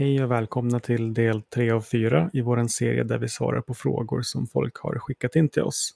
Hej 0.00 0.24
och 0.24 0.30
välkomna 0.30 0.80
till 0.80 1.14
del 1.14 1.42
3 1.42 1.70
av 1.70 1.80
4 1.80 2.30
i 2.32 2.40
vår 2.40 2.68
serie 2.68 3.04
där 3.04 3.18
vi 3.18 3.28
svarar 3.28 3.60
på 3.60 3.74
frågor 3.74 4.22
som 4.22 4.46
folk 4.46 4.76
har 4.76 4.98
skickat 4.98 5.36
in 5.36 5.48
till 5.48 5.62
oss. 5.62 5.90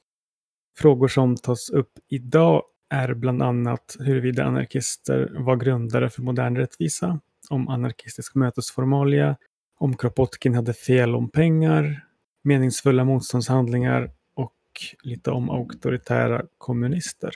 Frågor 0.78 1.08
som 1.08 1.36
tas 1.36 1.70
upp 1.70 1.92
idag 2.08 2.62
är 2.90 3.14
bland 3.14 3.42
annat 3.42 3.96
huruvida 3.98 4.44
anarkister 4.44 5.36
var 5.38 5.56
grundare 5.56 6.10
för 6.10 6.22
modern 6.22 6.56
rättvisa, 6.56 7.20
om 7.50 7.68
anarkistisk 7.68 8.34
mötesformalia, 8.34 9.36
om 9.78 9.96
Kropotkin 9.96 10.54
hade 10.54 10.74
fel 10.74 11.14
om 11.14 11.30
pengar, 11.30 12.06
meningsfulla 12.42 13.04
motståndshandlingar 13.04 14.10
och 14.34 14.56
lite 15.02 15.30
om 15.30 15.50
auktoritära 15.50 16.42
kommunister. 16.58 17.30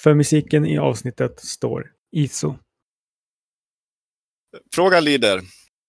För 0.00 0.14
musiken 0.14 0.66
i 0.66 0.78
avsnittet 0.78 1.40
står 1.40 1.92
ISO. 2.10 2.54
Frågan 4.74 5.04
lyder, 5.04 5.40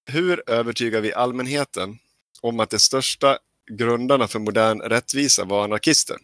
hur 0.06 0.50
övertygar 0.50 1.02
vi 1.02 1.14
allmänheten 1.14 1.98
om 2.42 2.60
att 2.60 2.70
de 2.70 2.80
största 2.80 3.38
grundarna 3.72 4.28
för 4.28 4.40
modern 4.40 4.82
rättvisa 4.82 5.46
var 5.46 5.64
anarkister? 5.64 6.18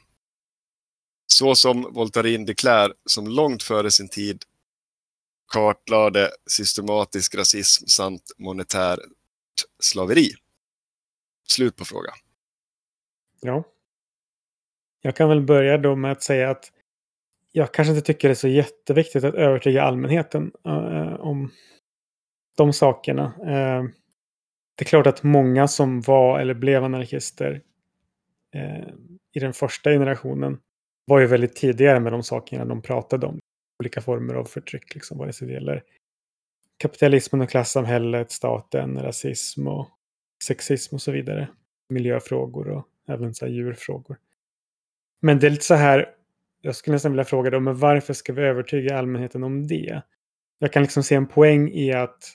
Så 1.27 1.55
som 1.55 1.93
Voltarin 1.93 2.45
de 2.45 2.53
Cler 2.53 2.93
som 3.05 3.27
långt 3.27 3.63
före 3.63 3.91
sin 3.91 4.09
tid 4.09 4.43
kartlade 5.53 6.31
systematisk 6.49 7.35
rasism 7.35 7.85
samt 7.87 8.31
monetärt 8.37 8.99
slaveri. 9.79 10.29
Slut 11.47 11.75
på 11.75 11.85
frågan. 11.85 12.15
Ja. 13.41 13.63
Jag 15.01 15.15
kan 15.15 15.29
väl 15.29 15.41
börja 15.41 15.77
då 15.77 15.95
med 15.95 16.11
att 16.11 16.23
säga 16.23 16.49
att 16.49 16.71
jag 17.51 17.73
kanske 17.73 17.93
inte 17.93 18.05
tycker 18.05 18.27
det 18.27 18.33
är 18.33 18.35
så 18.35 18.47
jätteviktigt 18.47 19.23
att 19.23 19.35
övertyga 19.35 19.83
allmänheten 19.83 20.51
uh, 20.67 21.13
om 21.19 21.51
de 22.59 22.73
sakerna. 22.73 23.33
Eh, 23.41 23.83
det 24.77 24.83
är 24.83 24.85
klart 24.85 25.07
att 25.07 25.23
många 25.23 25.67
som 25.67 26.01
var 26.01 26.39
eller 26.39 26.53
blev 26.53 26.83
anarkister 26.83 27.61
eh, 28.55 28.87
i 29.33 29.39
den 29.39 29.53
första 29.53 29.89
generationen 29.89 30.59
var 31.05 31.19
ju 31.19 31.25
väldigt 31.25 31.55
tidigare 31.55 31.99
med 31.99 32.13
de 32.13 32.23
sakerna 32.23 32.65
de 32.65 32.81
pratade 32.81 33.25
om. 33.25 33.39
Olika 33.79 34.01
former 34.01 34.33
av 34.33 34.45
förtryck, 34.45 34.95
liksom, 34.95 35.17
vare 35.17 35.33
sig 35.33 35.47
det 35.47 35.53
gäller 35.53 35.83
kapitalismen 36.77 37.41
och 37.41 37.49
klassamhället, 37.49 38.31
staten, 38.31 39.01
rasism 39.01 39.67
och 39.67 39.89
sexism 40.43 40.95
och 40.95 41.01
så 41.01 41.11
vidare. 41.11 41.49
Miljöfrågor 41.89 42.69
och 42.69 42.87
även 43.07 43.33
så 43.33 43.45
här 43.45 43.51
djurfrågor. 43.51 44.17
Men 45.21 45.39
det 45.39 45.47
är 45.47 45.51
lite 45.51 45.65
så 45.65 45.75
här, 45.75 46.09
jag 46.61 46.75
skulle 46.75 46.95
nästan 46.95 47.11
vilja 47.11 47.25
fråga 47.25 47.49
då, 47.49 47.59
men 47.59 47.79
varför 47.79 48.13
ska 48.13 48.33
vi 48.33 48.41
övertyga 48.41 48.97
allmänheten 48.97 49.43
om 49.43 49.67
det? 49.67 50.01
Jag 50.59 50.73
kan 50.73 50.83
liksom 50.83 51.03
se 51.03 51.15
en 51.15 51.27
poäng 51.27 51.71
i 51.71 51.93
att, 51.93 52.33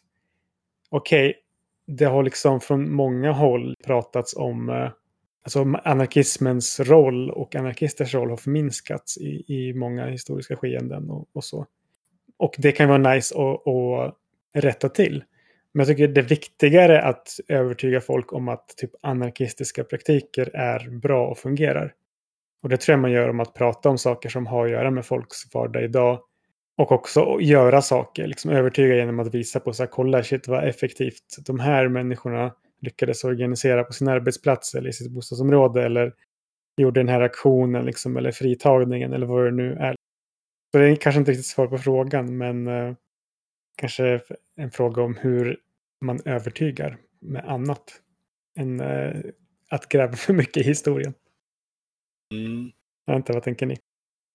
okej, 0.97 1.29
okay, 1.29 1.41
det 1.87 2.05
har 2.05 2.23
liksom 2.23 2.61
från 2.61 2.93
många 2.93 3.33
håll 3.33 3.75
pratats 3.85 4.37
om 4.37 4.69
eh, 4.69 4.91
alltså 5.43 5.61
anarkismens 5.85 6.81
roll 6.81 7.31
och 7.31 7.55
anarkisters 7.55 8.15
roll 8.15 8.31
har 8.31 8.37
förminskats 8.37 9.19
i, 9.19 9.45
i 9.49 9.75
många 9.75 10.07
historiska 10.07 10.57
skeenden 10.57 11.11
och, 11.11 11.29
och 11.33 11.45
så. 11.45 11.67
Och 12.37 12.55
det 12.59 12.73
kan 12.73 12.89
vara 12.89 13.15
nice 13.15 13.35
att, 13.35 13.69
att 13.69 14.17
rätta 14.65 14.89
till. 14.89 15.25
Men 15.73 15.87
jag 15.87 15.89
tycker 15.89 16.09
det 16.09 16.21
är 16.21 16.29
viktigare 16.29 17.03
att 17.03 17.29
övertyga 17.49 18.01
folk 18.01 18.33
om 18.33 18.49
att 18.49 18.69
typ 18.77 18.91
anarkistiska 19.03 19.85
praktiker 19.85 20.51
är 20.57 20.91
bra 20.91 21.29
och 21.29 21.39
fungerar. 21.39 21.95
Och 22.63 22.69
det 22.69 22.77
tror 22.77 22.93
jag 22.93 23.01
man 23.01 23.13
gör 23.13 23.29
om 23.29 23.41
att 23.41 23.55
prata 23.55 23.89
om 23.89 23.99
saker 23.99 24.29
som 24.29 24.47
har 24.47 24.65
att 24.65 24.71
göra 24.71 24.91
med 24.91 25.07
folks 25.07 25.55
vardag 25.55 25.85
idag. 25.85 26.21
Och 26.77 26.93
också 26.93 27.39
göra 27.41 27.83
saker, 27.83 28.27
liksom 28.27 28.51
övertyga 28.51 28.95
genom 28.95 29.21
att 29.21 29.35
visa 29.35 29.61
på 29.61 29.73
så 29.73 29.83
här, 29.83 29.91
kolla 29.91 30.23
shit 30.23 30.49
vad 30.49 30.69
effektivt 30.69 31.47
de 31.47 31.61
här 31.61 31.89
människorna 31.89 32.55
lyckades 32.81 33.25
organisera 33.25 33.85
på 33.85 33.93
sin 33.93 34.09
arbetsplats 34.09 34.75
eller 34.75 34.89
i 34.89 34.93
sitt 34.93 35.13
bostadsområde 35.13 35.85
eller 35.85 36.15
gjorde 36.77 37.01
den 37.01 37.09
här 37.09 37.21
aktionen 37.21 37.85
liksom, 37.85 38.17
eller 38.17 38.33
fritagningen 38.33 39.13
eller 39.13 39.27
vad 39.27 39.45
det 39.45 39.51
nu 39.51 39.73
är. 39.73 39.95
Så 40.73 40.79
det 40.79 40.89
är 40.89 40.97
kanske 40.97 41.19
inte 41.19 41.31
riktigt 41.31 41.47
svar 41.47 41.67
på 41.67 41.79
frågan 41.79 42.39
men 42.39 42.67
eh, 42.67 42.95
kanske 43.77 44.21
en 44.57 44.71
fråga 44.71 45.03
om 45.03 45.17
hur 45.17 45.61
man 46.05 46.21
övertygar 46.25 46.99
med 47.21 47.45
annat 47.45 48.01
än 48.59 48.81
eh, 48.81 49.21
att 49.71 49.89
gräva 49.89 50.13
för 50.13 50.33
mycket 50.33 50.57
i 50.57 50.63
historien. 50.63 51.15
Mm. 52.33 52.71
Jag 53.05 53.15
vet 53.15 53.21
inte, 53.21 53.33
vad 53.33 53.43
tänker 53.43 53.67
ni? 53.67 53.77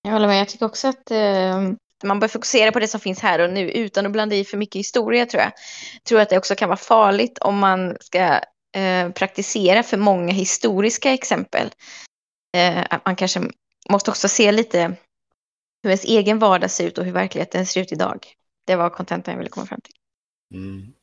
Jag 0.02 0.12
håller 0.12 0.28
med. 0.28 0.40
Jag 0.40 0.50
tycker 0.50 0.66
också 0.66 0.88
att 0.88 1.12
eh, 1.12 1.72
man 2.04 2.20
bör 2.20 2.28
fokusera 2.28 2.72
på 2.72 2.80
det 2.80 2.88
som 2.88 3.00
finns 3.00 3.20
här 3.20 3.40
och 3.40 3.50
nu 3.50 3.72
utan 3.72 4.06
att 4.06 4.12
blanda 4.12 4.36
i 4.36 4.46
för 4.46 4.58
mycket 4.58 4.80
historia 4.80 5.26
tror 5.26 5.42
jag. 5.44 5.52
Jag 5.94 6.04
tror 6.04 6.20
att 6.20 6.30
det 6.30 6.38
också 6.38 6.56
kan 6.56 6.70
vara 6.70 6.78
farligt 6.78 7.38
om 7.38 7.58
man 7.58 7.98
ska 8.00 8.42
eh, 8.76 9.10
praktisera 9.16 9.84
för 9.84 9.98
många 9.98 10.34
historiska 10.34 11.14
exempel. 11.14 11.70
Eh, 12.58 12.86
att 12.90 13.06
man 13.06 13.16
kanske 13.16 13.42
måste 13.90 14.12
också 14.12 14.28
se 14.28 14.52
lite 14.52 14.96
hur 15.84 15.90
ens 15.90 16.06
egen 16.06 16.40
vardag 16.40 16.72
ser 16.72 16.88
ut 16.88 16.98
och 16.98 17.06
hur 17.06 17.12
verkligheten 17.12 17.66
ser 17.66 17.82
ut 17.82 17.92
idag. 17.92 18.28
Det 18.68 18.76
var 18.76 18.90
kontentan 18.90 19.32
jag 19.32 19.38
ville 19.38 19.50
komma 19.50 19.66
fram 19.66 19.82
till. 19.82 19.96
Mm. 20.54 20.94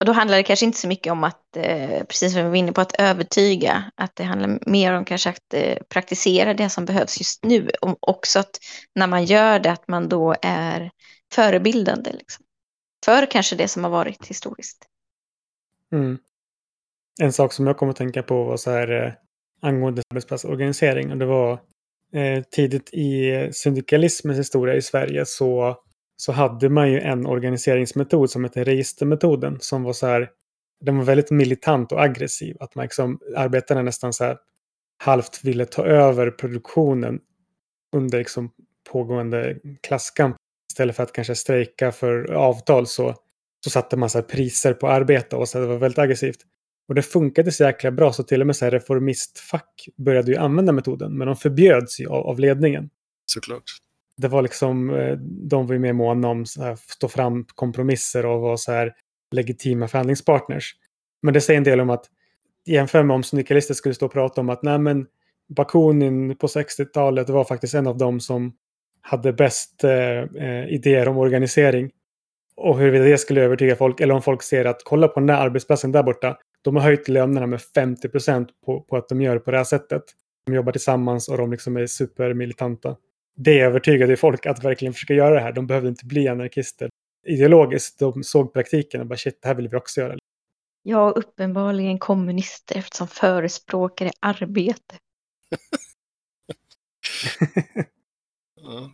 Och 0.00 0.06
då 0.06 0.12
handlar 0.12 0.36
det 0.36 0.42
kanske 0.42 0.66
inte 0.66 0.78
så 0.78 0.88
mycket 0.88 1.10
om 1.12 1.24
att, 1.24 1.56
eh, 1.56 2.04
precis 2.04 2.32
som 2.32 2.42
vi 2.42 2.48
var 2.48 2.56
inne 2.56 2.72
på, 2.72 2.80
att 2.80 3.00
övertyga. 3.00 3.92
Att 3.94 4.16
det 4.16 4.24
handlar 4.24 4.58
mer 4.70 4.92
om 4.92 5.04
kanske 5.04 5.30
att 5.30 5.54
eh, 5.54 5.78
praktisera 5.88 6.54
det 6.54 6.68
som 6.68 6.84
behövs 6.84 7.18
just 7.18 7.44
nu. 7.44 7.70
Och 7.80 8.08
också 8.08 8.38
att 8.38 8.58
när 8.94 9.06
man 9.06 9.24
gör 9.24 9.58
det, 9.58 9.72
att 9.72 9.88
man 9.88 10.08
då 10.08 10.34
är 10.42 10.90
förebildande. 11.32 12.12
Liksom. 12.12 12.44
För 13.04 13.30
kanske 13.30 13.56
det 13.56 13.68
som 13.68 13.84
har 13.84 13.90
varit 13.90 14.26
historiskt. 14.26 14.86
Mm. 15.92 16.18
En 17.20 17.32
sak 17.32 17.52
som 17.52 17.66
jag 17.66 17.76
kom 17.76 17.90
att 17.90 17.96
tänka 17.96 18.22
på 18.22 18.44
var 18.44 18.56
så 18.56 18.70
här 18.70 19.04
eh, 19.04 19.12
angående 19.60 20.02
arbetsplatsorganisering. 20.10 21.12
Och 21.12 21.18
det 21.18 21.26
var 21.26 21.52
eh, 22.12 22.42
tidigt 22.50 22.90
i 22.92 23.30
eh, 23.30 23.50
syndikalismens 23.50 24.38
historia 24.38 24.74
i 24.74 24.82
Sverige 24.82 25.26
så 25.26 25.76
så 26.16 26.32
hade 26.32 26.68
man 26.68 26.92
ju 26.92 27.00
en 27.00 27.26
organiseringsmetod 27.26 28.30
som 28.30 28.44
hette 28.44 28.64
registermetoden 28.64 29.56
som 29.60 29.82
var 29.82 29.92
så 29.92 30.06
här, 30.06 30.30
den 30.80 30.96
var 30.96 31.04
väldigt 31.04 31.30
militant 31.30 31.92
och 31.92 32.02
aggressiv. 32.02 32.56
Att 32.60 32.74
man 32.74 32.82
liksom, 32.82 33.20
arbetarna 33.36 33.82
nästan 33.82 34.12
så 34.12 34.24
här 34.24 34.38
halvt 35.04 35.44
ville 35.44 35.64
ta 35.64 35.84
över 35.86 36.30
produktionen 36.30 37.20
under 37.96 38.18
liksom 38.18 38.50
pågående 38.90 39.58
klasskamp. 39.82 40.36
Istället 40.72 40.96
för 40.96 41.02
att 41.02 41.12
kanske 41.12 41.34
strejka 41.34 41.92
för 41.92 42.32
avtal 42.32 42.86
så, 42.86 43.14
så 43.64 43.70
satte 43.70 43.96
man 43.96 44.10
så 44.10 44.22
priser 44.22 44.72
på 44.72 44.88
arbete 44.88 45.36
och 45.36 45.48
så 45.48 45.60
det 45.60 45.66
var 45.66 45.76
väldigt 45.76 45.98
aggressivt. 45.98 46.38
Och 46.88 46.94
det 46.94 47.02
funkade 47.02 47.52
så 47.52 47.64
jäkla 47.64 47.90
bra 47.90 48.12
så 48.12 48.22
till 48.22 48.40
och 48.40 48.46
med 48.46 48.56
så 48.56 48.64
här 48.64 48.72
reformistfack 48.72 49.88
började 49.96 50.32
ju 50.32 50.36
använda 50.36 50.72
metoden. 50.72 51.18
Men 51.18 51.26
de 51.26 51.36
förbjöds 51.36 52.00
ju 52.00 52.08
av, 52.08 52.26
av 52.26 52.40
ledningen. 52.40 52.90
Såklart 53.26 53.85
det 54.16 54.28
var 54.28 54.42
liksom, 54.42 54.90
eh, 54.90 55.16
de 55.20 55.66
var 55.66 55.72
ju 55.72 55.78
mer 55.78 55.92
måna 55.92 56.28
om 56.28 56.44
att 56.58 56.78
stå 56.78 57.08
fram 57.08 57.44
kompromisser 57.54 58.26
och 58.26 58.40
vara 58.40 58.56
så 58.56 58.72
här 58.72 58.94
legitima 59.30 59.88
förhandlingspartners. 59.88 60.74
Men 61.22 61.34
det 61.34 61.40
säger 61.40 61.58
en 61.58 61.64
del 61.64 61.80
om 61.80 61.90
att 61.90 62.06
jämför 62.66 63.02
med 63.02 63.14
om 63.14 63.22
syndikalister 63.22 63.74
skulle 63.74 63.94
stå 63.94 64.06
och 64.06 64.12
prata 64.12 64.40
om 64.40 64.50
att 64.50 64.62
nej 64.62 64.78
men 64.78 65.06
Bakunin 65.48 66.36
på 66.36 66.46
60-talet 66.46 67.28
var 67.28 67.44
faktiskt 67.44 67.74
en 67.74 67.86
av 67.86 67.98
dem 67.98 68.20
som 68.20 68.52
hade 69.00 69.32
bäst 69.32 69.84
eh, 69.84 70.20
eh, 70.44 70.68
idéer 70.68 71.08
om 71.08 71.16
organisering. 71.16 71.90
Och 72.56 72.78
huruvida 72.78 73.04
det 73.04 73.18
skulle 73.18 73.42
övertyga 73.42 73.76
folk, 73.76 74.00
eller 74.00 74.14
om 74.14 74.22
folk 74.22 74.42
ser 74.42 74.64
att 74.64 74.82
kolla 74.84 75.08
på 75.08 75.20
den 75.20 75.26
där 75.26 75.34
arbetsplatsen 75.34 75.92
där 75.92 76.02
borta, 76.02 76.36
de 76.62 76.76
har 76.76 76.82
höjt 76.82 77.08
lönerna 77.08 77.46
med 77.46 77.62
50 77.62 78.08
procent 78.08 78.48
på, 78.66 78.80
på 78.80 78.96
att 78.96 79.08
de 79.08 79.20
gör 79.20 79.38
på 79.38 79.50
det 79.50 79.56
här 79.56 79.64
sättet. 79.64 80.02
De 80.46 80.54
jobbar 80.54 80.72
tillsammans 80.72 81.28
och 81.28 81.38
de 81.38 81.50
liksom 81.50 81.76
är 81.76 81.86
supermilitanta 81.86 82.96
det 83.36 83.60
övertygade 83.60 84.16
folk 84.16 84.46
att 84.46 84.64
verkligen 84.64 84.94
försöka 84.94 85.14
göra 85.14 85.34
det 85.34 85.40
här. 85.40 85.52
De 85.52 85.66
behövde 85.66 85.88
inte 85.88 86.06
bli 86.06 86.28
anarkister 86.28 86.88
ideologiskt. 87.26 87.98
De 87.98 88.24
såg 88.24 88.52
praktiken 88.52 89.00
och 89.00 89.06
bara 89.06 89.16
shit, 89.16 89.42
det 89.42 89.48
här 89.48 89.54
vill 89.54 89.68
vi 89.68 89.76
också 89.76 90.00
göra. 90.00 90.16
Ja, 90.82 91.10
uppenbarligen 91.10 91.98
kommunister 91.98 92.76
eftersom 92.76 93.08
förespråkare 93.08 94.10
arbete. 94.20 94.98
Ja, 98.60 98.90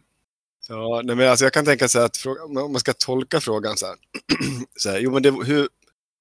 ja 0.69 1.03
nej, 1.05 1.17
men 1.17 1.31
alltså 1.31 1.45
jag 1.45 1.53
kan 1.53 1.65
tänka 1.65 1.89
sig 1.89 2.05
att 2.05 2.17
fråga, 2.17 2.45
om 2.45 2.73
man 2.73 2.81
ska 2.81 2.93
tolka 2.93 3.41
frågan 3.41 3.77
så 3.77 3.87
här. 3.87 3.97
så 4.77 4.91
här 4.91 4.99
jo, 4.99 5.11
men 5.11 5.23
det, 5.23 5.31
hur, 5.31 5.69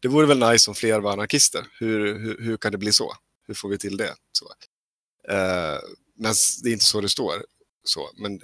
det 0.01 0.07
vore 0.07 0.27
väl 0.27 0.39
nice 0.39 0.71
om 0.71 0.75
fler 0.75 0.99
var 0.99 1.13
anarkister. 1.13 1.67
Hur, 1.79 2.19
hur, 2.19 2.41
hur 2.41 2.57
kan 2.57 2.71
det 2.71 2.77
bli 2.77 2.91
så? 2.91 3.13
Hur 3.47 3.53
får 3.53 3.69
vi 3.69 3.77
till 3.77 3.97
det? 3.97 4.15
Så. 4.31 4.45
Eh, 5.33 5.79
men 6.15 6.33
det 6.63 6.69
är 6.69 6.73
inte 6.73 6.85
så 6.85 7.01
det 7.01 7.09
står. 7.09 7.33
Så, 7.83 8.09
men, 8.17 8.41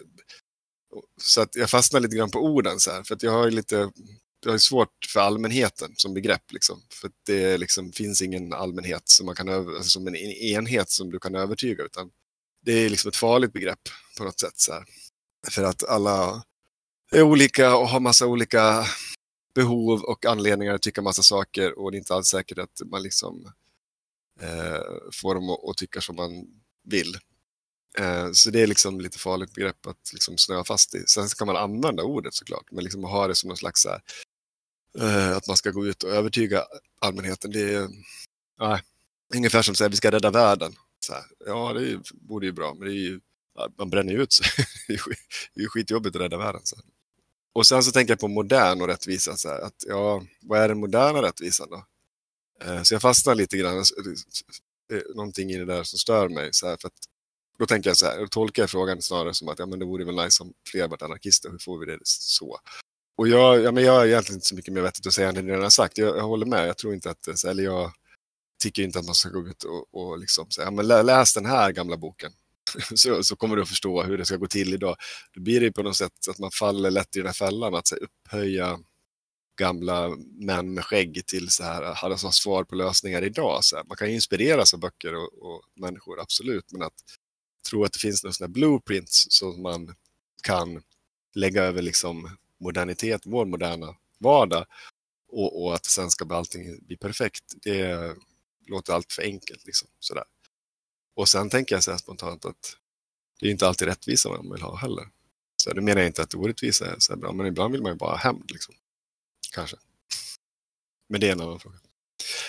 så 1.22 1.42
att 1.42 1.56
jag 1.56 1.70
fastnar 1.70 2.00
lite 2.00 2.16
grann 2.16 2.32
på 2.32 2.40
orden 2.40 2.80
så 2.80 2.92
här, 2.92 3.04
för 3.04 3.16
att 3.16 3.24
jag 3.24 3.32
har 3.32 3.46
ju 3.46 3.52
lite 3.52 3.92
jag 4.46 4.52
har 4.52 4.58
svårt 4.58 5.06
för 5.14 5.20
allmänheten 5.20 5.94
som 5.98 6.14
begrepp. 6.14 6.52
Liksom, 6.52 6.82
för 6.90 7.08
att 7.08 7.14
det 7.26 7.58
liksom, 7.58 7.92
finns 7.92 8.22
ingen 8.22 8.54
allmänhet 8.54 9.02
som, 9.06 9.26
man 9.26 9.36
kan 9.36 9.50
över, 9.50 9.76
alltså, 9.76 9.90
som 9.90 10.08
en 10.08 10.16
enhet 10.16 10.90
som 10.90 11.12
du 11.12 11.20
kan 11.20 11.36
övertyga. 11.36 11.84
Utan 11.84 12.10
det 12.66 12.72
är 12.72 12.90
liksom 12.90 13.10
ett 13.10 13.16
farligt 13.16 13.54
begrepp 13.54 13.80
på 14.18 14.24
något 14.24 14.40
sätt. 14.40 14.60
Så 14.60 14.74
här. 14.74 14.86
För 15.50 15.64
att 15.64 15.84
alla 15.84 16.44
är 17.12 17.22
olika 17.22 17.76
och 17.78 17.90
har 17.90 18.00
massa 18.00 18.28
olika 18.28 18.86
behov 19.56 20.02
och 20.02 20.26
anledningar 20.26 20.74
att 20.74 20.82
tycka 20.82 21.02
massa 21.02 21.22
saker 21.22 21.80
och 21.80 21.92
det 21.92 21.98
är 21.98 22.00
inte 22.00 22.14
alls 22.14 22.28
säkert 22.28 22.58
att 22.58 22.82
man 22.86 23.04
liksom 23.04 23.52
eh, 24.42 24.82
får 25.14 25.36
dem 25.36 25.50
att, 25.50 25.70
att 25.70 25.78
tycka 25.78 26.02
som 26.02 26.16
man 26.16 26.32
vill. 26.84 27.18
Eh, 28.00 28.32
så 28.32 28.50
det 28.50 28.62
är 28.62 28.68
liksom 28.68 29.02
lite 29.02 29.20
farligt 29.20 29.54
begrepp 29.54 29.88
att 29.88 30.14
liksom 30.14 30.38
snöa 30.38 30.64
fast 30.64 30.96
i. 30.96 31.04
Sen 31.08 31.28
kan 31.28 31.48
man 31.48 31.58
använda 31.58 32.04
ordet 32.04 32.34
såklart, 32.34 32.72
men 32.72 32.84
liksom 32.84 33.04
ha 33.04 33.28
det 33.28 33.36
som 33.36 33.48
någon 33.48 33.58
slags 33.58 33.82
så 33.82 33.90
här, 33.90 34.02
eh, 35.00 35.38
att 35.38 35.48
man 35.48 35.58
ska 35.58 35.72
gå 35.72 35.88
ut 35.88 36.04
och 36.04 36.10
övertyga 36.10 36.64
allmänheten. 37.02 37.52
Det 37.52 37.74
är 37.74 37.88
nej, 38.60 38.82
ungefär 39.36 39.62
som 39.62 39.72
att 39.72 39.78
säga 39.78 39.90
vi 39.90 39.96
ska 39.96 40.12
rädda 40.12 40.32
världen. 40.32 40.76
Så 41.00 41.14
här, 41.14 41.24
ja, 41.46 41.74
det 41.74 42.00
vore 42.28 42.46
ju 42.46 42.52
bra, 42.52 42.74
men 42.74 42.88
det 42.88 42.94
är 42.94 43.00
ju, 43.00 43.20
man 43.78 43.90
bränner 43.90 44.14
ju 44.14 44.24
ut 44.24 44.34
sig. 44.34 44.46
det 44.88 44.94
är 45.56 45.62
ju 45.62 45.70
skitjobbigt 45.70 46.16
att 46.16 46.22
rädda 46.22 46.38
världen. 46.38 46.62
Så. 46.64 46.76
här. 46.76 46.86
Och 47.54 47.68
sen 47.68 47.84
så 47.84 47.92
tänker 47.92 48.12
jag 48.12 48.20
på 48.20 48.28
modern 48.28 48.82
och 48.82 48.88
rättvisa. 48.88 49.38
Så 49.38 49.50
här, 49.50 49.62
att, 49.62 49.84
ja, 49.88 50.24
vad 50.42 50.60
är 50.60 50.68
den 50.68 50.80
moderna 50.80 51.22
rättvisan 51.22 51.70
då? 51.70 51.86
Eh, 52.66 52.84
så 52.84 52.94
jag 52.94 53.02
fastnar 53.02 53.36
lite 53.36 53.58
grann, 53.58 53.84
någonting 55.16 55.52
i 55.52 55.58
det 55.58 55.66
där 55.66 55.84
som 55.84 56.00
stör 56.00 56.30
mig. 56.30 56.50
Så 56.52 56.68
här, 56.68 56.78
för 56.82 56.88
att, 56.88 56.94
då 57.60 57.66
tänker 57.66 57.90
jag 57.90 57.98
så 57.98 58.06
här, 58.06 58.20
då 58.20 58.28
tolkar 58.28 58.64
jag 58.64 58.70
frågan 58.70 59.02
snarare 59.02 59.34
som 59.34 59.48
att 59.48 59.60
ja, 59.60 59.66
men 59.66 59.80
det 59.80 59.86
vore 59.86 60.06
väl 60.06 60.16
nice 60.16 60.44
om 60.44 60.54
fler 60.72 60.88
vart 60.88 61.02
anarkister, 61.02 61.50
hur 61.50 61.58
får 61.58 61.80
vi 61.80 61.86
det 61.86 62.00
så? 62.04 62.60
Och 63.18 63.28
jag, 63.28 63.62
ja, 63.62 63.72
men 63.72 63.84
jag 63.84 63.94
har 63.94 64.06
egentligen 64.06 64.38
inte 64.38 64.48
så 64.48 64.56
mycket 64.56 64.74
mer 64.74 64.82
vettigt 64.82 65.08
att 65.08 65.14
säga 65.14 65.30
än 65.30 65.36
det 65.36 65.42
ni 65.42 65.52
redan 65.52 65.64
har 65.64 65.70
sagt. 65.70 65.98
Jag, 65.98 66.18
jag 66.18 66.24
håller 66.24 66.46
med, 66.46 66.68
jag 66.68 66.78
tror 66.78 66.94
inte 66.94 67.10
att, 67.10 67.44
eller 67.48 67.64
jag 67.64 67.92
tycker 68.64 68.84
inte 68.84 69.00
att 69.00 69.06
man 69.06 69.16
ska 69.16 69.30
gå 69.30 69.48
ut 69.48 69.64
och, 69.64 69.94
och 69.94 70.20
liksom 70.20 70.52
säga, 70.52 70.66
ja, 70.66 70.72
men 70.72 70.88
läs 70.88 71.34
den 71.34 71.46
här 71.46 71.72
gamla 71.72 71.98
boken. 71.98 72.32
så, 72.96 73.24
så 73.24 73.36
kommer 73.36 73.56
du 73.56 73.62
att 73.62 73.70
förstå 73.70 74.04
hur 74.04 74.18
det 74.18 74.26
ska 74.26 74.36
gå 74.38 74.48
till 74.48 74.74
idag. 74.74 74.96
Då 75.34 75.42
blir 75.42 75.60
det 75.60 75.66
ju 75.66 75.72
på 75.72 75.84
något 75.84 75.96
sätt 75.96 76.28
att 76.30 76.40
man 76.40 76.52
faller 76.52 76.92
lätt 76.92 77.16
i 77.16 77.20
den 77.20 77.28
här 77.28 77.34
fällan 77.34 77.76
att 77.76 77.88
så 77.88 77.96
här, 77.96 78.04
upphöja 78.04 78.80
gamla 79.60 80.10
män 80.40 80.74
med 80.74 80.86
skägg 80.86 81.26
till 81.26 81.50
så 81.50 81.64
här, 81.64 81.94
hade 81.96 82.18
svar 82.18 82.64
på 82.64 82.76
lösningar 82.76 83.22
idag. 83.22 83.64
Så 83.64 83.76
här. 83.76 83.84
Man 83.84 83.98
kan 83.98 84.08
ju 84.08 84.14
inspireras 84.14 84.74
av 84.74 84.80
böcker 84.80 85.16
och, 85.16 85.34
och 85.42 85.62
människor, 85.76 86.22
absolut, 86.22 86.72
men 86.72 86.82
att 86.82 86.94
tror 87.70 87.86
att 87.86 87.94
det 87.94 88.00
finns 88.00 88.24
några 88.24 88.34
sådana 88.34 88.54
blueprints 88.54 89.28
som 89.30 89.62
man 89.62 89.96
kan 90.44 90.84
lägga 91.36 91.64
över 91.64 91.82
liksom 91.82 92.38
modernitet, 92.60 93.22
vår 93.26 93.46
moderna 93.46 93.96
vardag 94.20 94.66
och, 95.28 95.64
och 95.64 95.76
att 95.76 95.86
sen 95.86 96.10
ska 96.12 96.36
allting 96.36 96.80
bli 96.88 96.98
perfekt, 96.98 97.44
det 97.56 98.16
låter 98.68 98.94
allt 98.94 99.14
för 99.14 99.24
enkelt. 99.24 99.66
Liksom, 99.66 99.88
sådär. 100.00 100.24
Och 101.16 101.30
sen 101.30 101.50
tänker 101.50 101.76
jag 101.76 101.84
så 101.84 101.92
här 101.92 101.98
spontant 101.98 102.46
att 102.46 102.78
det 103.40 103.48
är 103.48 103.52
inte 103.52 103.68
alltid 103.68 103.88
rättvisa 103.88 104.30
man 104.30 104.52
vill 104.52 104.62
ha 104.62 104.76
heller. 104.76 105.10
Så 105.64 105.74
det 105.74 105.82
menar 105.82 106.02
jag 106.02 106.10
inte 106.10 106.22
att 106.22 106.36
orättvisa 106.36 106.86
är 106.86 106.96
så 107.00 107.18
bra, 107.18 107.32
men 107.32 107.46
ibland 107.46 107.72
vill 107.72 107.82
man 107.82 107.92
ju 107.92 107.98
bara 107.98 108.12
ha 108.12 108.18
hämnd. 108.18 108.52
Liksom. 108.52 108.76
Kanske. 109.54 109.78
Men 111.10 111.22
det 111.22 111.28
är 111.28 111.32
en 111.32 111.42
annan 111.42 111.60
fråga. 111.60 111.78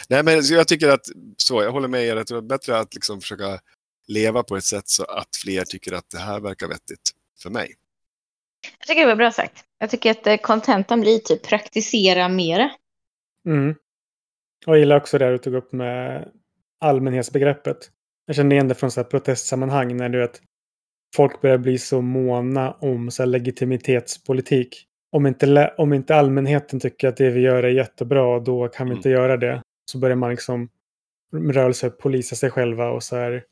Nej, 0.08 0.22
men 0.22 0.44
jag 0.44 0.68
tycker 0.68 0.88
att, 0.88 1.06
så, 1.36 1.62
jag 1.62 1.72
håller 1.72 1.88
med 1.88 2.04
er, 2.04 2.16
att 2.16 2.26
det 2.26 2.36
är 2.36 2.40
bättre 2.40 2.78
att 2.78 2.94
liksom 2.94 3.20
försöka 3.20 3.60
leva 4.08 4.42
på 4.42 4.56
ett 4.56 4.64
sätt 4.64 4.88
så 4.88 5.04
att 5.04 5.36
fler 5.42 5.64
tycker 5.64 5.92
att 5.92 6.10
det 6.10 6.18
här 6.18 6.40
verkar 6.40 6.68
vettigt 6.68 7.10
för 7.42 7.50
mig. 7.50 7.74
Jag 8.78 8.86
tycker 8.86 9.00
det 9.00 9.06
var 9.06 9.16
bra 9.16 9.30
sagt. 9.30 9.64
Jag 9.78 9.90
tycker 9.90 10.10
att 10.10 10.26
eh, 10.26 10.36
kontentan 10.36 11.00
blir 11.00 11.18
typ 11.18 11.42
praktisera 11.42 12.28
mera. 12.28 12.70
Mm. 13.46 13.74
Och 14.66 14.72
jag 14.72 14.78
gillar 14.78 14.96
också 14.96 15.18
det 15.18 15.30
du 15.30 15.38
tog 15.38 15.54
upp 15.54 15.72
med 15.72 16.28
allmänhetsbegreppet. 16.80 17.78
Jag 18.26 18.36
känner 18.36 18.56
igen 18.56 18.68
det 18.68 18.74
från 18.74 18.90
så 18.90 19.00
här 19.00 19.08
protestsammanhang 19.08 19.96
när 19.96 20.08
du 20.08 20.18
vet 20.18 20.40
folk 21.16 21.40
börjar 21.40 21.58
bli 21.58 21.78
så 21.78 22.00
måna 22.00 22.72
om 22.72 23.10
så 23.10 23.22
här 23.22 23.26
legitimitetspolitik. 23.26 24.84
Om 25.10 25.26
inte, 25.26 25.74
om 25.78 25.92
inte 25.92 26.16
allmänheten 26.16 26.80
tycker 26.80 27.08
att 27.08 27.16
det 27.16 27.30
vi 27.30 27.40
gör 27.40 27.62
är 27.62 27.68
jättebra, 27.68 28.40
då 28.40 28.68
kan 28.68 28.86
vi 28.86 28.90
Mm. 28.90 28.98
inte 28.98 29.10
göra 29.10 29.36
det. 29.36 29.62
Så 29.90 29.98
börjar 29.98 30.16
man 30.16 30.30
liksom 30.30 30.68
rörelse 31.32 31.90
polisa 31.90 32.36
sig 32.36 32.50
själva 32.50 32.90
och 32.90 33.02
så 33.02 33.16
här. 33.16 33.44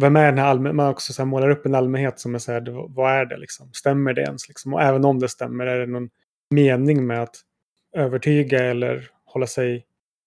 Vem 0.00 0.16
är 0.16 0.24
den 0.26 0.38
här 0.38 0.46
allmän... 0.46 0.76
Man 0.76 0.88
också 0.88 1.12
så 1.12 1.22
här 1.22 1.26
målar 1.26 1.50
upp 1.50 1.66
en 1.66 1.74
allmänhet 1.74 2.20
som 2.20 2.34
är 2.34 2.38
så 2.38 2.52
här, 2.52 2.88
vad 2.94 3.12
är 3.12 3.24
det 3.24 3.36
liksom? 3.36 3.72
Stämmer 3.72 4.12
det 4.12 4.22
ens 4.22 4.48
liksom? 4.48 4.74
Och 4.74 4.82
även 4.82 5.04
om 5.04 5.18
det 5.18 5.28
stämmer, 5.28 5.66
är 5.66 5.80
det 5.80 5.86
någon 5.86 6.10
mening 6.50 7.06
med 7.06 7.22
att 7.22 7.36
övertyga 7.96 8.64
eller 8.64 9.10
hålla 9.24 9.46
sig 9.46 9.86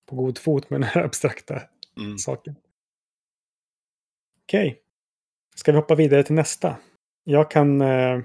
på 0.09 0.15
god 0.15 0.37
fot 0.37 0.69
med 0.69 0.81
den 0.81 0.89
här 0.89 1.03
abstrakta 1.03 1.61
Mm. 1.97 2.17
saken. 2.17 2.55
Okej. 4.43 4.81
Ska 5.55 5.71
vi 5.71 5.75
hoppa 5.77 5.95
vidare 5.95 6.23
till 6.23 6.35
nästa? 6.35 6.77
Jag 7.23 7.51
kan 7.51 7.81
eh, 7.81 8.19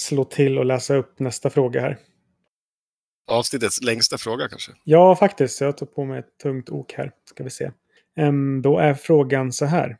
slå 0.00 0.24
till 0.24 0.58
och 0.58 0.64
läsa 0.66 0.94
upp 0.96 1.18
nästa 1.18 1.50
fråga 1.50 1.80
här. 1.80 1.98
Avsnittets 3.30 3.82
längsta 3.82 4.18
fråga 4.18 4.48
kanske. 4.48 4.72
Ja, 4.84 5.16
faktiskt. 5.16 5.60
Jag 5.60 5.76
tar 5.78 5.86
på 5.86 6.04
mig 6.04 6.18
ett 6.18 6.38
tungt 6.42 6.70
ok 6.70 6.92
här. 6.92 7.12
Ska 7.24 7.44
vi 7.44 7.50
se. 7.50 7.70
Em, 8.16 8.62
då 8.62 8.78
är 8.78 8.94
frågan 8.94 9.52
så 9.52 9.64
här. 9.66 9.98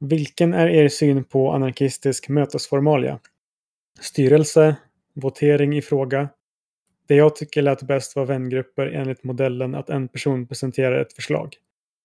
Vilken 0.00 0.54
är 0.54 0.68
er 0.68 0.88
syn 0.88 1.24
på 1.24 1.52
anarkistisk 1.52 2.28
mötesformalia? 2.28 3.18
Styrelse, 4.00 4.76
votering 5.14 5.76
i 5.76 5.82
fråga. 5.82 6.28
Det 7.08 7.14
jag 7.14 7.36
tycker 7.36 7.62
lät 7.62 7.82
bäst 7.82 8.16
var 8.16 8.26
vängrupper 8.26 8.86
enligt 8.86 9.24
modellen 9.24 9.74
att 9.74 9.90
en 9.90 10.08
person 10.08 10.46
presenterar 10.46 11.00
ett 11.00 11.12
förslag. 11.12 11.56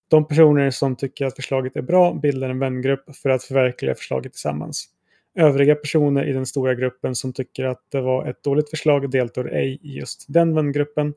De 0.07 0.27
personer 0.27 0.69
som 0.69 0.95
tycker 0.95 1.25
att 1.25 1.35
förslaget 1.35 1.75
är 1.75 1.81
bra 1.81 2.13
bildar 2.13 2.49
en 2.49 2.59
vängrupp 2.59 3.15
för 3.15 3.29
att 3.29 3.43
förverkliga 3.43 3.95
förslaget 3.95 4.33
tillsammans. 4.33 4.89
Övriga 5.35 5.75
personer 5.75 6.29
i 6.29 6.33
den 6.33 6.45
stora 6.45 6.75
gruppen 6.75 7.15
som 7.15 7.33
tycker 7.33 7.65
att 7.65 7.81
det 7.91 8.01
var 8.01 8.25
ett 8.25 8.43
dåligt 8.43 8.69
förslag 8.69 9.11
deltar 9.11 9.45
ej 9.45 9.79
i 9.81 9.97
just 9.97 10.25
den 10.27 10.55
vängruppen. 10.55 11.13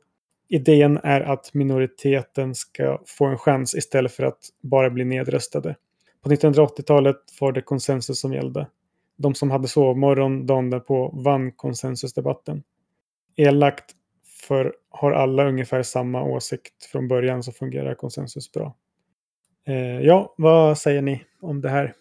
Idén 0.48 1.00
är 1.02 1.20
att 1.20 1.54
minoriteten 1.54 2.54
ska 2.54 3.02
få 3.06 3.24
en 3.24 3.38
chans 3.38 3.74
istället 3.74 4.12
för 4.12 4.22
att 4.24 4.38
bara 4.62 4.90
bli 4.90 5.04
nedröstade. 5.04 5.76
På 6.24 6.30
1980-talet 6.30 7.16
var 7.40 7.52
det 7.52 7.62
konsensus 7.62 8.20
som 8.20 8.32
gällde. 8.32 8.66
De 9.16 9.34
som 9.34 9.50
hade 9.50 9.68
sovmorgon 9.68 10.46
dagen 10.46 10.70
därpå 10.70 11.10
vann 11.24 11.52
konsensusdebatten. 11.52 12.62
Elakt, 13.36 13.84
för 14.46 14.74
har 14.90 15.12
alla 15.12 15.48
ungefär 15.48 15.82
samma 15.82 16.22
åsikt 16.22 16.84
från 16.84 17.08
början 17.08 17.42
så 17.42 17.52
fungerar 17.52 17.94
konsensus 17.94 18.52
bra. 18.52 18.76
Eh, 19.66 20.00
ja, 20.00 20.34
vad 20.36 20.78
säger 20.78 21.02
ni 21.02 21.24
om 21.40 21.60
det 21.60 21.68
här? 21.68 21.94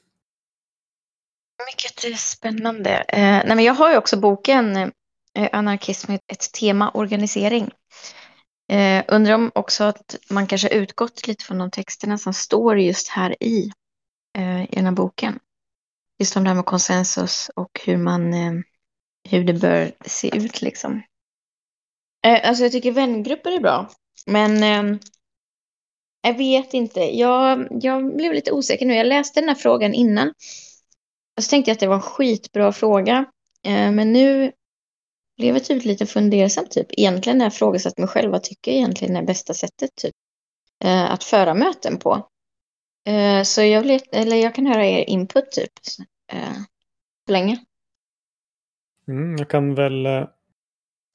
Mycket 1.71 2.19
spännande. 2.19 3.05
Eh, 3.07 3.19
nej, 3.19 3.55
men 3.55 3.63
jag 3.63 3.73
har 3.73 3.91
ju 3.91 3.97
också 3.97 4.19
boken 4.19 4.77
eh, 4.77 5.49
Anarkism, 5.51 6.11
ett 6.11 6.53
tema 6.59 6.91
organisering. 6.93 7.71
Eh, 8.69 9.03
undrar 9.07 9.33
om 9.33 9.51
också 9.55 9.83
att 9.83 10.15
man 10.29 10.47
kanske 10.47 10.69
utgått 10.69 11.27
lite 11.27 11.45
från 11.45 11.57
de 11.57 11.71
texterna 11.71 12.17
som 12.17 12.33
står 12.33 12.79
just 12.79 13.07
här 13.07 13.43
i, 13.43 13.71
eh, 14.37 14.63
i 14.63 14.75
den 14.75 14.85
här 14.85 14.91
boken. 14.91 15.39
Just 16.19 16.35
om 16.35 16.43
det 16.43 16.49
här 16.49 16.55
med 16.55 16.65
konsensus 16.65 17.51
och 17.55 17.79
hur 17.85 17.97
man, 17.97 18.33
eh, 18.33 18.53
hur 19.29 19.43
det 19.43 19.53
bör 19.53 19.91
se 20.05 20.37
ut 20.37 20.61
liksom. 20.61 21.01
Eh, 22.25 22.49
alltså 22.49 22.63
jag 22.63 22.71
tycker 22.71 22.91
vängrupper 22.91 23.51
är 23.51 23.59
bra, 23.59 23.89
men 24.25 24.63
eh, 24.63 24.99
jag 26.21 26.37
vet 26.37 26.73
inte. 26.73 26.99
Jag, 26.99 27.67
jag 27.71 28.15
blev 28.15 28.33
lite 28.33 28.51
osäker 28.51 28.85
nu. 28.85 28.95
Jag 28.95 29.07
läste 29.07 29.39
den 29.39 29.49
här 29.49 29.55
frågan 29.55 29.93
innan. 29.93 30.33
Och 31.37 31.43
så 31.43 31.49
tänkte 31.49 31.71
jag 31.71 31.75
att 31.75 31.79
det 31.79 31.87
var 31.87 31.95
en 31.95 32.01
skitbra 32.01 32.71
fråga. 32.71 33.25
Eh, 33.65 33.91
men 33.91 34.13
nu 34.13 34.51
blev 35.37 35.55
jag 35.55 35.63
typ 35.63 35.85
lite 35.85 36.05
fundersam. 36.05 36.65
Typ. 36.69 36.87
Egentligen 36.89 37.41
har 37.41 37.45
jag 37.45 37.53
frågat 37.53 37.97
mig 37.97 38.07
själv. 38.07 38.31
Vad 38.31 38.43
tycker 38.43 38.71
jag 38.71 38.77
egentligen 38.77 39.15
är 39.15 39.23
bästa 39.23 39.53
sättet 39.53 39.89
typ, 39.95 40.15
eh, 40.83 41.11
att 41.11 41.23
föra 41.23 41.53
möten 41.53 41.97
på? 41.97 42.27
Eh, 43.05 43.43
så 43.43 43.61
jag, 43.61 43.81
vill, 43.81 43.99
eller 44.11 44.35
jag 44.35 44.55
kan 44.55 44.65
höra 44.65 44.85
er 44.85 45.09
input 45.09 45.51
typ. 45.51 45.71
Eh, 46.31 46.53
så 47.25 47.31
länge. 47.31 47.57
Mm, 49.07 49.35
jag 49.37 49.49
kan 49.49 49.75
väl 49.75 50.05
eh, 50.05 50.27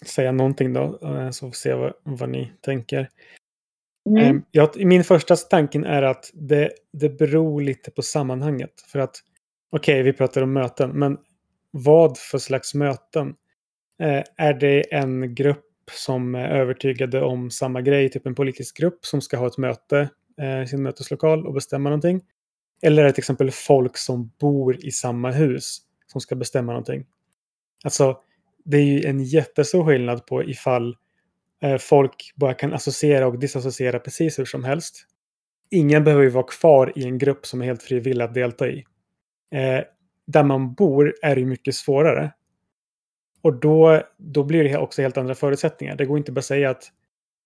säga 0.07 0.33
någonting 0.33 0.73
då, 0.73 0.99
så 1.33 1.41
får 1.41 1.47
vi 1.47 1.53
se 1.53 1.75
vad, 1.75 1.93
vad 2.03 2.29
ni 2.29 2.53
tänker. 2.61 3.09
Mm. 4.11 4.25
Ehm, 4.25 4.43
jag, 4.51 4.85
min 4.85 5.05
första 5.05 5.37
tanken 5.37 5.85
är 5.85 6.03
att 6.03 6.31
det, 6.35 6.71
det 6.93 7.09
beror 7.09 7.61
lite 7.61 7.91
på 7.91 8.03
sammanhanget. 8.03 8.81
För 8.87 8.99
att, 8.99 9.17
okej, 9.71 10.03
vi 10.03 10.13
pratar 10.13 10.43
om 10.43 10.53
möten, 10.53 10.91
men 10.91 11.19
vad 11.71 12.19
för 12.19 12.39
slags 12.39 12.75
möten? 12.75 13.35
Är 14.37 14.55
det 14.55 14.95
en 14.95 15.35
grupp 15.35 15.65
som 15.93 16.35
är 16.35 16.49
övertygade 16.49 17.23
om 17.23 17.51
samma 17.51 17.81
grej, 17.81 18.09
typ 18.09 18.27
en 18.27 18.35
politisk 18.35 18.77
grupp 18.77 19.07
som 19.07 19.21
ska 19.21 19.37
ha 19.37 19.47
ett 19.47 19.59
möte 19.59 20.09
eh, 20.39 20.65
sin 20.65 20.83
möteslokal 20.83 21.47
och 21.47 21.55
bestämma 21.55 21.89
någonting? 21.89 22.21
Eller 22.83 23.03
är 23.03 23.07
det 23.07 23.13
till 23.13 23.21
exempel 23.21 23.51
folk 23.51 23.97
som 23.97 24.33
bor 24.41 24.85
i 24.85 24.91
samma 24.91 25.31
hus 25.31 25.79
som 26.07 26.21
ska 26.21 26.37
bestämma 26.37 26.73
någonting? 26.73 27.07
Alltså, 27.85 28.19
det 28.65 28.77
är 28.77 28.83
ju 28.83 29.05
en 29.05 29.25
jättestor 29.25 29.85
skillnad 29.85 30.27
på 30.27 30.45
ifall 30.45 30.97
eh, 31.63 31.79
folk 31.79 32.33
bara 32.37 32.55
kan 32.55 32.73
associera 32.73 33.27
och 33.27 33.39
disassociera 33.39 33.99
precis 33.99 34.39
hur 34.39 34.45
som 34.45 34.65
helst. 34.65 35.07
Ingen 35.71 36.05
behöver 36.05 36.25
ju 36.25 36.31
vara 36.31 36.47
kvar 36.47 36.93
i 36.97 37.05
en 37.05 37.19
grupp 37.19 37.47
som 37.47 37.63
är 37.63 37.67
helt 37.67 37.83
frivillig 37.83 38.25
att 38.25 38.35
delta 38.35 38.69
i. 38.69 38.85
Eh, 39.55 39.85
där 40.27 40.43
man 40.43 40.75
bor 40.75 41.15
är 41.23 41.35
det 41.35 41.41
ju 41.41 41.47
mycket 41.47 41.75
svårare. 41.75 42.33
Och 43.43 43.55
då, 43.55 44.03
då 44.17 44.45
blir 44.45 44.65
det 44.65 44.79
också 44.79 45.03
helt 45.03 45.17
andra 45.17 45.35
förutsättningar. 45.35 45.97
Det 45.97 46.05
går 46.05 46.19
inte 46.19 46.33
bara 46.33 46.39
att 46.39 46.45
säga 46.45 46.71
att 46.71 46.85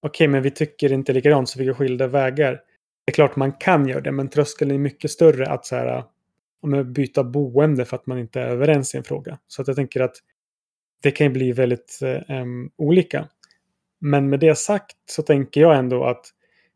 okej, 0.02 0.28
men 0.28 0.42
vi 0.42 0.50
tycker 0.50 0.92
inte 0.92 1.12
likadant 1.12 1.48
så 1.48 1.58
vi 1.58 1.64
går 1.64 1.74
skilda 1.74 2.06
vägar. 2.06 2.60
Det 3.04 3.10
är 3.10 3.14
klart 3.14 3.36
man 3.36 3.52
kan 3.52 3.88
göra 3.88 4.00
det, 4.00 4.12
men 4.12 4.28
tröskeln 4.28 4.70
är 4.70 4.78
mycket 4.78 5.10
större 5.10 5.46
att 5.46 5.66
så 5.66 5.76
här, 5.76 6.04
om 6.60 6.92
byta 6.92 7.24
boende 7.24 7.84
för 7.84 7.96
att 7.96 8.06
man 8.06 8.18
inte 8.18 8.40
är 8.40 8.46
överens 8.46 8.94
i 8.94 8.98
en 8.98 9.04
fråga. 9.04 9.38
Så 9.46 9.62
att 9.62 9.68
jag 9.68 9.76
tänker 9.76 10.00
att 10.00 10.16
det 11.02 11.10
kan 11.10 11.26
ju 11.26 11.32
bli 11.32 11.52
väldigt 11.52 11.98
eh, 12.02 12.44
olika. 12.76 13.28
Men 13.98 14.28
med 14.28 14.40
det 14.40 14.54
sagt 14.58 14.96
så 15.10 15.22
tänker 15.22 15.60
jag 15.60 15.78
ändå 15.78 16.04
att 16.04 16.26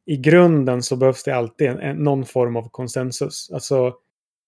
i 0.04 0.16
grunden 0.16 0.82
så 0.82 0.96
behövs 0.96 1.24
det 1.24 1.36
alltid 1.36 1.68
en, 1.68 1.78
en, 1.78 1.96
någon 1.96 2.24
form 2.24 2.56
av 2.56 2.68
konsensus. 2.68 3.50
Alltså, 3.52 3.94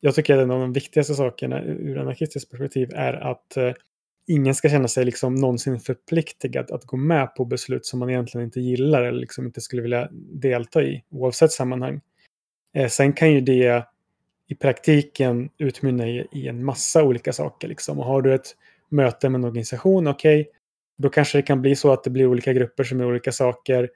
jag 0.00 0.14
tycker 0.14 0.36
att 0.36 0.42
en 0.42 0.50
av 0.50 0.60
de 0.60 0.72
viktigaste 0.72 1.14
sakerna 1.14 1.62
ur 1.62 1.98
anarkistiskt 1.98 2.50
perspektiv 2.50 2.90
är 2.94 3.12
att 3.12 3.56
eh, 3.56 3.72
ingen 4.28 4.54
ska 4.54 4.68
känna 4.68 4.88
sig 4.88 5.04
liksom 5.04 5.34
någonsin 5.34 5.80
förpliktigad 5.80 6.70
att 6.70 6.84
gå 6.84 6.96
med 6.96 7.34
på 7.34 7.44
beslut 7.44 7.86
som 7.86 7.98
man 7.98 8.10
egentligen 8.10 8.44
inte 8.44 8.60
gillar 8.60 9.02
eller 9.02 9.20
liksom 9.20 9.46
inte 9.46 9.60
skulle 9.60 9.82
vilja 9.82 10.08
delta 10.12 10.82
i 10.82 11.04
oavsett 11.10 11.52
sammanhang. 11.52 12.00
Eh, 12.74 12.88
sen 12.88 13.12
kan 13.12 13.32
ju 13.32 13.40
det 13.40 13.84
i 14.48 14.54
praktiken 14.54 15.50
utmynna 15.58 16.08
i, 16.08 16.26
i 16.32 16.48
en 16.48 16.64
massa 16.64 17.04
olika 17.04 17.32
saker. 17.32 17.68
Liksom. 17.68 17.98
Och 17.98 18.04
har 18.04 18.22
du 18.22 18.34
ett 18.34 18.56
möte 18.88 19.28
med 19.28 19.38
en 19.38 19.44
organisation, 19.44 20.06
okej, 20.06 20.50
då 20.96 21.08
kanske 21.08 21.38
det 21.38 21.42
kan 21.42 21.62
bli 21.62 21.76
så 21.76 21.92
att 21.92 22.04
det 22.04 22.10
blir 22.10 22.26
olika 22.26 22.52
grupper 22.52 22.84
som 22.84 23.00
är 23.00 23.06
olika 23.06 23.32
saker. 23.32 23.90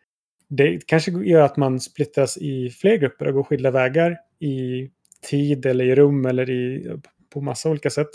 Det 0.49 0.87
kanske 0.87 1.11
gör 1.11 1.41
att 1.41 1.57
man 1.57 1.81
splittras 1.81 2.39
i 2.39 2.71
fler 2.71 2.97
grupper 2.97 3.27
och 3.27 3.35
går 3.35 3.43
skilda 3.43 3.71
vägar 3.71 4.19
i 4.39 4.91
tid 5.31 5.67
eller 5.67 5.85
i 5.85 5.95
rum 5.95 6.27
eller 6.27 6.51
i, 6.51 6.91
på 7.33 7.41
massa 7.41 7.71
olika 7.71 7.91
sätt. 7.91 8.11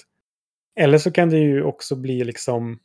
Eller 0.77 0.97
så 0.97 1.11
kan 1.11 1.29
det 1.29 1.37
ju 1.37 1.63
också 1.63 1.95
bli 1.95 2.23
liksom 2.23 2.79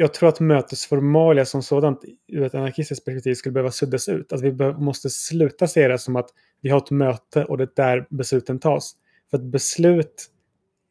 jag 0.00 0.14
tror 0.14 0.28
att 0.28 0.40
mötesformalia 0.40 1.44
som 1.44 1.62
sådant 1.62 2.04
ur 2.28 2.42
ett 2.42 2.54
anarkistiskt 2.54 3.04
perspektiv 3.04 3.34
skulle 3.34 3.52
behöva 3.52 3.70
suddas 3.70 4.08
ut. 4.08 4.32
Att 4.32 4.40
vi 4.42 4.52
måste 4.72 5.10
sluta 5.10 5.66
se 5.66 5.88
det 5.88 5.98
som 5.98 6.16
att 6.16 6.30
vi 6.60 6.70
har 6.70 6.78
ett 6.78 6.90
möte 6.90 7.44
och 7.44 7.58
det 7.58 7.64
är 7.64 7.70
där 7.76 8.06
besluten 8.10 8.58
tas. 8.58 8.96
För 9.30 9.36
att 9.36 9.44
beslut 9.44 10.26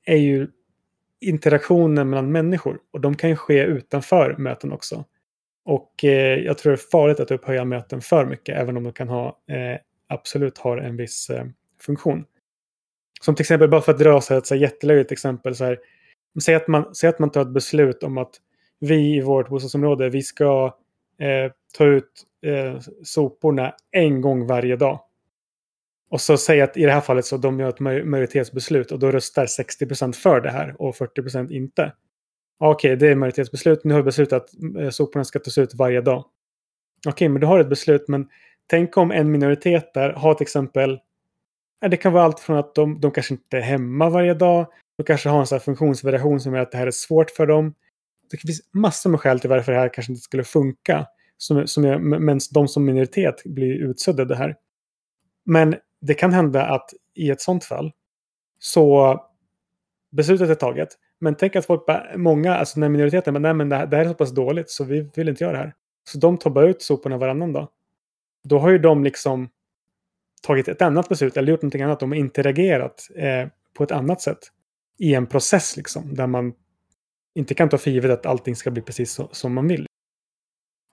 är 0.05 0.15
ju 0.15 0.47
interaktionen 1.21 2.09
mellan 2.09 2.31
människor 2.31 2.79
och 2.91 3.01
de 3.01 3.15
kan 3.15 3.29
ju 3.29 3.35
ske 3.35 3.63
utanför 3.63 4.35
möten 4.37 4.71
också. 4.71 5.05
Och 5.65 6.03
eh, 6.03 6.39
jag 6.39 6.57
tror 6.57 6.71
det 6.71 6.75
är 6.75 6.89
farligt 6.91 7.19
att 7.19 7.31
upphöja 7.31 7.65
möten 7.65 8.01
för 8.01 8.25
mycket, 8.25 8.57
även 8.57 8.77
om 8.77 8.83
de 8.83 8.93
kan 8.93 9.09
ha, 9.09 9.27
eh, 9.27 9.79
absolut 10.07 10.57
har 10.57 10.77
en 10.77 10.97
viss 10.97 11.29
eh, 11.29 11.45
funktion. 11.81 12.25
Som 13.23 13.35
till 13.35 13.43
exempel, 13.43 13.69
bara 13.69 13.81
för 13.81 13.91
att 13.91 13.99
dra 13.99 14.21
så 14.21 14.33
här 14.33 14.37
ett 14.37 14.47
så 14.47 14.55
här 14.55 14.61
jättelöjligt 14.61 15.11
exempel, 15.11 15.55
så 15.55 15.65
här, 15.65 15.79
säg, 16.43 16.55
att 16.55 16.67
man, 16.67 16.95
säg 16.95 17.09
att 17.09 17.19
man 17.19 17.31
tar 17.31 17.41
ett 17.41 17.53
beslut 17.53 18.03
om 18.03 18.17
att 18.17 18.35
vi 18.79 19.15
i 19.15 19.21
vårt 19.21 19.49
bostadsområde, 19.49 20.09
vi 20.09 20.21
ska 20.21 20.77
eh, 21.19 21.51
ta 21.77 21.85
ut 21.85 22.25
eh, 22.45 22.79
soporna 23.03 23.73
en 23.91 24.21
gång 24.21 24.47
varje 24.47 24.75
dag. 24.75 24.99
Och 26.09 26.21
så 26.21 26.37
säg 26.37 26.61
att 26.61 26.77
i 26.77 26.85
det 26.85 26.91
här 26.91 27.01
fallet 27.01 27.25
så 27.25 27.37
de 27.37 27.59
gör 27.59 27.69
ett 27.69 27.79
majoritetsbeslut 27.79 28.91
och 28.91 28.99
då 28.99 29.11
röstar 29.11 29.45
60% 29.45 30.13
för 30.13 30.41
det 30.41 30.51
här 30.51 30.81
och 30.81 30.95
40% 30.95 31.51
inte. 31.51 31.93
Okej, 32.59 32.95
det 32.95 33.07
är 33.07 33.15
majoritetsbeslut. 33.15 33.83
Nu 33.83 33.93
har 33.93 34.01
vi 34.01 34.05
beslutat 34.05 34.43
att 34.43 34.77
eh, 34.79 34.89
soporna 34.89 35.25
ska 35.25 35.39
tas 35.39 35.57
ut 35.57 35.73
varje 35.73 36.01
dag. 36.01 36.25
Okej, 37.07 37.29
men 37.29 37.41
du 37.41 37.47
har 37.47 37.59
ett 37.59 37.69
beslut, 37.69 38.07
men 38.07 38.27
tänk 38.67 38.97
om 38.97 39.11
en 39.11 39.31
minoritet 39.31 39.93
där 39.93 40.09
har 40.09 40.33
till 40.33 40.43
exempel 40.43 40.99
det 41.81 41.97
kan 41.97 42.13
vara 42.13 42.23
allt 42.23 42.39
från 42.39 42.57
att 42.57 42.75
de, 42.75 42.99
de 42.99 43.11
kanske 43.11 43.33
inte 43.33 43.57
är 43.57 43.61
hemma 43.61 44.09
varje 44.09 44.33
dag. 44.33 44.67
De 44.97 45.03
kanske 45.03 45.29
har 45.29 45.39
en 45.39 45.47
sån 45.47 45.55
här 45.55 45.63
funktionsvariation 45.63 46.39
som 46.39 46.53
gör 46.53 46.61
att 46.61 46.71
det 46.71 46.77
här 46.77 46.87
är 46.87 46.91
svårt 46.91 47.29
för 47.29 47.47
dem. 47.47 47.73
Det 48.31 48.37
finns 48.37 48.61
massor 48.73 49.09
med 49.09 49.19
skäl 49.19 49.39
till 49.39 49.49
varför 49.49 49.71
det 49.71 49.77
här 49.77 49.93
kanske 49.93 50.11
inte 50.11 50.21
skulle 50.21 50.43
funka. 50.43 51.07
Som, 51.37 51.67
som 51.67 51.85
är, 51.85 51.99
medan 51.99 52.39
de 52.51 52.67
som 52.67 52.85
minoritet 52.85 53.43
blir 53.45 53.73
utsuddade 53.73 54.35
här. 54.35 54.55
Men 55.45 55.75
det 56.01 56.13
kan 56.13 56.33
hända 56.33 56.65
att 56.65 56.89
i 57.15 57.29
ett 57.29 57.41
sånt 57.41 57.63
fall 57.63 57.91
så 58.59 59.17
beslutet 60.11 60.49
är 60.49 60.55
taget. 60.55 60.89
Men 61.19 61.35
tänk 61.35 61.55
att 61.55 61.65
folk 61.65 61.85
bara, 61.85 62.17
många, 62.17 62.55
alltså 62.55 62.79
när 62.79 62.89
minoriteten, 62.89 63.33
men 63.33 63.41
nej 63.41 63.53
men 63.53 63.69
det 63.69 63.75
här, 63.75 63.87
det 63.87 63.97
här 63.97 64.03
är 64.03 64.09
så 64.09 64.15
pass 64.15 64.31
dåligt 64.31 64.69
så 64.69 64.83
vi 64.83 65.09
vill 65.15 65.29
inte 65.29 65.43
göra 65.43 65.53
det 65.53 65.63
här. 65.63 65.73
Så 66.03 66.17
de 66.17 66.37
tar 66.37 66.49
bara 66.49 66.67
ut 66.67 66.81
soporna 66.81 67.17
varannan 67.17 67.53
dag. 67.53 67.67
Då 68.43 68.59
har 68.59 68.69
ju 68.69 68.77
de 68.77 69.03
liksom 69.03 69.49
tagit 70.41 70.67
ett 70.67 70.81
annat 70.81 71.09
beslut 71.09 71.37
eller 71.37 71.51
gjort 71.51 71.61
någonting 71.61 71.81
annat. 71.81 71.99
De 71.99 72.11
har 72.11 72.17
interagerat 72.17 73.07
eh, 73.15 73.47
på 73.73 73.83
ett 73.83 73.91
annat 73.91 74.21
sätt 74.21 74.39
i 74.99 75.13
en 75.13 75.27
process 75.27 75.77
liksom, 75.77 76.15
där 76.15 76.27
man 76.27 76.53
inte 77.35 77.53
kan 77.53 77.69
ta 77.69 77.77
för 77.77 77.91
givet 77.91 78.11
att 78.11 78.25
allting 78.25 78.55
ska 78.55 78.71
bli 78.71 78.81
precis 78.81 79.11
så, 79.11 79.29
som 79.31 79.53
man 79.53 79.67
vill. 79.67 79.85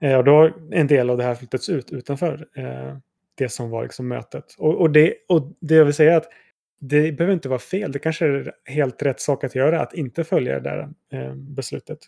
Eh, 0.02 0.16
och 0.16 0.24
då 0.24 0.32
har 0.32 0.54
en 0.72 0.86
del 0.86 1.10
av 1.10 1.16
det 1.16 1.24
här 1.24 1.34
flyttats 1.34 1.68
ut 1.68 1.92
utanför 1.92 2.48
eh, 2.56 2.96
det 3.34 3.48
som 3.48 3.70
var 3.70 3.82
liksom, 3.82 4.08
mötet. 4.08 4.54
Och, 4.58 4.80
och, 4.80 4.90
det, 4.90 5.14
och 5.28 5.52
det 5.60 5.74
jag 5.74 5.84
vill 5.84 5.94
säga 5.94 6.12
är 6.12 6.16
att 6.16 6.28
det 6.80 7.12
behöver 7.12 7.34
inte 7.34 7.48
vara 7.48 7.58
fel. 7.58 7.92
Det 7.92 7.98
kanske 7.98 8.26
är 8.26 8.52
helt 8.64 9.02
rätt 9.02 9.20
sak 9.20 9.44
att 9.44 9.54
göra 9.54 9.80
att 9.80 9.94
inte 9.94 10.24
följa 10.24 10.60
det 10.60 10.70
där 10.70 10.88
eh, 11.12 11.34
beslutet. 11.34 11.98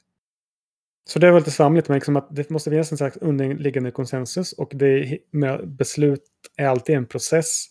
Så 1.10 1.18
det 1.18 1.26
är 1.26 1.30
väl 1.30 1.40
lite 1.40 1.50
svamligt, 1.50 1.88
men 1.88 1.94
liksom 1.94 2.16
att 2.16 2.36
det 2.36 2.50
måste 2.50 2.70
finnas 2.70 2.92
en 2.92 2.98
slags 2.98 3.16
underliggande 3.16 3.90
konsensus 3.90 4.52
och 4.52 4.72
det, 4.74 5.18
med 5.30 5.68
beslut 5.68 6.22
är 6.56 6.66
alltid 6.66 6.96
en 6.96 7.06
process. 7.06 7.66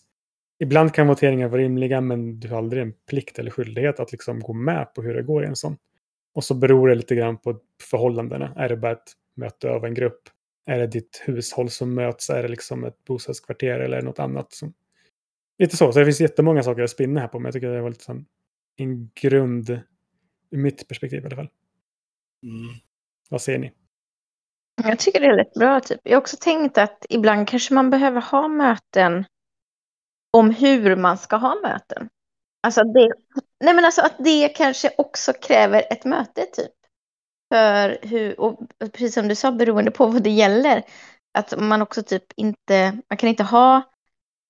Ibland 0.58 0.94
kan 0.94 1.06
voteringar 1.06 1.48
vara 1.48 1.60
rimliga, 1.60 2.00
men 2.00 2.40
du 2.40 2.48
har 2.48 2.58
aldrig 2.58 2.82
en 2.82 2.94
plikt 3.08 3.38
eller 3.38 3.50
skyldighet 3.50 4.00
att 4.00 4.12
liksom 4.12 4.40
gå 4.40 4.52
med 4.52 4.94
på 4.94 5.02
hur 5.02 5.14
det 5.14 5.22
går 5.22 5.44
i 5.44 5.46
en 5.46 5.56
sån. 5.56 5.76
Och 6.34 6.44
så 6.44 6.54
beror 6.54 6.88
det 6.88 6.94
lite 6.94 7.14
grann 7.14 7.38
på 7.38 7.60
förhållandena. 7.90 8.54
Är 8.56 8.68
det 8.68 8.76
bara 8.76 8.92
ett 8.92 9.12
möte 9.34 9.70
av 9.70 9.84
en 9.84 9.94
grupp? 9.94 10.20
Är 10.66 10.78
det 10.78 10.86
ditt 10.86 11.22
hushåll 11.26 11.70
som 11.70 11.94
möts? 11.94 12.30
Är 12.30 12.42
det 12.42 12.48
liksom 12.48 12.84
ett 12.84 13.04
bostadskvarter 13.04 13.80
eller 13.80 14.02
något 14.02 14.18
annat? 14.18 14.52
Som... 14.52 14.72
Lite 15.58 15.76
så. 15.76 15.92
Så 15.92 15.98
det 15.98 16.04
finns 16.04 16.20
jättemånga 16.20 16.62
saker 16.62 16.82
att 16.82 16.90
spinna 16.90 17.20
här 17.20 17.28
på, 17.28 17.38
men 17.38 17.44
jag 17.44 17.54
tycker 17.54 17.68
det 17.68 17.80
var 17.80 17.90
lite 17.90 18.04
sån, 18.04 18.26
en 18.76 19.10
grund, 19.14 19.70
ur 20.50 20.58
mitt 20.58 20.88
perspektiv 20.88 21.22
i 21.22 21.26
alla 21.26 21.36
fall. 21.36 21.48
Mm. 22.42 22.74
Vad 23.28 23.42
ser 23.42 23.58
ni? 23.58 23.72
Jag 24.84 24.98
tycker 24.98 25.20
det 25.20 25.26
är 25.26 25.36
rätt 25.36 25.54
bra. 25.54 25.80
Typ. 25.80 26.00
Jag 26.02 26.12
har 26.12 26.20
också 26.20 26.36
tänkt 26.40 26.78
att 26.78 27.06
ibland 27.08 27.48
kanske 27.48 27.74
man 27.74 27.90
behöver 27.90 28.20
ha 28.20 28.48
möten 28.48 29.24
om 30.32 30.50
hur 30.50 30.96
man 30.96 31.18
ska 31.18 31.36
ha 31.36 31.54
möten. 31.62 32.08
Alltså, 32.62 32.80
att 32.80 32.94
det, 32.94 33.12
nej 33.64 33.74
men 33.74 33.84
alltså 33.84 34.02
att 34.02 34.16
det 34.18 34.48
kanske 34.48 34.90
också 34.98 35.32
kräver 35.32 35.92
ett 35.92 36.04
möte 36.04 36.46
typ. 36.52 36.72
För 37.54 37.98
hur, 38.02 38.40
och 38.40 38.58
precis 38.78 39.14
som 39.14 39.28
du 39.28 39.34
sa, 39.34 39.52
beroende 39.52 39.90
på 39.90 40.06
vad 40.06 40.22
det 40.22 40.30
gäller. 40.30 40.82
Att 41.38 41.60
man 41.60 41.82
också 41.82 42.02
typ 42.02 42.24
inte, 42.36 42.98
man 43.10 43.16
kan 43.16 43.28
inte 43.28 43.42
ha 43.42 43.76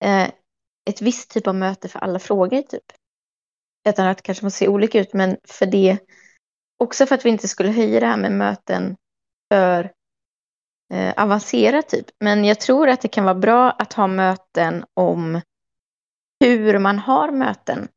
eh, 0.05 0.29
ett 0.91 1.03
visst 1.03 1.31
typ 1.31 1.47
av 1.47 1.55
möte 1.55 1.89
för 1.89 1.99
alla 1.99 2.19
frågor 2.19 2.63
typ. 2.63 2.85
Utan 3.89 4.07
att 4.07 4.17
det 4.17 4.23
kanske 4.23 4.45
måste 4.45 4.59
se 4.59 4.69
olika 4.69 5.01
ut, 5.01 5.13
men 5.13 5.37
för 5.45 5.67
det, 5.67 5.99
också 6.79 7.07
för 7.07 7.15
att 7.15 7.25
vi 7.25 7.29
inte 7.29 7.49
skulle 7.49 7.71
höja 7.71 8.01
det 8.01 8.07
här 8.07 8.17
med 8.17 8.33
möten 8.33 8.97
för 9.53 9.93
eh, 10.95 11.15
avancerat 11.17 11.89
typ. 11.89 12.07
Men 12.21 12.45
jag 12.45 12.61
tror 12.61 12.89
att 12.89 13.01
det 13.01 13.09
kan 13.09 13.25
vara 13.25 13.35
bra 13.35 13.71
att 13.71 13.93
ha 13.93 14.07
möten 14.07 14.85
om 14.95 15.41
hur 16.45 16.79
man 16.79 16.99
har 16.99 17.31
möten. 17.31 17.89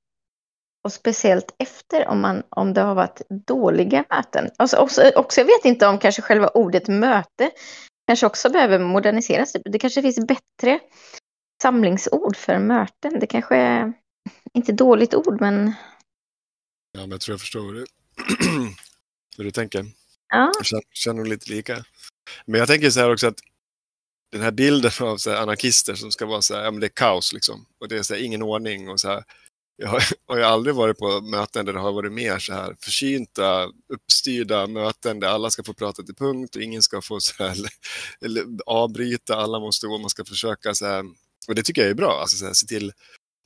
Och 0.84 0.94
speciellt 0.94 1.56
efter 1.58 2.08
om, 2.08 2.22
man, 2.22 2.44
om 2.50 2.74
det 2.74 2.82
har 2.82 2.96
varit 2.96 3.22
dåliga 3.48 4.06
möten. 4.10 4.50
Alltså 4.58 4.78
också, 4.78 5.12
också, 5.16 5.42
jag 5.42 5.46
vet 5.46 5.66
inte 5.66 5.88
om 5.88 5.98
kanske 5.98 6.22
själva 6.22 6.48
ordet 6.48 6.88
möte 6.88 7.52
kanske 8.08 8.26
också 8.26 8.50
behöver 8.50 8.80
moderniseras. 8.80 9.52
Typ. 9.52 9.62
Det 9.66 9.80
kanske 9.80 10.02
finns 10.02 10.28
bättre 10.28 10.80
samlingsord 11.62 12.36
för 12.36 12.60
möten. 12.60 13.20
Det 13.20 13.28
kanske 13.28 13.56
är 13.56 13.94
inte 14.54 14.72
dåligt 14.72 15.16
ord, 15.16 15.42
men 15.42 15.74
Ja, 16.92 17.02
men 17.02 17.12
jag 17.12 17.22
tror 17.22 17.34
jag 17.34 17.40
förstår 17.40 17.62
hur 17.62 17.74
du, 17.74 17.86
hur 19.38 19.44
du 19.44 19.52
tänker. 19.52 19.86
ja. 20.30 20.52
Jag 20.58 20.66
känner, 20.66 20.84
känner 20.92 21.26
lite 21.26 21.52
lika. 21.52 21.86
Men 22.46 22.60
jag 22.60 22.68
tänker 22.68 22.90
så 22.90 23.00
här 23.00 23.12
också 23.14 23.28
att 23.28 23.40
den 24.32 24.42
här 24.42 24.52
bilden 24.52 24.92
av 25.00 25.18
så 25.18 25.36
anarkister 25.36 25.96
som 25.96 26.12
ska 26.12 26.26
vara 26.26 26.42
så 26.42 26.56
här, 26.56 26.64
ja 26.64 26.72
men 26.72 26.80
det 26.80 26.88
är 26.88 26.96
kaos 26.96 27.34
liksom. 27.34 27.66
Och 27.80 27.88
det 27.88 27.98
är 27.98 28.04
så 28.04 28.14
här, 28.14 28.22
ingen 28.22 28.42
ordning 28.42 28.90
och 28.90 29.00
så 29.00 29.08
här. 29.08 29.24
Jag 29.78 29.88
har, 29.88 30.04
har 30.28 30.38
jag 30.38 30.52
aldrig 30.52 30.76
varit 30.76 30.98
på 30.98 31.22
möten 31.22 31.66
där 31.66 31.74
det 31.74 31.80
har 31.80 31.92
varit 31.92 32.12
mer 32.14 32.40
så 32.40 32.54
här 32.54 32.76
försynta, 32.82 33.72
uppstyrda 33.94 34.68
möten 34.68 35.20
där 35.20 35.28
alla 35.28 35.50
ska 35.50 35.64
få 35.64 35.74
prata 35.74 36.04
till 36.04 36.16
punkt 36.16 36.56
och 36.56 36.62
ingen 36.62 36.82
ska 36.82 37.02
få 37.02 37.20
så 37.20 37.44
här, 37.44 37.58
eller 38.26 38.46
avbryta, 38.66 39.36
alla 39.36 39.60
måste 39.60 39.88
och 39.88 40.02
man 40.02 40.10
ska 40.10 40.26
försöka 40.26 40.74
så 40.74 40.86
här. 40.86 41.06
Och 41.48 41.56
det 41.56 41.64
tycker 41.64 41.82
jag 41.82 41.92
är 41.92 41.96
bra, 41.96 42.20
alltså 42.22 42.38
så 42.38 42.46
här, 42.46 42.54
se, 42.54 42.68
till, 42.68 42.92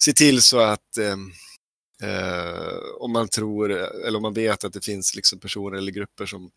se 0.03 0.13
till 0.13 0.41
så 0.41 0.60
att 0.60 0.98
eh, 0.98 1.15
eh, 2.04 2.78
om 3.00 3.12
man 3.12 3.28
tror 3.28 3.72
eller 3.72 4.18
om 4.18 4.22
man 4.22 4.34
vet 4.34 4.64
att 4.64 4.74
det 4.74 4.86
finns 4.86 5.16
liksom 5.16 5.40
personer 5.40 5.78
eller 5.78 5.92
grupper 5.92 6.25
som 6.25 6.52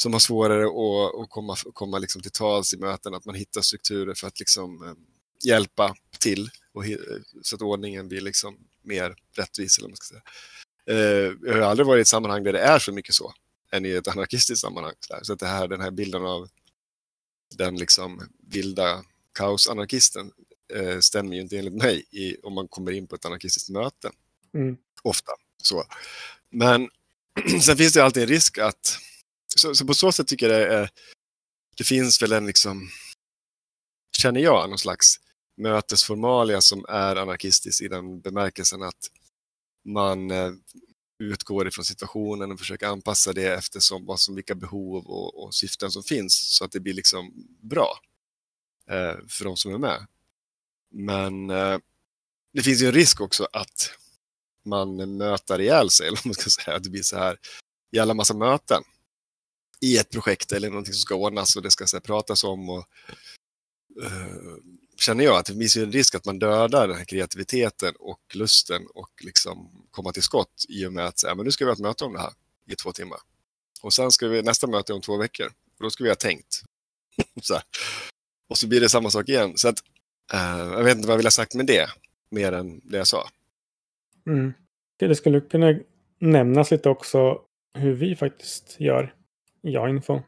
som 0.00 0.12
har 0.12 0.20
svårare 0.20 0.64
att, 0.64 1.20
att 1.20 1.30
komma, 1.30 1.56
komma 1.72 1.98
liksom 1.98 2.22
till 2.22 2.30
tals 2.30 2.74
i 2.74 2.76
möten, 2.76 3.14
att 3.14 3.24
man 3.24 3.34
hittar 3.34 3.60
strukturer 3.60 4.14
för 4.14 4.26
att 4.26 4.38
liksom, 4.38 4.82
eh, 4.82 4.94
hjälpa 5.44 5.94
till 6.18 6.50
och, 6.72 6.84
så 7.42 7.56
att 7.56 7.62
ordningen 7.62 8.08
blir 8.08 8.20
liksom 8.20 8.58
mer 8.82 9.14
rättvis. 9.36 9.78
Eller 9.78 9.88
man 9.88 9.96
ska 9.96 10.14
säga. 10.14 10.22
Eh, 10.86 11.32
jag 11.42 11.54
har 11.54 11.60
aldrig 11.60 11.86
varit 11.86 12.00
i 12.00 12.02
ett 12.02 12.08
sammanhang 12.08 12.44
där 12.44 12.52
det 12.52 12.60
är 12.60 12.78
så 12.78 12.92
mycket 12.92 13.14
så, 13.14 13.32
än 13.72 13.86
i 13.86 13.90
ett 13.90 14.08
anarkistiskt 14.08 14.60
sammanhang. 14.60 14.94
Så, 15.00 15.18
så 15.22 15.32
att 15.32 15.38
det 15.38 15.46
här, 15.46 15.68
den 15.68 15.80
här 15.80 15.90
bilden 15.90 16.26
av 16.26 16.48
den 17.56 17.76
liksom 17.76 18.28
vilda 18.52 19.04
kaosanarkisten 19.34 20.32
eh, 20.74 20.98
stämmer 20.98 21.36
ju 21.36 21.42
inte 21.42 21.58
enligt 21.58 21.82
mig 21.82 22.04
i, 22.10 22.36
om 22.42 22.52
man 22.52 22.68
kommer 22.68 22.92
in 22.92 23.06
på 23.06 23.14
ett 23.14 23.24
anarkistiskt 23.24 23.70
möte. 23.70 24.10
Mm. 24.54 24.76
Ofta. 25.02 25.32
Så. 25.62 25.84
Men 26.50 26.88
sen 27.62 27.76
finns 27.76 27.92
det 27.92 28.04
alltid 28.04 28.22
en 28.22 28.28
risk 28.28 28.58
att 28.58 28.98
så, 29.56 29.74
så, 29.74 29.86
på 29.86 29.94
så 29.94 30.12
sätt 30.12 30.26
tycker 30.26 30.50
jag 30.50 30.60
det, 30.60 30.74
är, 30.74 30.90
det 31.76 31.84
finns 31.84 32.22
väl 32.22 32.32
en, 32.32 32.46
liksom, 32.46 32.88
känner 34.18 34.40
jag, 34.40 34.68
någon 34.70 34.78
slags 34.78 35.16
mötesformalia 35.56 36.60
som 36.60 36.84
är 36.88 37.16
anarkistisk 37.16 37.82
i 37.82 37.88
den 37.88 38.20
bemärkelsen 38.20 38.82
att 38.82 39.10
man 39.84 40.30
eh, 40.30 40.52
utgår 41.18 41.68
ifrån 41.68 41.84
situationen 41.84 42.52
och 42.52 42.58
försöker 42.58 42.86
anpassa 42.86 43.32
det 43.32 43.54
eftersom 43.54 44.06
vad 44.06 44.20
som, 44.20 44.34
vilka 44.34 44.54
behov 44.54 45.06
och, 45.06 45.44
och 45.44 45.54
syften 45.54 45.90
som 45.90 46.02
finns 46.02 46.56
så 46.56 46.64
att 46.64 46.72
det 46.72 46.80
blir 46.80 46.94
liksom 46.94 47.32
bra 47.60 47.98
eh, 48.90 49.16
för 49.28 49.44
de 49.44 49.56
som 49.56 49.74
är 49.74 49.78
med. 49.78 50.06
Men 50.90 51.50
eh, 51.50 51.78
det 52.52 52.62
finns 52.62 52.82
ju 52.82 52.86
en 52.86 52.92
risk 52.92 53.20
också 53.20 53.48
att 53.52 53.90
man 54.64 55.16
möter 55.16 55.60
ihjäl 55.60 55.90
sig, 55.90 56.06
eller 56.06 56.20
man 56.24 56.34
ska 56.34 56.50
säga, 56.50 56.76
att 56.76 56.84
det 56.84 56.90
blir 56.90 57.02
så 57.02 57.16
här 57.18 57.36
i 57.92 57.98
alla 57.98 58.14
massa 58.14 58.34
möten 58.34 58.82
i 59.80 59.98
ett 59.98 60.10
projekt 60.10 60.52
eller 60.52 60.68
någonting 60.68 60.94
som 60.94 61.00
ska 61.00 61.14
ordnas 61.14 61.56
och 61.56 61.62
det 61.62 61.70
ska 61.70 61.86
så 61.86 61.96
här, 61.96 62.00
pratas 62.00 62.44
om. 62.44 62.70
Och, 62.70 62.86
uh, 64.02 64.56
känner 64.96 65.24
jag 65.24 65.36
att 65.36 65.46
det 65.46 65.54
finns 65.54 65.76
en 65.76 65.92
risk 65.92 66.14
att 66.14 66.24
man 66.24 66.38
dödar 66.38 66.88
den 66.88 66.96
här 66.96 67.04
kreativiteten 67.04 67.94
och 67.98 68.20
lusten 68.34 68.86
och 68.94 69.10
liksom 69.20 69.86
komma 69.90 70.12
till 70.12 70.22
skott 70.22 70.64
i 70.68 70.86
och 70.86 70.92
med 70.92 71.06
att 71.06 71.18
säga, 71.18 71.34
men 71.34 71.44
nu 71.44 71.52
ska 71.52 71.64
vi 71.64 71.68
ha 71.68 71.72
ett 71.72 71.80
möte 71.80 72.04
om 72.04 72.12
det 72.12 72.20
här 72.20 72.32
i 72.66 72.76
två 72.76 72.92
timmar. 72.92 73.18
Och 73.82 73.92
sen 73.92 74.12
ska 74.12 74.28
vi 74.28 74.42
nästa 74.42 74.66
möte 74.66 74.92
om 74.92 75.00
två 75.00 75.16
veckor. 75.16 75.46
Och 75.46 75.84
då 75.84 75.90
ska 75.90 76.04
vi 76.04 76.10
ha 76.10 76.16
tänkt. 76.16 76.62
så 77.42 77.60
och 78.48 78.58
så 78.58 78.66
blir 78.66 78.80
det 78.80 78.88
samma 78.88 79.10
sak 79.10 79.28
igen. 79.28 79.52
Så 79.56 79.68
att, 79.68 79.78
uh, 80.34 80.72
jag 80.72 80.84
vet 80.84 80.96
inte 80.96 81.08
vad 81.08 81.12
jag 81.12 81.18
vill 81.18 81.26
ha 81.26 81.30
sagt 81.30 81.54
med 81.54 81.66
det, 81.66 81.90
mer 82.30 82.52
än 82.52 82.80
det 82.84 82.96
jag 82.96 83.06
sa. 83.06 83.28
Mm. 84.30 84.52
Det 84.98 85.14
skulle 85.14 85.40
kunna 85.40 85.74
nämnas 86.18 86.70
lite 86.70 86.88
också 86.88 87.40
hur 87.74 87.92
vi 87.92 88.16
faktiskt 88.16 88.80
gör 88.80 89.14
ja 89.60 89.88
info. 89.88 90.20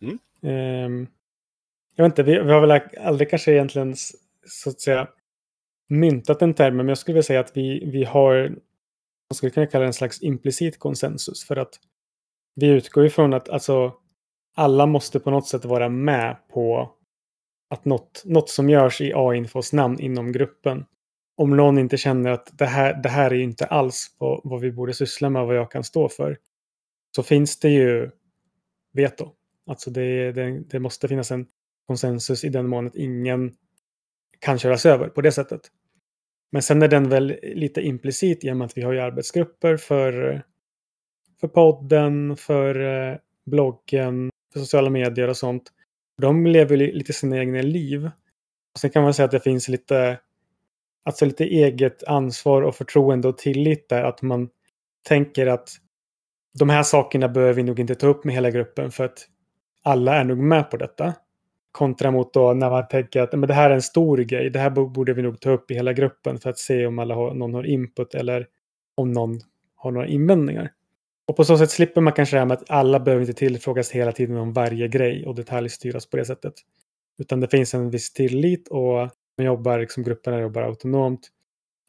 Mm. 0.00 0.18
Um, 0.42 1.06
jag 1.96 2.04
vet 2.04 2.12
inte, 2.12 2.22
vi, 2.22 2.40
vi, 2.40 2.52
har 2.52 2.60
väl 2.66 2.80
aldrig 3.00 3.30
kanske 3.30 3.52
egentligen 3.52 3.94
så 4.46 4.70
att 4.70 4.80
säga 4.80 5.08
myntat 5.88 6.42
en 6.42 6.54
term, 6.54 6.76
men 6.76 6.88
jag 6.88 6.98
skulle 6.98 7.14
vilja 7.14 7.22
säga 7.22 7.40
att 7.40 7.56
vi, 7.56 7.90
vi 7.90 8.04
har, 8.04 8.48
man 9.30 9.34
skulle 9.34 9.50
kunna 9.50 9.66
kalla 9.66 9.82
det 9.82 9.88
en 9.88 9.92
slags 9.92 10.22
implicit 10.22 10.78
konsensus 10.78 11.46
för 11.46 11.56
att 11.56 11.80
vi 12.54 12.66
utgår 12.66 13.06
ifrån 13.06 13.34
att 13.34 13.48
alltså 13.48 13.94
alla 14.56 14.86
måste 14.86 15.20
på 15.20 15.30
något 15.30 15.48
sätt 15.48 15.64
vara 15.64 15.88
med 15.88 16.36
på 16.52 16.94
att 17.70 17.84
något, 17.84 18.22
något 18.24 18.48
som 18.48 18.70
görs 18.70 19.00
i 19.00 19.12
A-infos 19.14 19.72
namn 19.72 20.00
inom 20.00 20.32
gruppen. 20.32 20.86
Om 21.40 21.56
någon 21.56 21.78
inte 21.78 21.96
känner 21.96 22.30
att 22.30 22.58
det 22.58 22.66
här, 22.66 23.02
det 23.02 23.08
här 23.08 23.30
är 23.30 23.38
inte 23.38 23.66
alls 23.66 24.16
vad, 24.18 24.40
vad 24.44 24.60
vi 24.60 24.72
borde 24.72 24.94
syssla 24.94 25.30
med 25.30 25.46
vad 25.46 25.56
jag 25.56 25.70
kan 25.70 25.84
stå 25.84 26.08
för. 26.08 26.38
Så 27.16 27.22
finns 27.22 27.58
det 27.58 27.68
ju 27.68 28.10
veto. 28.92 29.32
Alltså 29.66 29.90
det, 29.90 30.32
det, 30.32 30.60
det 30.60 30.78
måste 30.78 31.08
finnas 31.08 31.30
en 31.30 31.46
konsensus 31.86 32.44
i 32.44 32.48
den 32.48 32.68
mån 32.68 32.86
att 32.86 32.96
ingen 32.96 33.54
kan 34.38 34.58
köras 34.58 34.86
över 34.86 35.08
på 35.08 35.20
det 35.20 35.32
sättet. 35.32 35.60
Men 36.52 36.62
sen 36.62 36.82
är 36.82 36.88
den 36.88 37.08
väl 37.08 37.38
lite 37.42 37.80
implicit 37.80 38.44
i 38.44 38.50
och 38.50 38.56
med 38.56 38.64
att 38.64 38.76
vi 38.76 38.82
har 38.82 38.92
ju 38.92 39.00
arbetsgrupper 39.00 39.76
för, 39.76 40.42
för 41.40 41.48
podden, 41.48 42.36
för 42.36 42.80
eh, 42.80 43.16
bloggen, 43.46 44.30
för 44.52 44.60
sociala 44.60 44.90
medier 44.90 45.28
och 45.28 45.36
sånt. 45.36 45.72
De 46.22 46.46
lever 46.46 46.76
lite 46.76 47.12
sina 47.12 47.38
egna 47.38 47.62
liv. 47.62 48.06
Och 48.74 48.80
sen 48.80 48.90
kan 48.90 49.02
man 49.02 49.14
säga 49.14 49.24
att 49.24 49.30
det 49.30 49.40
finns 49.40 49.68
lite, 49.68 50.18
alltså 51.04 51.24
lite 51.24 51.44
eget 51.44 52.04
ansvar 52.04 52.62
och 52.62 52.74
förtroende 52.74 53.28
och 53.28 53.38
tillit 53.38 53.88
där. 53.88 54.02
Att 54.02 54.22
man 54.22 54.48
tänker 55.08 55.46
att 55.46 55.70
de 56.58 56.68
här 56.68 56.82
sakerna 56.82 57.28
behöver 57.28 57.54
vi 57.54 57.62
nog 57.62 57.80
inte 57.80 57.94
ta 57.94 58.06
upp 58.06 58.24
med 58.24 58.34
hela 58.34 58.50
gruppen 58.50 58.90
för 58.90 59.04
att 59.04 59.26
alla 59.82 60.14
är 60.14 60.24
nog 60.24 60.38
med 60.38 60.70
på 60.70 60.76
detta. 60.76 61.14
Kontra 61.72 62.10
mot 62.10 62.34
då 62.34 62.52
när 62.52 62.70
man 62.70 62.88
tänker 62.88 63.20
att 63.22 63.32
men 63.32 63.48
det 63.48 63.54
här 63.54 63.70
är 63.70 63.74
en 63.74 63.82
stor 63.82 64.18
grej. 64.18 64.50
Det 64.50 64.58
här 64.58 64.70
borde 64.70 65.12
vi 65.12 65.22
nog 65.22 65.40
ta 65.40 65.50
upp 65.50 65.70
i 65.70 65.74
hela 65.74 65.92
gruppen 65.92 66.38
för 66.38 66.50
att 66.50 66.58
se 66.58 66.86
om 66.86 66.98
alla 66.98 67.14
har, 67.14 67.34
någon 67.34 67.54
har 67.54 67.64
input 67.64 68.14
eller 68.14 68.46
om 68.94 69.12
någon 69.12 69.40
har 69.76 69.90
några 69.90 70.06
invändningar. 70.06 70.72
Och 71.26 71.36
på 71.36 71.44
så 71.44 71.58
sätt 71.58 71.70
slipper 71.70 72.00
man 72.00 72.12
kanske 72.12 72.36
det 72.36 72.40
här 72.40 72.46
med 72.46 72.56
att 72.56 72.70
alla 72.70 73.00
behöver 73.00 73.22
inte 73.22 73.38
tillfrågas 73.38 73.90
hela 73.90 74.12
tiden 74.12 74.36
om 74.36 74.52
varje 74.52 74.88
grej 74.88 75.26
och 75.26 75.34
detaljstyras 75.34 76.10
på 76.10 76.16
det 76.16 76.24
sättet. 76.24 76.54
Utan 77.18 77.40
det 77.40 77.48
finns 77.48 77.74
en 77.74 77.90
viss 77.90 78.12
tillit 78.12 78.68
och 78.68 79.10
man 79.40 79.46
jobbar, 79.46 79.78
liksom, 79.78 80.02
grupperna 80.02 80.40
jobbar 80.40 80.62
autonomt. 80.62 81.28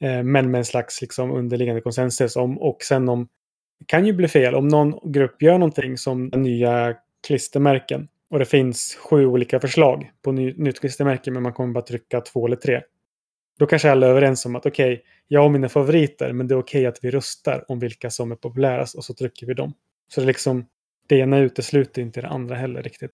Eh, 0.03 0.23
men 0.23 0.51
med 0.51 0.59
en 0.59 0.65
slags 0.65 1.01
liksom, 1.01 1.31
underliggande 1.31 1.81
konsensus 1.81 2.35
om 2.35 2.57
och 2.57 2.83
sen 2.83 3.09
om 3.09 3.27
det 3.79 3.85
kan 3.85 4.05
ju 4.05 4.13
bli 4.13 4.27
fel 4.27 4.55
om 4.55 4.67
någon 4.67 5.11
grupp 5.11 5.41
gör 5.41 5.57
någonting 5.57 5.97
som 5.97 6.25
nya 6.25 6.95
klistermärken 7.27 8.07
och 8.29 8.39
det 8.39 8.45
finns 8.45 8.95
sju 8.95 9.25
olika 9.25 9.59
förslag 9.59 10.11
på 10.21 10.31
ny, 10.31 10.53
nytt 10.57 10.79
klistermärke 10.79 11.31
men 11.31 11.43
man 11.43 11.53
kommer 11.53 11.73
bara 11.73 11.83
trycka 11.83 12.21
två 12.21 12.45
eller 12.45 12.55
tre. 12.55 12.81
Då 13.59 13.65
kanske 13.65 13.91
alla 13.91 14.07
är 14.07 14.11
överens 14.11 14.45
om 14.45 14.55
att 14.55 14.65
okej, 14.65 14.93
okay, 14.93 15.05
jag 15.27 15.41
har 15.41 15.49
mina 15.49 15.69
favoriter 15.69 16.33
men 16.33 16.47
det 16.47 16.53
är 16.53 16.59
okej 16.59 16.79
okay 16.79 16.85
att 16.85 16.99
vi 17.01 17.11
röstar 17.11 17.65
om 17.67 17.79
vilka 17.79 18.09
som 18.09 18.31
är 18.31 18.35
populärast 18.35 18.95
och 18.95 19.03
så 19.03 19.13
trycker 19.13 19.47
vi 19.47 19.53
dem. 19.53 19.73
Så 20.13 20.21
det, 20.21 20.27
liksom, 20.27 20.65
det 21.07 21.15
ena 21.15 21.37
utesluter 21.37 22.01
inte 22.01 22.21
det 22.21 22.27
andra 22.27 22.55
heller 22.55 22.83
riktigt. 22.83 23.11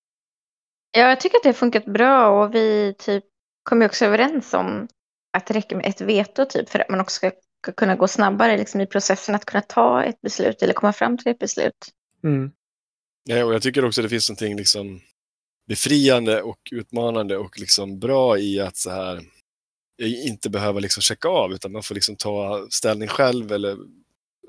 Ja, 0.92 1.10
jag 1.10 1.20
tycker 1.20 1.38
att 1.38 1.44
det 1.44 1.50
har 1.50 1.54
funkat 1.54 1.86
bra 1.86 2.44
och 2.44 2.56
vi 2.56 2.96
typ 2.98 3.24
kom 3.68 3.82
också 3.82 4.06
överens 4.06 4.54
om 4.54 4.88
att 5.38 5.48
det 5.48 5.54
räcker 5.54 5.76
med 5.76 5.86
ett 5.86 6.02
veto 6.02 6.46
typ 6.46 6.70
för 6.70 6.80
att 6.80 6.90
man 6.90 7.00
också 7.00 7.16
ska 7.16 7.32
kunna 7.78 7.96
gå 7.96 8.08
snabbare 8.08 8.58
liksom, 8.58 8.82
i 8.82 8.86
processen 8.86 9.36
att 9.36 9.46
kunna 9.46 9.62
ta 9.62 10.04
ett 10.04 10.22
beslut 10.22 10.62
eller 10.62 10.74
komma 10.74 10.94
fram 10.94 11.18
till 11.18 11.32
ett 11.32 11.40
beslut. 11.40 11.88
Mm. 12.24 12.52
Ja, 13.24 13.46
och 13.46 13.54
jag 13.54 13.62
tycker 13.62 13.86
också 13.86 14.02
det 14.02 14.10
finns 14.10 14.30
någonting 14.30 14.58
liksom 14.58 15.02
befriande 15.68 16.42
och 16.42 16.60
utmanande 16.72 17.38
och 17.38 17.60
liksom 17.60 18.00
bra 18.00 18.38
i 18.38 18.60
att 18.60 18.78
så 18.78 18.90
här 18.90 19.22
inte 20.02 20.50
behöva 20.50 20.80
liksom 20.80 21.02
checka 21.02 21.28
av 21.28 21.54
utan 21.54 21.72
man 21.72 21.84
får 21.84 21.96
liksom 21.96 22.16
ta 22.16 22.68
ställning 22.70 23.08
själv 23.08 23.52
eller 23.52 23.78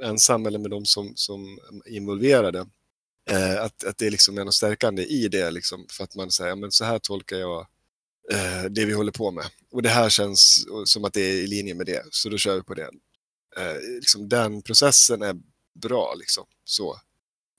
ensam 0.02 0.46
eller 0.46 0.58
med 0.58 0.70
de 0.70 0.84
som, 0.84 1.12
som 1.14 1.58
är 1.84 1.92
involverade. 1.92 2.66
Eh, 3.30 3.62
att, 3.62 3.84
att 3.84 3.98
det 3.98 4.10
liksom 4.10 4.38
är 4.38 4.44
något 4.44 4.54
stärkande 4.54 5.02
i 5.02 5.28
det 5.28 5.50
liksom, 5.50 5.86
för 5.90 6.04
att 6.04 6.14
man 6.14 6.30
säger 6.30 6.56
men 6.56 6.72
så 6.72 6.84
här 6.84 6.98
tolkar 6.98 7.36
jag 7.36 7.66
eh, 8.32 8.64
det 8.70 8.84
vi 8.84 8.92
håller 8.92 9.12
på 9.12 9.30
med. 9.30 9.44
Och 9.70 9.82
det 9.82 9.88
här 9.88 10.08
känns 10.08 10.66
som 10.84 11.04
att 11.04 11.12
det 11.12 11.20
är 11.20 11.34
i 11.34 11.46
linje 11.46 11.74
med 11.74 11.86
det, 11.86 12.02
så 12.10 12.28
då 12.28 12.38
kör 12.38 12.56
vi 12.56 12.62
på 12.62 12.74
det. 12.74 12.90
Eh, 13.56 13.76
liksom 14.00 14.28
den 14.28 14.62
processen 14.62 15.22
är 15.22 15.36
bra. 15.74 16.14
Liksom. 16.14 16.44
Så. 16.64 16.94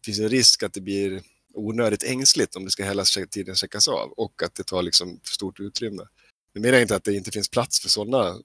Det 0.02 0.06
finns 0.06 0.20
en 0.20 0.30
risk 0.30 0.64
att 0.64 0.74
det 0.74 0.82
blir 0.82 1.22
onödigt 1.54 2.04
ängsligt 2.04 2.56
om 2.56 2.66
det 2.66 2.72
ska 2.72 2.84
hela 2.84 3.04
tiden 3.30 3.56
checkas 3.56 3.88
av 3.88 4.12
och 4.12 4.44
att 4.44 4.56
det 4.56 4.64
tar 4.64 4.82
liksom 4.82 5.20
för 5.24 5.34
stort 5.34 5.60
utrymme. 5.60 6.08
Jag 6.54 6.62
menar 6.62 6.80
inte 6.80 6.96
att 6.96 7.04
det 7.04 7.14
inte 7.14 7.32
finns 7.32 7.50
plats 7.50 7.80
för 7.80 7.90
sådana 7.90 8.40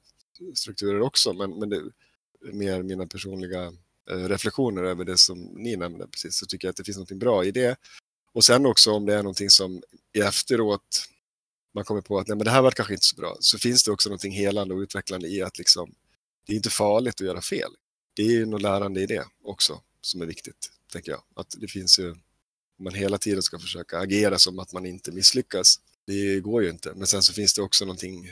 strukturer 0.54 1.00
också, 1.00 1.32
men, 1.32 1.58
men 1.58 1.68
det 1.68 1.76
är 1.76 2.52
mer 2.52 2.82
mina 2.82 3.06
personliga 3.06 3.72
eh, 4.10 4.28
reflektioner 4.28 4.82
över 4.82 5.04
det 5.04 5.18
som 5.18 5.38
ni 5.38 5.76
nämnde 5.76 6.06
precis, 6.06 6.36
så 6.36 6.46
tycker 6.46 6.68
jag 6.68 6.70
att 6.70 6.76
det 6.76 6.84
finns 6.84 6.98
något 6.98 7.12
bra 7.12 7.44
i 7.44 7.50
det. 7.50 7.76
Och 8.32 8.44
sen 8.44 8.66
också 8.66 8.92
om 8.92 9.06
det 9.06 9.14
är 9.14 9.22
någonting 9.22 9.50
som 9.50 9.82
i 10.12 10.20
efteråt 10.20 11.08
man 11.74 11.84
kommer 11.84 12.00
på 12.00 12.18
att 12.18 12.28
nej, 12.28 12.36
men 12.36 12.44
det 12.44 12.50
här 12.50 12.62
var 12.62 12.70
kanske 12.70 12.94
inte 12.94 13.06
så 13.06 13.16
bra, 13.16 13.36
så 13.40 13.58
finns 13.58 13.84
det 13.84 13.90
också 13.90 14.08
någonting 14.08 14.32
helande 14.32 14.74
och 14.74 14.78
utvecklande 14.80 15.28
i 15.28 15.42
att 15.42 15.58
liksom, 15.58 15.94
det 16.46 16.52
är 16.52 16.56
inte 16.56 16.70
farligt 16.70 17.14
att 17.20 17.26
göra 17.26 17.40
fel. 17.40 17.70
Det 18.14 18.22
är 18.22 18.30
ju 18.30 18.46
något 18.46 18.62
lärande 18.62 19.00
i 19.00 19.06
det 19.06 19.24
också 19.44 19.80
som 20.00 20.22
är 20.22 20.26
viktigt, 20.26 20.70
tänker 20.92 21.10
jag. 21.12 21.22
Att 21.36 21.54
det 21.58 21.68
finns 21.68 21.98
ju, 21.98 22.10
om 22.10 22.84
man 22.84 22.94
hela 22.94 23.18
tiden 23.18 23.42
ska 23.42 23.58
försöka 23.58 23.98
agera 23.98 24.38
som 24.38 24.58
att 24.58 24.72
man 24.72 24.86
inte 24.86 25.12
misslyckas, 25.12 25.80
Det 26.06 26.40
går 26.40 26.62
ju 26.62 26.70
inte. 26.70 26.92
Men 26.96 27.06
sen 27.06 27.22
så 27.22 27.32
finns 27.32 27.54
det 27.54 27.62
också 27.62 27.84
någonting 27.84 28.30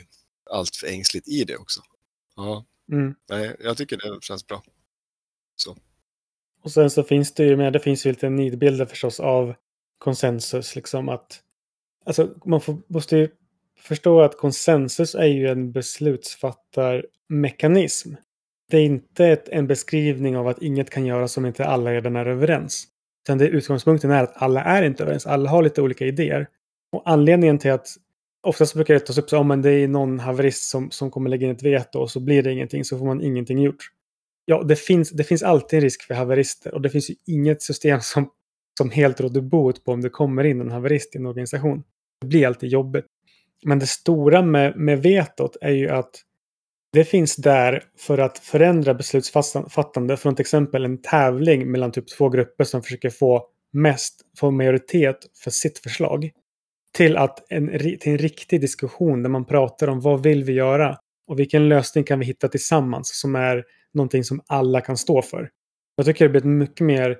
allt 0.49 0.75
för 0.75 0.87
ängsligt 0.87 1.27
i 1.27 1.43
det 1.43 1.57
också. 1.57 1.81
Ja, 2.35 2.65
Mm. 2.91 3.15
nej, 3.29 3.55
jag 3.59 3.77
tycker 3.77 3.97
det 3.97 4.23
känns 4.23 4.47
bra. 4.47 4.63
Så. 5.55 5.77
Och 6.63 6.71
sen 6.71 6.89
så 6.89 7.03
finns 7.03 7.33
det 7.33 7.43
ju 7.43 7.57
med, 7.57 7.73
det 7.73 7.79
finns 7.79 8.05
ju 8.05 8.09
lite 8.09 8.29
nidbilder 8.29 8.85
förstås 8.85 9.19
av 9.19 9.53
konsensus. 9.97 10.75
Liksom 10.75 11.09
att, 11.09 11.39
alltså 12.05 12.33
man 12.45 12.61
får, 12.61 12.77
måste 12.87 13.17
ju 13.17 13.29
förstå 13.79 14.21
att 14.21 14.37
konsensus 14.37 15.15
är 15.15 15.25
ju 15.25 15.47
en 15.47 15.71
beslutsfattarmekanism. 15.71 18.13
Det 18.71 18.77
är 18.77 18.85
inte 18.85 19.25
ett, 19.25 19.49
en 19.49 19.67
beskrivning 19.67 20.37
av 20.37 20.47
att 20.47 20.61
inget 20.61 20.89
kan 20.89 21.05
göras 21.05 21.37
om 21.37 21.45
inte 21.45 21.65
alla 21.65 21.93
redan 21.93 22.15
är 22.15 22.25
överens. 22.25 22.87
Utan 23.25 23.37
det, 23.37 23.47
utgångspunkten 23.47 24.11
är 24.11 24.23
att 24.23 24.33
alla 24.35 24.63
är 24.63 24.83
inte 24.83 25.03
överens, 25.03 25.27
alla 25.27 25.49
har 25.49 25.63
lite 25.63 25.81
olika 25.81 26.05
idéer. 26.05 26.47
Och 26.91 27.01
anledningen 27.05 27.59
till 27.59 27.71
att 27.71 27.87
oftast 28.43 28.73
brukar 28.73 28.93
det 28.93 28.99
tas 28.99 29.17
upp 29.17 29.29
så 29.29 29.37
om 29.37 29.61
det 29.61 29.71
är 29.71 29.87
någon 29.87 30.19
haverist 30.19 30.69
som, 30.69 30.91
som 30.91 31.11
kommer 31.11 31.29
lägga 31.29 31.47
in 31.47 31.55
ett 31.55 31.63
veto 31.63 31.99
och 31.99 32.11
så 32.11 32.19
blir 32.19 32.43
det 32.43 32.51
ingenting 32.51 32.85
så 32.85 32.97
får 32.97 33.05
man 33.05 33.21
ingenting 33.21 33.61
gjort. 33.61 33.89
Ja, 34.45 34.63
det 34.63 34.75
finns, 34.75 35.09
det 35.09 35.23
finns 35.23 35.43
alltid 35.43 35.77
en 35.77 35.83
risk 35.83 36.03
för 36.03 36.13
haverister 36.13 36.73
och 36.73 36.81
det 36.81 36.89
finns 36.89 37.09
ju 37.09 37.15
inget 37.25 37.61
system 37.61 38.01
som, 38.01 38.29
som 38.77 38.89
helt 38.89 39.21
råder 39.21 39.41
bot 39.41 39.83
på 39.83 39.91
om 39.91 40.01
det 40.01 40.09
kommer 40.09 40.43
in 40.43 40.61
en 40.61 40.71
haverist 40.71 41.15
i 41.15 41.17
en 41.17 41.25
organisation. 41.25 41.83
Det 42.23 42.27
blir 42.27 42.47
alltid 42.47 42.69
jobbigt. 42.69 43.05
Men 43.65 43.79
det 43.79 43.87
stora 43.87 44.41
med, 44.41 44.77
med 44.77 45.01
vetot 45.01 45.57
är 45.61 45.71
ju 45.71 45.89
att 45.89 46.11
det 46.93 47.03
finns 47.03 47.35
där 47.35 47.83
för 47.97 48.17
att 48.17 48.37
förändra 48.37 48.93
beslutsfattande 48.93 50.17
från 50.17 50.35
till 50.35 50.43
exempel 50.43 50.85
en 50.85 51.01
tävling 51.01 51.71
mellan 51.71 51.91
typ 51.91 52.07
två 52.17 52.29
grupper 52.29 52.63
som 52.63 52.83
försöker 52.83 53.09
få 53.09 53.47
mest, 53.73 54.21
få 54.37 54.51
majoritet 54.51 55.17
för 55.43 55.51
sitt 55.51 55.79
förslag. 55.79 56.29
Till, 56.93 57.17
att 57.17 57.51
en, 57.51 57.79
till 57.79 58.11
en 58.11 58.17
riktig 58.17 58.61
diskussion 58.61 59.23
där 59.23 59.29
man 59.29 59.45
pratar 59.45 59.87
om 59.87 59.99
vad 60.01 60.23
vill 60.23 60.43
vi 60.43 60.53
göra 60.53 60.97
och 61.27 61.39
vilken 61.39 61.69
lösning 61.69 62.03
kan 62.03 62.19
vi 62.19 62.25
hitta 62.25 62.47
tillsammans 62.47 63.19
som 63.19 63.35
är 63.35 63.63
någonting 63.93 64.23
som 64.23 64.41
alla 64.47 64.81
kan 64.81 64.97
stå 64.97 65.21
för. 65.21 65.49
Jag 65.95 66.05
tycker 66.05 66.25
det 66.25 66.29
blir 66.29 66.41
ett 66.41 66.45
mycket 66.45 66.85
mer 66.85 67.17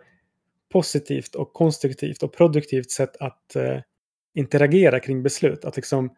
positivt 0.74 1.36
och 1.36 1.54
konstruktivt 1.54 2.24
och 2.24 2.34
produktivt 2.34 2.92
sätt 2.92 3.18
att 3.20 3.56
eh, 3.56 3.80
interagera 4.34 5.00
kring 5.00 5.24
beslut. 5.24 5.66
Att 5.66 5.76
liksom, 5.76 6.16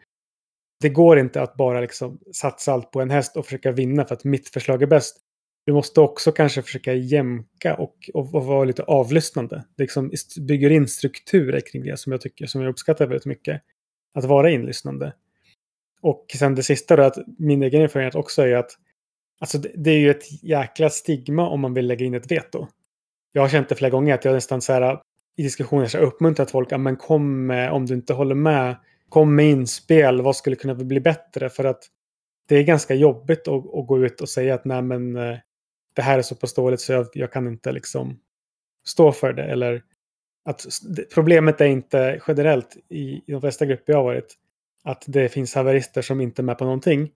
det 0.82 0.89
går 0.89 1.19
inte 1.19 1.41
att 1.41 1.56
bara 1.56 1.82
liksom 1.82 2.19
satsa 2.34 2.73
allt 2.73 2.91
på 2.91 3.01
en 3.01 3.10
häst 3.10 3.38
och 3.38 3.45
försöka 3.45 3.71
vinna 3.71 4.06
för 4.06 4.15
att 4.15 4.23
mitt 4.23 4.49
förslag 4.49 4.82
är 4.82 4.88
bäst. 4.88 5.17
Du 5.65 5.73
måste 5.73 6.01
också 6.01 6.32
kanske 6.32 6.62
försöka 6.62 6.93
jämka 6.93 7.75
och, 7.75 8.10
och, 8.13 8.36
och 8.36 8.45
vara 8.45 8.65
lite 8.65 8.84
avlyssnande. 8.84 9.65
Det 9.75 9.84
liksom 9.84 10.12
bygger 10.47 10.69
in 10.69 10.88
strukturer 10.88 11.60
kring 11.60 11.84
det 11.84 11.99
som 11.99 12.12
jag 12.12 12.21
tycker, 12.21 12.45
som 12.45 12.62
jag 12.62 12.69
uppskattar 12.69 13.08
väldigt 13.08 13.25
mycket. 13.25 13.62
Att 14.13 14.25
vara 14.25 14.51
inlyssnande. 14.51 15.13
Och 16.01 16.25
sen 16.39 16.56
det 16.56 16.63
sista 16.63 16.95
då, 16.95 17.04
att 17.04 17.17
min 17.38 17.63
egen 17.63 17.82
erfarenhet 17.82 18.15
också 18.15 18.41
är 18.41 18.56
att 18.56 18.71
alltså 19.39 19.58
det, 19.58 19.71
det 19.75 19.91
är 19.91 19.97
ju 19.97 20.10
ett 20.10 20.43
jäkla 20.43 20.89
stigma 20.89 21.49
om 21.49 21.60
man 21.60 21.73
vill 21.73 21.88
lägga 21.88 22.06
in 22.06 22.13
ett 22.13 22.32
veto. 22.32 22.67
Jag 23.32 23.41
har 23.41 23.49
känt 23.49 23.69
det 23.69 23.75
flera 23.75 23.91
gånger 23.91 24.13
att 24.13 24.25
jag 24.25 24.34
nästan 24.34 24.62
så 24.62 24.73
här 24.73 25.01
i 25.36 25.43
diskussioner 25.43 25.88
så 25.88 25.98
uppmuntrat 25.98 26.52
folk, 26.52 26.71
ja, 26.71 26.78
men 26.78 26.95
kom 26.95 27.45
med, 27.45 27.71
om 27.71 27.86
du 27.86 27.93
inte 27.93 28.13
håller 28.13 28.36
med, 28.36 28.76
kom 29.10 29.36
med 29.36 29.50
inspel, 29.50 30.21
vad 30.21 30.36
skulle 30.36 30.56
kunna 30.56 30.76
bli 30.76 31.00
bättre? 31.00 31.50
För 31.50 31.63
att 31.63 31.84
det 32.48 32.56
är 32.56 32.63
ganska 32.63 32.93
jobbigt 32.93 33.48
att, 33.48 33.76
att 33.76 33.88
gå 33.88 34.06
ut 34.06 34.21
och 34.21 34.30
säga 34.30 34.56
att 34.56 34.65
nej 34.65 34.82
men 34.82 35.15
eh, 35.15 35.38
det 35.95 36.02
här 36.02 36.17
är 36.17 36.21
så 36.21 36.36
pass 36.36 36.54
dåligt 36.54 36.82
så 36.82 36.93
jag, 36.93 37.08
jag 37.13 37.32
kan 37.32 37.48
inte 37.48 37.71
liksom 37.71 38.19
stå 38.86 39.12
för 39.12 39.34
det. 39.34 39.43
Eller 39.43 39.84
att 40.45 40.65
problemet 41.13 41.62
är 41.62 41.65
inte 41.65 42.21
generellt 42.28 42.78
i, 42.89 43.00
i 43.00 43.24
de 43.28 43.41
flesta 43.41 43.65
grupper 43.65 43.93
jag 43.93 43.98
har 43.98 44.04
varit 44.04 44.36
att 44.84 45.04
det 45.08 45.30
finns 45.30 45.56
haverister 45.56 46.02
som 46.02 46.21
inte 46.21 46.41
är 46.41 46.43
med 46.43 46.58
på 46.58 46.63
någonting. 46.63 47.12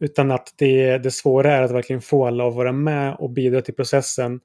Utan 0.00 0.30
att 0.30 0.54
det, 0.56 0.98
det 0.98 1.10
svåra 1.10 1.52
är 1.52 1.62
att 1.62 1.70
verkligen 1.70 2.02
få 2.02 2.26
alla 2.26 2.48
att 2.48 2.54
vara 2.54 2.72
med 2.72 3.14
och 3.14 3.30
bidra 3.30 3.62
till 3.62 3.74
processen. 3.74 4.40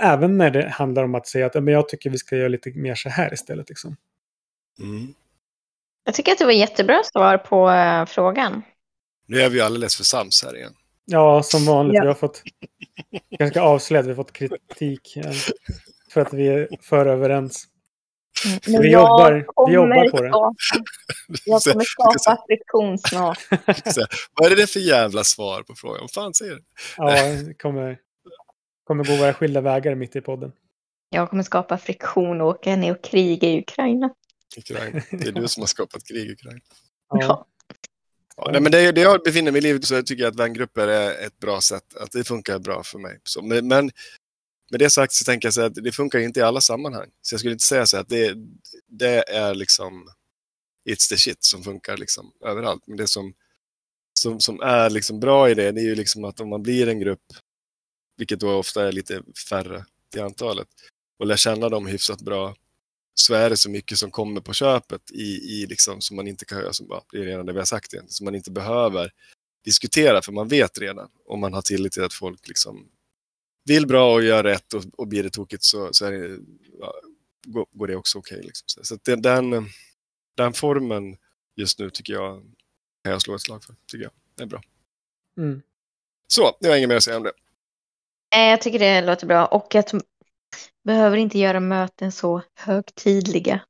Även 0.00 0.38
när 0.38 0.50
det 0.50 0.68
handlar 0.68 1.04
om 1.04 1.14
att 1.14 1.26
säga 1.26 1.46
att 1.46 1.54
"Ja, 1.54 1.60
men 1.60 1.74
jag 1.74 1.88
tycker 1.88 2.10
vi 2.10 2.18
ska 2.18 2.36
göra 2.36 2.48
lite 2.48 2.70
mer 2.70 2.94
så 2.94 3.08
här 3.08 3.32
istället. 3.34 3.68
Liksom. 3.68 3.96
Mm. 4.80 5.14
Jag 6.04 6.14
tycker 6.14 6.32
att 6.32 6.38
det 6.38 6.44
var 6.44 6.52
jättebra 6.52 7.02
svar 7.04 7.38
på 7.38 7.70
eh, 7.70 8.06
frågan. 8.06 8.62
Nu 9.26 9.40
är 9.40 9.48
vi 9.48 9.56
ju 9.56 9.62
alldeles 9.64 9.96
för 9.96 10.04
sams 10.04 10.44
här 10.44 10.56
igen. 10.56 10.72
Ja, 11.04 11.42
som 11.42 11.66
vanligt. 11.66 11.94
Ja. 11.94 12.02
Vi 12.02 12.08
har 12.08 12.14
fått 12.14 12.42
ganska 13.38 13.62
avslöjat. 13.62 14.06
Vi 14.06 14.10
har 14.10 14.16
fått 14.16 14.32
kritik 14.32 15.16
eh, 15.16 15.32
för 16.10 16.20
att 16.20 16.32
vi 16.32 16.48
är 16.48 16.68
för 16.82 17.06
överens. 17.06 17.64
Men 18.66 18.82
Vi 18.82 18.92
jobbar- 18.92 19.66
vi 19.68 19.74
jobbar 19.74 20.10
på 20.10 20.22
det. 20.22 20.28
skapa- 20.30 20.54
Jag 21.44 21.62
kommer 21.62 21.84
skapa 21.84 22.42
friktion 22.48 22.98
snart. 22.98 23.38
Vad 24.34 24.52
är 24.52 24.56
det 24.56 24.66
för 24.66 24.80
jävla 24.80 25.24
svar 25.24 25.62
på 25.62 25.74
frågan? 25.76 26.00
Vad 26.00 26.10
fan 26.12 26.34
säger 26.34 26.54
du? 26.54 26.62
Ja, 26.96 27.22
det 27.46 27.54
kommer, 27.54 27.98
kommer 28.86 29.04
gå 29.04 29.16
våra 29.16 29.34
skilda 29.34 29.60
vägar 29.60 29.94
mitt 29.94 30.16
i 30.16 30.20
podden. 30.20 30.52
Jag 31.10 31.30
kommer 31.30 31.42
skapa 31.42 31.78
friktion 31.78 32.40
och 32.40 32.48
åka 32.48 32.76
ner 32.76 32.92
och 32.92 33.04
kriga 33.04 33.48
i 33.48 33.58
Ukraina. 33.58 34.14
Ukraina. 34.56 35.02
Det 35.10 35.28
är 35.28 35.32
du 35.32 35.48
som 35.48 35.60
har 35.60 35.66
skapat 35.66 36.04
krig 36.08 36.28
i 36.28 36.32
Ukraina. 36.32 36.60
Ja. 37.08 37.46
Ja, 38.36 38.48
nej, 38.52 38.60
men 38.60 38.72
det, 38.72 38.92
det 38.92 39.00
jag 39.00 39.20
befinner 39.24 39.52
mig 39.52 39.58
i 39.58 39.62
livet 39.62 39.84
så 39.84 39.94
jag 39.94 40.06
tycker 40.06 40.22
jag 40.22 40.30
att 40.30 40.40
vängrupper 40.40 40.88
är 40.88 41.26
ett 41.26 41.38
bra 41.38 41.60
sätt. 41.60 41.96
Att 41.96 42.12
det 42.12 42.24
funkar 42.24 42.58
bra 42.58 42.82
för 42.82 42.98
mig. 42.98 43.20
Så, 43.24 43.42
men, 43.42 43.68
men 43.68 43.90
med 44.70 44.80
det 44.80 44.90
sagt 44.90 45.12
så 45.12 45.24
tänker 45.24 45.46
jag 45.46 45.54
så 45.54 45.62
att 45.62 45.74
det 45.74 45.92
funkar 45.92 46.18
inte 46.18 46.40
i 46.40 46.42
alla 46.42 46.60
sammanhang. 46.60 47.08
Så 47.22 47.34
jag 47.34 47.40
skulle 47.40 47.52
inte 47.52 47.64
säga 47.64 47.86
så 47.86 47.96
att 47.96 48.08
det, 48.08 48.34
det 48.86 49.28
är 49.28 49.54
liksom 49.54 50.08
it's 50.88 51.08
the 51.08 51.16
shit 51.16 51.44
som 51.44 51.62
funkar 51.62 51.96
liksom 51.96 52.32
överallt. 52.44 52.86
Men 52.86 52.96
det 52.96 53.08
som, 53.08 53.34
som, 54.20 54.40
som 54.40 54.60
är 54.60 54.90
liksom 54.90 55.20
bra 55.20 55.50
i 55.50 55.54
det, 55.54 55.72
det 55.72 55.80
är 55.80 55.84
ju 55.84 55.94
liksom 55.94 56.24
att 56.24 56.40
om 56.40 56.48
man 56.48 56.62
blir 56.62 56.88
en 56.88 57.00
grupp, 57.00 57.26
vilket 58.16 58.40
då 58.40 58.52
ofta 58.52 58.88
är 58.88 58.92
lite 58.92 59.22
färre 59.48 59.84
till 60.12 60.22
antalet, 60.22 60.68
och 61.18 61.26
lär 61.26 61.36
känna 61.36 61.68
dem 61.68 61.86
hyfsat 61.86 62.20
bra, 62.20 62.56
så 63.14 63.34
är 63.34 63.50
det 63.50 63.56
så 63.56 63.70
mycket 63.70 63.98
som 63.98 64.10
kommer 64.10 64.40
på 64.40 64.52
köpet 64.52 65.10
i, 65.10 65.22
i 65.22 65.66
liksom, 65.66 66.00
som 66.00 66.16
man 66.16 66.28
inte 66.28 66.44
kan 66.44 66.74
som 66.74 66.88
bara, 66.88 67.02
det 67.12 67.18
är 67.18 67.24
redan 67.24 67.46
det 67.46 67.52
vi 67.52 67.58
har 67.58 67.66
sagt 67.66 67.92
igen, 67.92 68.08
som 68.08 68.24
man 68.24 68.34
inte 68.34 68.50
behöver 68.50 69.12
diskutera, 69.64 70.22
för 70.22 70.32
man 70.32 70.48
vet 70.48 70.78
redan, 70.78 71.08
om 71.26 71.40
man 71.40 71.52
har 71.52 71.62
tillit 71.62 71.92
till 71.92 72.04
att 72.04 72.14
folk 72.14 72.48
liksom 72.48 72.88
vill 73.64 73.86
bra 73.86 74.14
och 74.14 74.22
gör 74.22 74.42
rätt 74.44 74.74
och, 74.74 74.84
och 74.96 75.08
blir 75.08 75.22
det 75.22 75.30
tokigt 75.30 75.64
så, 75.64 75.88
så 75.92 76.10
det, 76.10 76.38
ja, 76.80 76.94
går, 77.46 77.66
går 77.72 77.86
det 77.86 77.96
också 77.96 78.18
okej. 78.18 78.42
liksom. 78.42 78.84
Så, 78.84 78.98
det, 79.02 79.16
den, 79.16 79.70
den 80.36 80.52
formen 80.52 81.16
just 81.56 81.78
nu 81.78 81.90
tycker 81.90 82.12
jag 82.12 82.42
kan 83.04 83.12
jag 83.12 83.22
slå 83.22 83.34
ett 83.34 83.40
slag 83.40 83.64
för. 83.64 83.74
Tycker 83.86 84.02
jag. 84.02 84.12
Det 84.34 84.42
är 84.42 84.46
bra. 84.46 84.62
Mm. 85.38 85.62
Så, 86.26 86.56
det 86.60 86.68
var 86.68 86.76
inget 86.76 86.88
mer 86.88 86.96
att 86.96 87.04
säga 87.04 87.16
om 87.16 87.22
det. 87.22 87.32
Nej, 88.34 88.50
Jag 88.50 88.60
tycker 88.60 88.78
det 88.78 89.00
låter 89.00 89.26
bra 89.26 89.46
och 89.46 89.74
att 89.74 89.94
behöver 90.84 91.16
inte 91.16 91.38
göra 91.38 91.60
möten 91.60 92.12
så 92.12 92.42
högtidliga. 92.54 93.60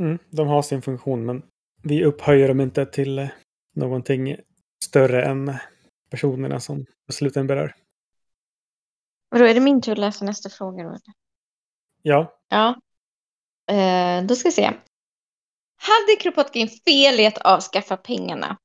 Mm. 0.00 0.18
De 0.30 0.48
har 0.48 0.62
sin 0.62 0.82
funktion 0.82 1.26
men 1.26 1.42
vi 1.82 2.04
upphöjer 2.04 2.48
dem 2.48 2.60
inte 2.60 2.86
till 2.86 3.18
eh, 3.18 3.28
någonting 3.76 4.36
större 4.84 5.24
än 5.24 5.56
personerna 6.10 6.60
som 6.60 6.86
besluten 7.06 7.46
berör. 7.46 7.74
Och 9.32 9.38
då 9.38 9.44
är 9.44 9.54
det 9.54 9.60
min 9.60 9.82
tur 9.82 9.92
att 9.92 9.98
läsa 9.98 10.24
nästa 10.24 10.48
fråga. 10.50 10.84
Då. 10.84 10.98
Ja, 12.02 12.40
Ja. 12.48 12.80
Eh, 13.74 14.24
då 14.24 14.36
ska 14.36 14.48
vi 14.48 14.52
se. 14.52 14.72
Hade 15.76 16.16
Kropotkin 16.20 16.68
fel 16.68 17.20
i 17.20 17.26
att 17.26 17.38
avskaffa 17.38 17.96
pengarna? 17.96 18.58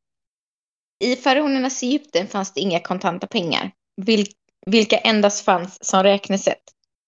I 1.04 1.16
faraonernas 1.16 1.84
Egypten 1.84 2.28
fanns 2.28 2.54
det 2.54 2.62
inga 2.62 2.80
kontanta 2.80 3.28
pengar, 3.28 3.72
vil 4.02 4.26
vilka 4.65 4.97
endast 4.97 5.45
fanns 5.45 5.78
som 5.86 6.04
räknesätt. 6.04 6.63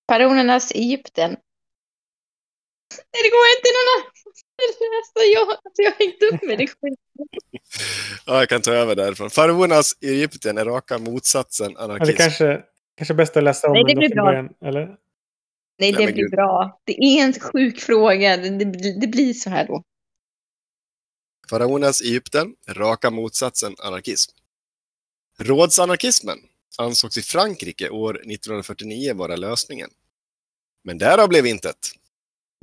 Faraonernas 0.09 0.71
Egypten... 0.71 1.29
Nej, 3.13 3.23
det 3.23 3.29
går 3.29 3.45
inte 3.57 3.69
någon 3.77 3.89
annan 3.95 4.11
läsa. 4.57 5.19
Jag, 5.33 5.49
alltså, 5.49 5.81
jag 5.81 5.91
har 5.91 5.97
hängt 5.99 6.33
upp 6.33 6.47
mig. 6.47 6.57
Det. 6.57 6.95
Ja, 8.25 8.39
jag 8.39 8.49
kan 8.49 8.61
ta 8.61 8.71
över 8.71 8.95
därifrån. 8.95 9.29
Faraonernas 9.29 9.97
Egypten 10.01 10.57
är 10.57 10.65
raka 10.65 10.97
motsatsen 10.97 11.71
ja 11.73 11.77
det 11.77 11.83
anarkism. 11.83 12.17
kanske, 12.17 12.61
kanske 12.97 13.13
bäst 13.13 13.37
att 13.37 13.43
läsa 13.43 13.67
om 13.67 13.73
Nej, 13.73 13.83
det 13.87 13.95
blir 13.95 14.09
bra. 14.09 14.25
början. 14.25 14.49
Eller? 14.61 14.97
Nej, 15.79 15.91
det 15.91 15.97
men 15.97 16.13
blir 16.13 16.23
gud. 16.23 16.31
bra. 16.31 16.81
Det 16.83 16.93
är 16.93 17.23
en 17.23 17.33
sjuk 17.33 17.79
fråga. 17.79 18.37
Det, 18.37 18.49
det, 18.49 18.99
det 19.01 19.07
blir 19.07 19.33
så 19.33 19.49
här 19.49 19.67
då. 19.67 19.83
Faraonernas 21.49 22.01
Egypten 22.01 22.55
är 22.67 22.73
raka 22.73 23.09
motsatsen 23.09 23.75
anarkism. 23.79 24.31
Rådsanarkismen 25.39 26.37
ansågs 26.77 27.17
i 27.17 27.21
Frankrike 27.21 27.89
år 27.89 28.13
1949 28.13 29.13
vara 29.13 29.35
lösningen. 29.35 29.89
Men 30.83 30.97
därav 30.97 31.29
blev 31.29 31.45
intet. 31.45 31.77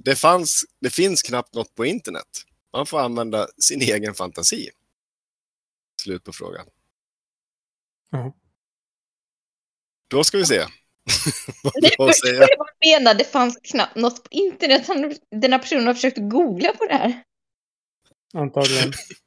Det, 0.03 0.17
fanns, 0.17 0.65
det 0.81 0.91
finns 0.91 1.23
knappt 1.23 1.55
något 1.55 1.75
på 1.75 1.87
internet. 1.87 2.45
Man 2.73 2.87
får 2.87 3.01
använda 3.01 3.49
sin 3.59 3.83
egen 3.83 4.15
fantasi. 4.15 4.71
Slut 6.03 6.25
på 6.25 6.33
frågan. 6.33 6.67
Ja. 8.11 8.35
Då 10.09 10.25
ska 10.25 10.39
vi 10.39 10.47
se. 10.47 10.59
Vad 11.99 12.09
att 12.09 12.17
säga. 12.17 12.47
jag 12.49 12.69
menar. 12.81 13.15
Det 13.15 13.25
fanns 13.25 13.59
knappt 13.63 13.97
något 13.97 14.23
på 14.23 14.29
internet. 14.31 14.87
Den 15.31 15.53
här 15.53 15.59
personen 15.59 15.87
har 15.87 15.95
försökt 15.95 16.19
googla 16.19 16.73
på 16.73 16.87
det 16.87 16.95
här. 16.95 17.23
antagligen. 18.35 18.93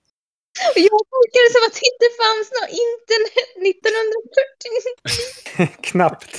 Och 0.76 0.82
jag 0.90 1.02
tolkar 1.14 1.40
det 1.46 1.52
som 1.56 1.64
att 1.68 1.76
det 1.80 1.86
inte 1.92 2.08
fanns 2.22 2.48
något 2.58 2.72
internet 2.86 3.50
1949. 3.72 5.76
Knappt. 5.92 6.34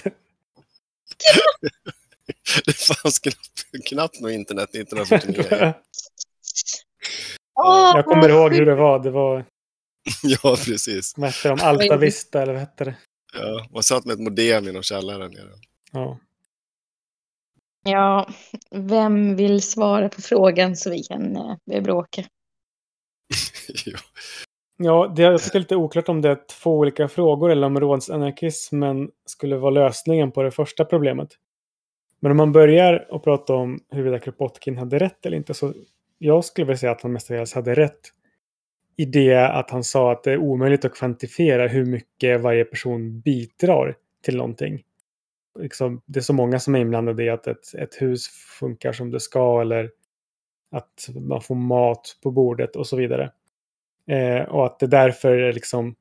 Det 2.67 2.73
fanns 2.77 3.19
knappt, 3.19 3.87
knappt 3.89 4.21
något 4.21 4.33
internet 4.33 4.75
1949. 4.75 5.45
Åh, 7.61 7.93
Jag 7.95 8.05
kommer 8.05 8.29
ihåg 8.29 8.55
hur 8.55 8.67
det 8.67 8.75
var. 8.75 8.99
Det 8.99 9.11
var, 9.11 9.45
Ja, 10.23 10.57
precis. 10.65 11.15
vad 11.17 11.31
hette 11.31 11.49
de? 11.49 11.61
Alta 11.61 11.97
Vista 11.97 12.43
eller 12.43 12.53
vad 12.53 12.61
hette 12.61 12.85
det? 12.85 12.97
Ja, 13.35 13.67
man 13.73 13.83
satt 13.83 14.05
med 14.05 14.15
ett 14.15 14.21
modem 14.21 14.69
i 14.69 14.73
någon 14.73 14.83
källare 14.83 15.29
nere. 15.29 15.51
Ja. 15.93 16.19
Ja, 17.85 18.29
vem 18.71 19.37
vill 19.37 19.63
svara 19.63 20.09
på 20.09 20.23
frågan 20.23 20.77
så 20.77 20.91
vi 20.91 21.03
kan 21.03 21.37
eh, 21.37 21.57
börja 21.67 21.81
bråka? 21.81 22.25
ja. 23.87 23.99
Ja, 24.81 25.13
det 25.17 25.23
jag 25.23 25.43
tycker 25.43 25.57
är 25.57 25.61
lite 25.61 25.77
oklart 25.77 26.09
om 26.09 26.23
det 26.23 26.29
är 26.29 26.39
två 26.47 26.79
olika 26.79 27.09
frågor 27.09 27.51
eller 27.51 27.67
om 27.67 27.81
rådsanarkismen 27.81 29.11
skulle 29.27 29.57
vara 29.57 29.71
lösningen 29.71 30.33
på 30.33 30.43
det 30.43 30.51
första 30.51 30.85
problemet. 30.85 31.29
Men 32.21 32.31
om 32.31 32.37
man 32.37 32.53
börjar 32.53 33.07
och 33.11 33.25
prata 33.25 33.55
om 33.55 33.81
huruvida 33.91 34.19
Kropotkin 34.19 34.79
hade 34.79 34.99
rätt 34.99 35.27
eller 35.27 35.37
inte 35.37 35.55
så 35.55 35.73
jag 36.19 36.45
skulle 36.45 36.65
vilja 36.65 36.79
säga 36.79 36.93
att 36.93 37.03
han 37.03 37.13
mestadels 37.13 37.55
hade 37.55 37.75
rätt 37.75 38.01
i 38.97 39.05
det 39.05 39.49
att 39.49 39.71
han 39.71 39.85
sa 39.85 40.13
att 40.13 40.25
det 40.25 40.33
är 40.33 40.39
omöjligt 40.39 40.85
att 40.85 40.95
kvantifiera 40.95 41.69
hur 41.69 41.85
mycket 41.85 42.41
varje 42.41 42.65
person 42.65 43.21
bidrar 43.21 43.97
till 44.25 44.37
någonting. 44.37 44.83
Liksom, 45.59 46.03
det 46.07 46.19
är 46.19 46.23
så 46.23 46.33
många 46.33 46.61
som 46.61 46.75
är 46.75 46.79
inblandade 46.79 47.25
i 47.25 47.29
att 47.29 47.47
ett, 47.47 47.75
ett 47.75 48.03
hus 48.03 48.29
funkar 48.59 48.93
som 48.93 49.11
det 49.11 49.21
ska 49.21 49.61
eller 49.61 49.91
att 50.71 51.09
man 51.15 51.41
får 51.41 51.55
mat 51.55 52.17
på 52.23 52.31
bordet 52.31 52.77
och 52.77 52.87
så 52.87 52.97
vidare. 52.97 53.33
Eh, 54.07 54.43
och 54.43 54.67
att 54.67 54.79
det 54.79 54.87
därför 54.87 55.39
är 55.39 55.53
liksom 55.53 55.95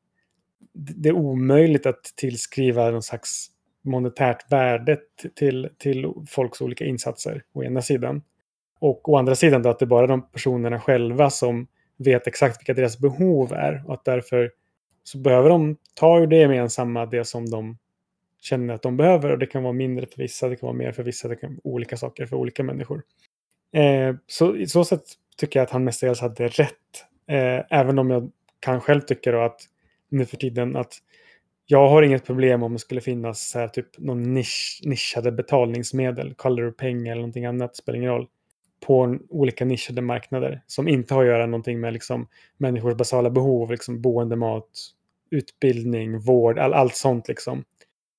det 0.74 1.10
är 1.10 1.14
omöjligt 1.14 1.86
att 1.86 2.04
tillskriva 2.04 2.92
någon 2.92 3.04
slags 3.04 3.48
monetärt 3.82 4.52
värde 4.52 4.98
till, 5.36 5.70
till 5.78 6.14
folks 6.28 6.62
olika 6.62 6.86
insatser 6.86 7.44
å 7.54 7.64
ena 7.64 7.82
sidan. 7.82 8.22
Och 8.80 9.10
å 9.10 9.18
andra 9.18 9.36
sidan 9.36 9.62
då 9.62 9.70
att 9.70 9.80
det 9.80 9.86
är 9.86 9.88
bara 9.88 10.08
de 10.08 10.30
personerna 10.30 10.80
själva 10.80 11.30
som 11.30 11.68
vet 11.98 12.28
exakt 12.28 12.62
vilka 12.62 12.74
deras 12.74 13.00
behov 13.00 13.54
är 13.54 13.84
och 13.88 13.94
att 13.94 14.06
därför 14.06 14.52
så 15.04 15.18
behöver 15.18 15.50
de 15.50 15.78
ta 15.94 16.20
ur 16.20 16.28
det 16.28 16.38
gemensamma 16.38 17.06
det 17.06 17.26
som 17.26 17.50
de 17.50 17.78
känner 18.42 18.74
att 18.74 18.82
de 18.82 18.98
behöver 18.98 19.32
och 19.32 19.40
det 19.40 19.46
kan 19.46 19.64
vara 19.64 19.74
mindre 19.74 20.06
för 20.06 20.18
vissa, 20.18 20.50
det 20.50 20.56
kan 20.56 20.68
vara 20.68 20.78
mer 20.78 20.92
för 20.92 21.04
vissa, 21.04 21.28
det 21.28 21.36
kan 21.36 21.50
vara 21.50 21.74
olika 21.74 21.98
saker 21.98 22.26
för 22.26 22.36
olika 22.36 22.64
människor. 22.64 23.04
Eh, 23.74 24.16
så 24.28 24.56
i 24.56 24.68
så 24.68 24.86
sätt 24.86 25.04
tycker 25.38 25.60
jag 25.60 25.66
att 25.66 25.72
han 25.72 25.84
mestadels 25.84 26.22
hade 26.22 26.48
rätt. 26.48 26.74
Eh, 27.28 27.64
även 27.70 28.00
om 28.00 28.10
jag 28.10 28.32
kan 28.60 28.82
själv 28.82 29.02
tycka 29.02 29.32
då 29.32 29.42
att 29.42 29.62
nu 30.10 30.26
för 30.26 30.38
tiden 30.38 30.76
att 30.76 30.94
jag 31.66 31.90
har 31.90 32.02
inget 32.02 32.26
problem 32.26 32.64
om 32.64 32.74
det 32.74 32.80
skulle 32.80 33.02
finnas 33.02 33.50
så 33.50 33.60
här, 33.60 33.68
typ 33.68 33.98
någon 33.98 34.34
nisch, 34.34 34.82
nischade 34.84 35.32
betalningsmedel, 35.32 36.34
color 36.34 36.72
peng 36.72 36.78
pengar 36.78 37.12
eller 37.12 37.22
någonting 37.22 37.46
annat, 37.46 37.76
spelar 37.76 37.98
ingen 37.98 38.12
roll, 38.12 38.28
på 38.86 39.18
olika 39.30 39.66
nischade 39.66 40.02
marknader 40.02 40.62
som 40.68 40.88
inte 40.88 41.14
har 41.14 41.22
att 41.22 41.28
göra 41.28 41.46
någonting 41.46 41.80
med 41.80 41.94
liksom, 41.94 42.28
människors 42.58 42.96
basala 42.96 43.30
behov, 43.30 43.72
liksom 43.72 44.02
boende, 44.02 44.36
mat, 44.36 44.70
utbildning, 45.32 46.20
vård, 46.20 46.60
all, 46.60 46.74
allt 46.74 46.96
sånt 46.96 47.28
liksom. 47.28 47.64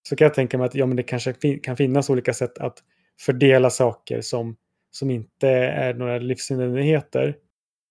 Så 0.09 0.17
kan 0.17 0.25
jag 0.25 0.35
tänka 0.35 0.59
mig 0.59 0.67
att 0.67 0.75
ja, 0.75 0.87
men 0.87 0.97
det 0.97 1.03
kanske 1.03 1.35
fin 1.35 1.61
kan 1.61 1.77
finnas 1.77 2.11
olika 2.11 2.35
sätt 2.35 2.59
att 2.59 2.79
fördela 3.21 3.71
saker 3.71 4.21
som, 4.21 4.57
som 4.91 5.11
inte 5.11 5.49
är 5.49 5.95
några 5.95 6.19
livsnödvändigheter 6.19 7.37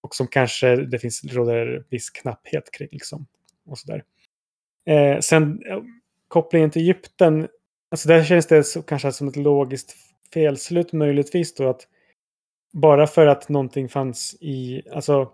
och 0.01 0.15
som 0.15 0.27
kanske 0.27 0.75
det 0.75 0.99
finns 0.99 1.23
råder 1.23 1.85
viss 1.89 2.09
knapphet 2.09 2.71
kring. 2.71 2.89
Liksom, 2.91 3.27
och 3.65 3.77
sådär. 3.77 4.03
Eh, 4.85 5.19
sen 5.19 5.61
eh, 5.69 5.81
kopplingen 6.27 6.71
till 6.71 6.81
Egypten, 6.81 7.47
alltså 7.91 8.07
där 8.07 8.23
känns 8.23 8.47
det 8.47 8.63
så, 8.63 8.81
kanske 8.81 9.11
som 9.11 9.27
ett 9.27 9.35
logiskt 9.35 9.95
felslut 10.33 10.93
möjligtvis 10.93 11.55
då 11.55 11.69
att 11.69 11.87
bara 12.73 13.07
för 13.07 13.27
att 13.27 13.49
någonting 13.49 13.89
fanns 13.89 14.37
i, 14.41 14.81
alltså 14.91 15.31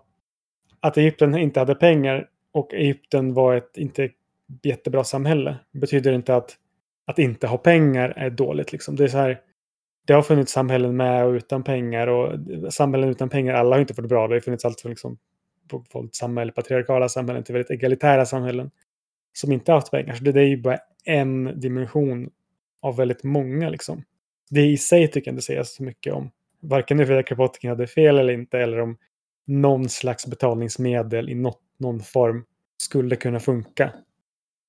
att 0.80 0.96
Egypten 0.96 1.34
inte 1.34 1.60
hade 1.60 1.74
pengar 1.74 2.28
och 2.52 2.74
Egypten 2.74 3.34
var 3.34 3.54
ett 3.54 3.76
inte 3.76 4.10
jättebra 4.62 5.04
samhälle 5.04 5.56
betyder 5.72 6.12
inte 6.12 6.36
att 6.36 6.58
att 7.06 7.18
inte 7.18 7.46
ha 7.46 7.58
pengar 7.58 8.12
är 8.16 8.30
dåligt. 8.30 8.72
Liksom. 8.72 8.96
Det 8.96 9.04
är 9.04 9.08
så 9.08 9.18
här, 9.18 9.40
det 10.04 10.12
har 10.12 10.22
funnits 10.22 10.52
samhällen 10.52 10.96
med 10.96 11.24
och 11.24 11.32
utan 11.32 11.62
pengar 11.62 12.06
och 12.06 12.38
samhällen 12.72 13.10
utan 13.10 13.28
pengar, 13.28 13.54
alla 13.54 13.76
har 13.76 13.80
inte 13.80 13.94
fått 13.94 14.08
bra. 14.08 14.28
Det 14.28 14.34
har 14.34 14.40
funnits 14.40 14.64
allt 14.64 14.80
från 14.80 14.90
liksom, 14.90 15.18
samhälle, 16.12 16.52
patriarkala 16.52 17.08
samhällen 17.08 17.44
till 17.44 17.52
väldigt 17.52 17.70
egalitära 17.70 18.26
samhällen 18.26 18.70
som 19.32 19.52
inte 19.52 19.72
har 19.72 19.76
haft 19.76 19.90
pengar. 19.90 20.14
Så 20.14 20.24
det, 20.24 20.32
det 20.32 20.40
är 20.40 20.46
ju 20.46 20.62
bara 20.62 20.78
en 21.04 21.60
dimension 21.60 22.30
av 22.82 22.96
väldigt 22.96 23.24
många. 23.24 23.68
Liksom. 23.68 24.04
Det 24.50 24.60
i 24.60 24.76
sig 24.76 25.08
tycker 25.08 25.30
jag 25.30 25.32
inte 25.32 25.42
säger 25.42 25.62
så 25.62 25.82
mycket 25.82 26.12
om. 26.12 26.30
Varken 26.60 26.98
huruvida 26.98 27.22
Kropotkin 27.22 27.70
hade 27.70 27.86
fel 27.86 28.18
eller 28.18 28.32
inte 28.32 28.58
eller 28.58 28.80
om 28.80 28.96
någon 29.46 29.88
slags 29.88 30.26
betalningsmedel 30.26 31.30
i 31.30 31.34
något, 31.34 31.60
någon 31.78 32.00
form 32.00 32.44
skulle 32.76 33.16
kunna 33.16 33.40
funka. 33.40 33.92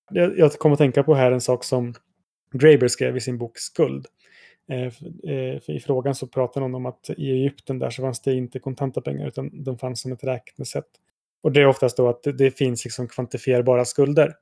Jag, 0.10 0.38
jag 0.38 0.52
kommer 0.52 0.74
att 0.74 0.80
tänka 0.80 1.04
på 1.04 1.16
här 1.16 1.32
en 1.32 1.42
sak 1.42 1.64
som 1.64 1.94
Graeber 2.54 2.88
skrev 2.88 3.18
i 3.18 3.22
sin 3.22 3.38
bok 3.38 3.58
Skuld. 3.58 4.06
Eh, 4.72 4.92
eh, 5.34 5.70
I 5.70 5.80
frågan 5.86 6.16
så 6.16 6.28
pratar 6.28 6.62
någon 6.62 6.76
om 6.76 6.86
att 6.86 7.10
i 7.18 7.32
Egypten 7.32 7.80
där 7.80 7.90
så 7.90 8.02
fanns 8.02 8.22
det 8.22 8.34
inte 8.34 8.60
kontanta 8.60 9.02
pengar 9.02 9.28
utan 9.28 9.64
de 9.64 9.78
fanns 9.78 10.02
som 10.02 10.12
ett 10.12 10.24
räknesätt. 10.24 10.88
Och 11.44 11.52
det 11.52 11.62
är 11.62 11.68
oftast 11.68 11.98
då 11.98 12.10
att 12.10 12.24
det, 12.24 12.52
finns 12.52 12.86
liksom 12.86 13.08
kvantifierbara 13.08 13.86
skulder. 13.86 14.34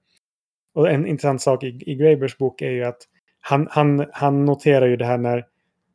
Och 0.74 0.90
en 0.90 1.08
intressant 1.08 1.42
sak 1.42 1.64
i, 1.64 1.68
i 1.68 1.96
Grabers 1.96 2.38
bok 2.38 2.62
är 2.62 2.72
ju 2.72 2.84
att 2.84 3.08
han, 3.40 3.68
han, 3.72 4.06
han 4.14 4.46
noterar 4.46 4.86
ju 4.88 4.98
det 4.98 5.06
här 5.06 5.18
när 5.18 5.46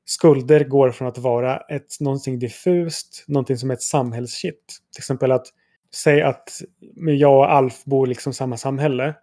skulder 0.04 0.64
går 0.64 0.90
från 0.90 1.08
att 1.08 1.18
vara 1.18 1.56
ett, 1.56 2.00
någonting 2.00 2.38
diffust, 2.38 3.24
någonting 3.28 3.56
som 3.56 3.70
är 3.70 3.74
ett 3.74 3.82
samhällsshit. 3.82 4.78
Till 4.94 5.00
exempel 5.00 5.32
att 5.32 5.46
säga 5.94 6.28
att 6.28 6.50
jag 7.18 7.36
och 7.36 7.52
Alf 7.52 7.84
bor 7.84 8.06
liksom 8.06 8.32
samma 8.32 8.56
samhälle 8.56 9.14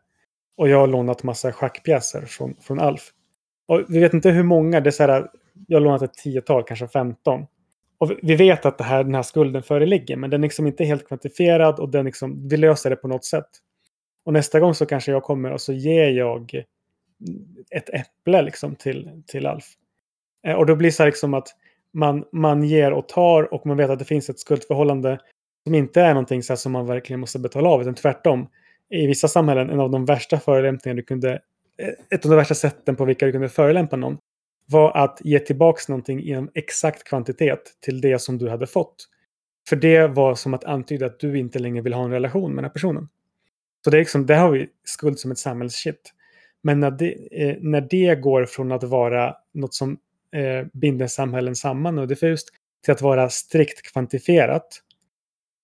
och 0.58 0.70
jag 0.70 0.80
har 0.80 0.88
lånat 0.88 1.24
massa 1.24 1.52
schackpjäser 1.52 2.22
från, 2.22 2.56
från 2.62 2.80
Alf. 2.80 3.12
Och 3.66 3.86
vi 3.88 4.00
vet 4.00 4.14
inte 4.14 4.30
hur 4.30 4.44
många, 4.44 4.80
det 4.82 4.90
är 4.90 4.92
så 4.92 5.04
här, 5.04 5.28
jag 5.68 5.80
har 5.80 5.84
lånat 5.84 6.02
ett 6.02 6.14
tiotal, 6.14 6.64
kanske 6.64 6.88
15. 6.88 7.46
Och 7.98 8.12
vi 8.22 8.36
vet 8.36 8.66
att 8.66 8.78
det 8.78 8.84
här, 8.84 9.04
den 9.04 9.16
här 9.16 9.24
skulden 9.24 9.64
föreligger, 9.64 10.18
men 10.18 10.30
den 10.30 10.42
är 10.42 10.48
liksom 10.48 10.68
inte 10.68 10.86
helt 10.86 11.08
kvantifierad 11.08 11.80
och 11.80 11.90
den 11.90 12.06
liksom, 12.06 12.48
vi 12.48 12.58
löser 12.58 12.90
det 12.90 12.96
på 12.96 13.08
något 13.08 13.26
sätt. 13.26 13.50
Och 14.26 14.34
nästa 14.34 14.60
gång 14.60 14.74
så 14.74 14.86
kanske 14.86 15.12
jag 15.12 15.24
kommer 15.24 15.52
och 15.52 15.62
så 15.62 15.74
ger 15.74 16.10
jag 16.10 16.64
ett 17.72 17.90
äpple 17.90 18.42
liksom 18.42 18.76
till, 18.76 19.24
till 19.28 19.46
Alf. 19.46 19.66
Eh, 20.48 20.56
och 20.56 20.66
då 20.66 20.76
blir 20.76 20.90
det 20.90 20.94
så 20.94 21.04
här 21.04 21.08
liksom 21.08 21.34
att 21.34 21.48
man, 21.94 22.26
man 22.32 22.64
ger 22.64 22.92
och 22.92 23.08
tar 23.08 23.54
och 23.54 23.66
man 23.66 23.78
vet 23.78 23.90
att 23.90 24.00
det 24.00 24.06
finns 24.06 24.30
ett 24.30 24.40
skuldförhållande 24.40 25.20
som 25.64 25.76
inte 25.76 26.02
är 26.02 26.14
någonting 26.14 26.44
så 26.44 26.58
som 26.58 26.72
man 26.72 26.86
verkligen 26.86 27.20
måste 27.20 27.40
betala 27.40 27.70
av, 27.70 27.82
utan 27.82 27.96
tvärtom 27.96 28.48
i 28.90 29.08
vissa 29.08 29.28
samhällen 29.28 29.70
en 29.70 29.80
av 29.80 29.92
de 29.92 30.06
värsta 30.06 30.40
förolämpningar 30.40 30.96
du 30.96 31.04
kunde, 31.04 31.42
ett 32.10 32.26
av 32.26 32.32
de 32.32 32.38
värsta 32.38 32.56
sätten 32.56 32.96
på 32.96 33.06
vilka 33.06 33.26
du 33.26 33.32
kunde 33.32 33.50
förolämpa 33.50 33.96
någon 33.96 34.18
var 34.68 34.98
att 34.98 35.22
ge 35.24 35.40
tillbaks 35.40 35.90
någonting 35.90 36.20
i 36.20 36.32
en 36.32 36.50
exakt 36.54 37.04
kvantitet 37.04 37.62
till 37.82 38.02
det 38.02 38.20
som 38.20 38.38
du 38.38 38.50
hade 38.50 38.68
fått. 38.68 38.96
För 39.70 39.76
det 39.76 40.08
var 40.08 40.36
som 40.36 40.54
att 40.54 40.64
antyda 40.64 41.06
att 41.06 41.20
du 41.20 41.40
inte 41.40 41.60
längre 41.60 41.82
vill 41.82 41.94
ha 41.94 42.04
en 42.04 42.12
relation 42.12 42.50
med 42.56 42.64
den 42.64 42.70
här 42.70 42.74
personen. 42.74 43.10
Så 43.84 43.90
det 43.90 43.98
är 43.98 44.00
liksom, 44.00 44.26
det 44.26 44.36
har 44.36 44.52
vi 44.52 44.68
skuld 44.84 45.20
som 45.20 45.32
ett 45.32 45.38
samhällsshit. 45.38 46.14
Men 46.62 46.80
när 46.80 46.92
det, 46.92 47.14
eh, 47.32 47.58
när 47.62 47.82
det 47.82 48.16
går 48.16 48.46
från 48.46 48.72
att 48.72 48.84
vara 48.84 49.36
något 49.54 49.74
som 49.74 49.98
eh, 50.36 50.68
binder 50.74 51.08
samhällen 51.08 51.56
samman 51.56 52.00
och 52.00 52.08
diffust 52.08 52.50
till 52.84 52.92
att 52.92 53.02
vara 53.02 53.30
strikt 53.30 53.92
kvantifierat 53.92 54.82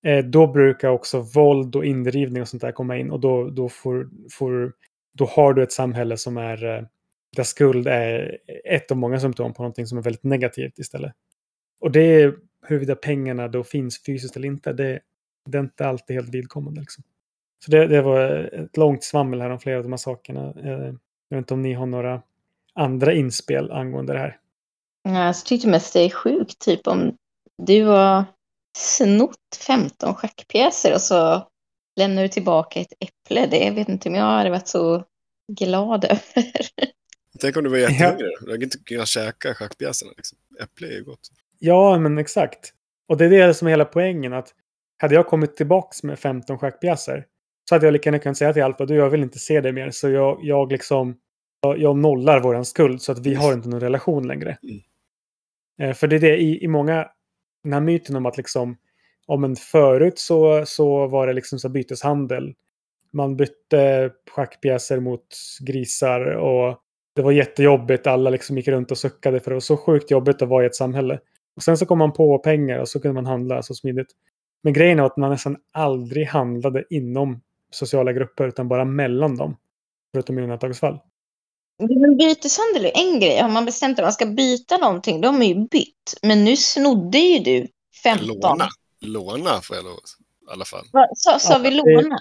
eh, 0.06 0.26
då 0.26 0.48
brukar 0.48 0.90
också 0.90 1.20
våld 1.20 1.76
och 1.76 1.86
indrivning 1.86 2.42
och 2.42 2.48
sånt 2.48 2.62
där 2.62 2.72
komma 2.72 2.98
in 2.98 3.12
och 3.12 3.20
då, 3.20 3.50
då, 3.50 3.70
får, 3.70 4.10
får, 4.32 4.74
då 5.14 5.26
har 5.26 5.54
du 5.54 5.64
ett 5.64 5.72
samhälle 5.72 6.18
som 6.18 6.38
är 6.38 6.66
eh, 6.66 6.84
där 7.36 7.44
skuld 7.44 7.88
är 7.88 8.38
ett 8.66 8.92
av 8.92 8.98
många 8.98 9.20
symptom 9.20 9.54
på 9.54 9.62
någonting 9.62 9.88
som 9.88 9.98
är 9.98 10.02
väldigt 10.02 10.24
negativt 10.24 10.80
istället. 10.80 11.14
Och 11.80 11.92
det 11.92 12.02
är 12.02 12.36
huruvida 12.68 12.96
pengarna 12.96 13.48
då 13.48 13.64
finns 13.64 14.04
fysiskt 14.06 14.36
eller 14.36 14.48
inte. 14.48 14.74
Det, 14.74 15.00
det 15.50 15.58
är 15.58 15.62
inte 15.62 15.88
alltid 15.88 16.16
helt 16.16 16.30
vidkommande. 16.30 16.82
Liksom. 16.82 17.04
Så 17.66 17.72
det, 17.72 17.88
det, 17.88 18.02
var 18.02 18.20
ett 18.64 18.78
långt 18.78 19.04
svammel 19.04 19.42
här 19.42 19.50
om 19.50 19.60
flera 19.60 19.78
av 19.78 19.84
de 19.84 19.92
här 19.92 19.98
sakerna. 19.98 20.54
Eh, 20.64 20.94
jag 21.30 21.38
vet 21.38 21.38
inte 21.38 21.54
om 21.54 21.62
ni 21.62 21.74
har 21.74 21.86
några 21.86 22.22
andra 22.74 23.14
inspel 23.14 23.72
angående 23.72 24.14
det 24.14 24.20
här. 24.20 24.38
Jag 25.04 25.36
tyckte 25.46 25.68
mest 25.68 25.94
det 25.94 26.00
är 26.00 26.10
sjukt, 26.10 26.60
typ 26.60 26.88
om 26.88 27.18
du 27.58 27.84
har 27.86 28.26
snott 28.78 29.58
15 29.68 30.16
schackpjäser 30.16 30.94
och 30.94 31.02
så 31.02 31.48
lämnar 31.96 32.22
du 32.22 32.28
tillbaka 32.28 32.80
ett 32.80 32.94
äpple. 33.00 33.46
Det 33.46 33.72
vet 33.72 33.90
inte 33.90 34.10
om 34.10 34.16
jag 34.16 34.24
hade 34.24 34.50
varit 34.50 34.68
så 34.68 35.04
glad 35.48 36.06
över. 36.06 36.52
Tänk 37.40 37.58
om 37.58 37.64
du 37.64 37.70
var 37.70 37.78
jättehungrig. 37.78 38.32
Du 38.42 38.52
hade 38.52 38.64
inte 38.64 38.78
kunnat 38.78 39.08
käka 39.08 39.54
schackpjäserna. 39.54 40.12
Liksom. 40.18 40.38
Äpple 40.64 40.88
är 40.88 40.92
ju 40.92 41.04
gott. 41.04 41.20
Ja, 41.60 41.98
men 41.98 42.18
exakt. 42.18 42.74
Och 43.08 43.18
det 43.18 43.26
är 43.26 43.48
det 43.48 43.54
som 43.54 43.68
är 43.68 43.72
hela 43.72 43.86
poängen. 43.86 44.34
att 44.34 44.54
hade 44.98 45.16
jag 45.16 45.28
kommit 45.28 45.58
tillbaks 45.58 46.04
med 46.04 46.20
15 46.20 46.58
schackpjäser 46.58 47.26
så 47.70 47.76
hade 47.76 47.86
jag 47.86 47.94
lika 47.94 48.08
gärna 48.08 48.20
kunnat 48.20 48.38
säga 48.38 48.54
till 48.54 48.64
Alfa, 48.64 48.86
du 48.86 48.96
jag 48.96 49.10
vill 49.10 49.22
inte 49.22 49.40
se 49.40 49.62
det 49.62 49.72
mer. 49.72 49.92
Så 49.92 50.10
jag, 50.10 50.40
jag 50.42 50.72
liksom, 50.72 51.18
jag, 51.62 51.80
jag 51.80 51.98
nollar 51.98 52.40
våran 52.40 52.66
skuld 52.66 53.02
så 53.02 53.12
att 53.12 53.26
vi 53.26 53.34
har 53.34 53.54
inte 53.54 53.70
någon 53.70 53.80
relation 53.80 54.28
längre. 54.28 54.58
Mm. 54.64 54.82
Eh, 55.82 55.96
för 55.96 56.08
det 56.08 56.16
är 56.16 56.20
det 56.20 56.38
i, 56.38 56.64
i 56.64 56.68
många, 56.68 57.08
den 57.64 57.74
här 57.74 57.80
myten 57.80 58.16
om 58.16 58.26
att 58.26 58.38
liksom, 58.38 58.78
om 59.32 59.44
en 59.44 59.56
förut 59.56 60.20
så, 60.20 60.64
så 60.66 61.08
var 61.08 61.28
det 61.28 61.34
liksom 61.34 61.60
så 61.60 61.68
här 61.68 61.74
byteshandel. 61.74 62.54
Man 63.14 63.36
bytte 63.36 64.12
schackpjäser 64.32 65.00
mot 65.00 65.28
grisar 65.60 66.22
och 66.22 66.78
det 67.16 67.22
var 67.22 67.32
jättejobbigt. 67.32 68.08
Alla 68.08 68.30
liksom 68.30 68.58
gick 68.58 68.68
runt 68.68 68.92
och 68.92 68.98
suckade 68.98 69.40
för 69.40 69.52
det 69.52 69.56
var 69.56 69.60
så 69.60 69.78
sjukt 69.78 70.12
jobbigt 70.12 70.42
att 70.42 70.50
vara 70.50 70.64
i 70.64 70.68
ett 70.68 70.76
samhälle. 70.76 71.20
Och 71.56 71.64
sen 71.64 71.78
så 71.78 71.86
kom 71.86 71.98
man 71.98 72.14
på 72.14 72.38
pengar 72.38 72.80
och 72.80 72.90
så 72.90 73.00
kunde 73.00 73.14
man 73.14 73.26
handla 73.26 73.64
så 73.64 73.74
smidigt. 73.76 74.08
Men 74.64 74.74
grejen 74.74 75.00
är 75.00 75.04
att 75.04 75.18
man 75.18 75.32
nästan 75.32 75.58
aldrig 75.72 76.28
handlade 76.28 76.84
inom 76.90 77.42
sociala 77.72 78.14
grupper 78.14 78.48
utan 78.48 78.68
bara 78.68 78.86
mellan 78.86 79.38
dem. 79.38 79.58
Förutom 80.14 80.40
i 80.40 80.42
undantagsfall. 80.42 81.00
Men 81.80 82.18
byteshandel 82.18 82.86
är 82.86 82.98
en 82.98 83.20
grej. 83.20 83.40
Har 83.40 83.50
man 83.50 83.66
bestämt 83.66 84.00
att 84.00 84.06
man 84.06 84.14
ska 84.14 84.26
byta 84.26 84.78
någonting, 84.78 85.22
då 85.22 85.28
har 85.28 85.34
man 85.34 85.48
ju 85.48 85.56
bytt. 85.56 86.20
Men 86.22 86.44
nu 86.44 86.58
snodde 86.58 87.18
ju 87.18 87.40
du 87.40 87.68
15. 88.04 88.28
Låna. 88.28 88.68
Låna 89.02 89.62
får 89.62 89.76
jag 89.76 89.86
lov 89.86 90.00
i 90.50 90.52
alla 90.52 90.66
fall. 90.66 90.86
Sa, 91.16 91.40
sa 91.40 91.54
Ja, 91.54 91.60
vi 91.60 91.70
det- 91.70 91.76
låna? 91.76 92.20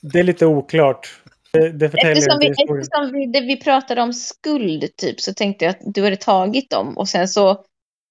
Det 0.00 0.18
är 0.18 0.22
lite 0.24 0.46
oklart. 0.46 1.20
Det, 1.52 1.72
det 1.72 1.86
Eftersom 1.86 2.38
vi, 2.40 2.46
eftersom 2.48 3.12
vi, 3.12 3.26
det 3.26 3.40
vi 3.40 3.56
pratade 3.56 4.02
om 4.02 4.12
skuld, 4.12 4.96
typ, 4.96 5.20
så 5.20 5.34
tänkte 5.34 5.64
jag 5.64 5.70
att 5.70 5.94
du 5.94 6.04
hade 6.04 6.16
tagit 6.16 6.70
dem 6.70 6.98
och 6.98 7.08
sen 7.08 7.28
så 7.28 7.64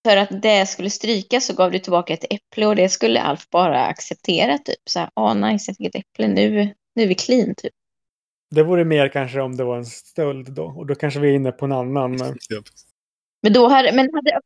för 0.07 0.17
att 0.17 0.41
det 0.41 0.65
skulle 0.65 0.89
stryka 0.89 1.41
så 1.41 1.53
gav 1.53 1.71
du 1.71 1.79
tillbaka 1.79 2.13
ett 2.13 2.25
äpple 2.29 2.65
och 2.67 2.75
det 2.75 2.89
skulle 2.89 3.21
Alf 3.21 3.49
bara 3.49 3.85
acceptera 3.85 4.57
typ. 4.57 4.79
Så 4.89 4.99
här, 4.99 5.09
åh 5.15 5.35
nice, 5.35 5.69
jag 5.71 5.77
fick 5.77 5.87
ett 5.87 5.95
äpple, 5.95 6.27
nu, 6.27 6.73
nu 6.95 7.03
är 7.03 7.07
vi 7.07 7.15
clean 7.15 7.55
typ. 7.55 7.73
Det 8.51 8.63
vore 8.63 8.85
mer 8.85 9.09
kanske 9.09 9.41
om 9.41 9.57
det 9.57 9.63
var 9.63 9.77
en 9.77 9.85
stöld 9.85 10.51
då. 10.53 10.63
Och 10.63 10.85
då 10.85 10.95
kanske 10.95 11.19
vi 11.19 11.29
är 11.29 11.33
inne 11.33 11.51
på 11.51 11.65
en 11.65 11.71
annan. 11.71 12.11
Men 12.11 12.37
Ja. 12.49 12.61
Men 13.41 13.53
då 13.53 13.67
hade, 13.67 13.91
men 13.91 14.09
hade, 14.13 14.39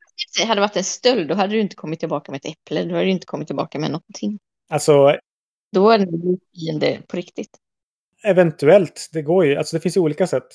hade 0.48 0.56
det 0.56 0.62
varit 0.62 0.78
en 0.78 0.84
stöld, 0.84 1.28
då 1.28 1.36
hade 1.36 1.54
du 1.54 1.60
inte 1.60 1.76
kommit 1.76 2.00
tillbaka 2.00 2.32
med 2.32 2.42
ett 2.46 2.52
äpple, 2.52 2.84
då 2.84 2.94
hade 2.94 3.06
du 3.06 3.12
inte 3.12 3.26
kommit 3.26 3.48
tillbaka 3.48 3.80
med 3.80 3.92
någonting. 3.92 4.40
alltså 4.70 5.18
Då 5.72 5.90
är 5.90 6.00
det 6.00 6.38
fiende 6.56 7.02
på 7.08 7.18
riktigt. 7.18 7.58
eventuellt, 8.24 9.10
det 9.14 9.22
går 9.22 9.46
ju. 9.46 9.56
Alltså 9.56 9.76
det 9.78 9.82
finns 9.82 9.98
ju 9.98 10.02
olika 10.02 10.28
sätt. 10.28 10.48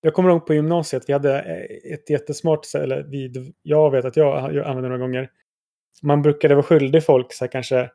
Jag 0.00 0.14
kommer 0.14 0.30
ihåg 0.30 0.46
på 0.46 0.54
gymnasiet, 0.54 1.04
vi 1.06 1.12
hade 1.12 1.40
eh, 1.40 1.92
ett 1.92 2.10
jättesmart, 2.10 2.64
sätt, 2.64 2.82
eller 2.82 3.02
vi, 3.02 3.52
jag 3.62 3.90
vet 3.90 4.04
att 4.04 4.16
jag, 4.16 4.54
jag 4.54 4.66
använde 4.66 4.88
några 4.88 5.02
gånger. 5.02 5.30
Man 6.02 6.22
brukade 6.22 6.54
vara 6.54 6.62
skyldig 6.62 7.04
folk 7.04 7.32
så 7.32 7.44
här, 7.44 7.52
kanske 7.52 7.90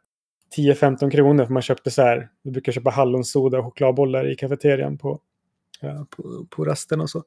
10-15 0.58 1.10
kronor 1.10 1.46
för 1.46 1.54
man 1.54 1.62
köpte 1.62 1.92
så 1.92 2.02
här. 2.02 2.30
Vi 2.44 2.52
brukar 2.52 2.72
köpa 2.72 2.90
hallonsoda 2.90 3.60
och 3.60 3.66
chokladbollar 3.66 4.32
i 4.32 4.36
kafeterian 4.36 4.98
på, 4.98 5.20
på, 6.10 6.46
på 6.50 6.66
rasten 6.66 7.02
och 7.02 7.10
så. 7.10 7.24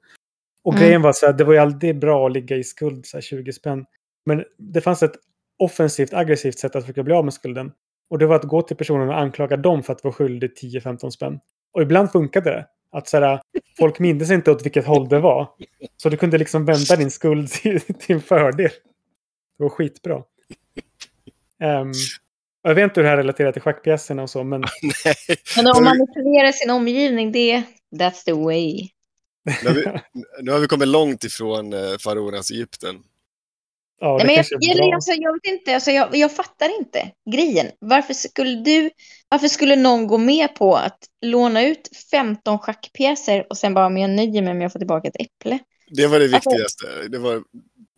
Och 0.67 0.73
Mm. 0.73 0.85
grejen 0.85 1.03
var 1.03 1.13
så 1.13 1.27
här, 1.27 1.33
det 1.33 1.45
var 1.45 1.53
ju 1.53 1.59
alltid 1.59 1.99
bra 1.99 2.27
att 2.27 2.33
ligga 2.33 2.57
i 2.57 2.65
skuld, 2.65 3.07
så 3.07 3.17
här 3.17 3.23
20 3.23 3.53
spänn. 3.53 3.85
Men 4.25 4.45
det 4.59 4.81
fanns 4.81 5.03
ett 5.03 5.15
offensivt, 5.59 6.15
aggressivt 6.15 6.59
sätt 6.59 6.77
att 6.77 6.83
försöka 6.83 7.03
bli 7.03 7.15
av 7.15 7.25
med 7.25 7.35
skulden. 7.35 7.73
Och 8.11 8.19
det 8.19 8.27
var 8.27 8.37
att 8.37 8.45
gå 8.45 8.63
till 8.63 8.77
personen 8.77 9.09
och 9.09 9.19
anklaga 9.19 9.57
dem 9.57 9.83
för 9.83 9.93
att 9.93 10.05
vara 10.05 10.15
skyldig 10.15 10.51
10-15 10.63 11.11
spänn. 11.11 11.39
Och 11.73 11.83
ibland 11.83 12.13
funkade 12.13 12.51
det. 12.51 12.67
Att 12.93 13.09
så 13.09 13.21
här, 13.21 13.41
folk 13.79 13.99
mindes 13.99 14.31
inte 14.31 14.51
åt 14.51 14.65
vilket 14.65 14.87
håll 14.87 15.09
det 15.09 15.21
var. 15.21 15.49
Så 15.97 16.09
du 16.09 16.17
kunde 16.17 16.39
liksom 16.39 16.65
vända 16.65 16.97
din 16.97 17.11
skuld 17.11 17.51
till, 17.53 17.81
till 17.81 18.15
en 18.17 18.23
fördel. 18.23 18.71
Det 19.59 19.63
var 19.63 19.69
skitbra. 19.69 20.23
Och 22.63 22.71
jag 22.71 22.75
vet 22.75 22.85
inte 22.85 23.01
hur 23.01 23.03
det 23.05 23.11
här 23.11 23.17
relaterar 23.17 23.53
till 23.53 23.63
schackpjäserna 23.63 24.23
och 24.23 24.31
så, 24.31 24.45
men 24.45 24.61
Men 25.57 25.67
om 25.67 25.85
man 25.85 25.85
manipulerar 25.85 26.53
sin 26.53 26.71
omgivning, 26.71 27.33
det, 27.33 27.63
that's 28.01 28.25
the 28.25 28.33
way. 28.33 28.89
Nu 29.65 29.69
har, 29.69 29.75
vi, 29.75 30.01
nu 30.43 30.51
har 30.53 30.59
vi 30.59 30.67
kommit 30.67 30.89
långt 30.89 31.25
ifrån 31.25 31.73
eh, 31.73 31.99
faraonernas 32.01 32.51
Egypten. 32.51 32.97
ja, 34.01 34.19
det 34.19 34.25
Nej, 34.25 34.27
men 34.27 34.35
jag, 34.61 34.77
jag, 34.79 34.95
alltså, 34.95 35.13
jag 35.13 35.33
vet 35.33 35.53
inte, 35.53 35.75
alltså, 35.75 35.91
jag, 35.91 36.17
jag 36.17 36.33
fattar 36.37 36.79
inte 36.79 37.11
grejen. 37.31 37.67
Varför 37.81 38.15
skulle 38.15 38.55
du, 38.63 38.91
varför 39.29 39.49
skulle 39.49 39.77
någon 39.77 40.07
gå 40.07 40.19
med 40.19 40.55
på 40.55 40.77
att 40.77 40.99
låna 41.25 41.63
ut 41.67 41.89
15 42.11 42.59
schackpjäser 42.59 43.47
och 43.51 43.59
sen 43.59 43.75
bara, 43.75 43.89
men 43.89 44.03
jag 44.03 44.11
nöjer 44.11 44.43
mig 44.43 44.55
med 44.55 44.67
att 44.67 44.73
få 44.73 44.79
tillbaka 44.79 45.09
ett 45.09 45.21
äpple? 45.21 45.59
Det 45.91 46.07
var 46.07 46.19
det 46.19 46.35
Alltså- 46.35 46.51
viktigaste. 46.51 46.87
Det, 47.09 47.19
var, 47.19 47.43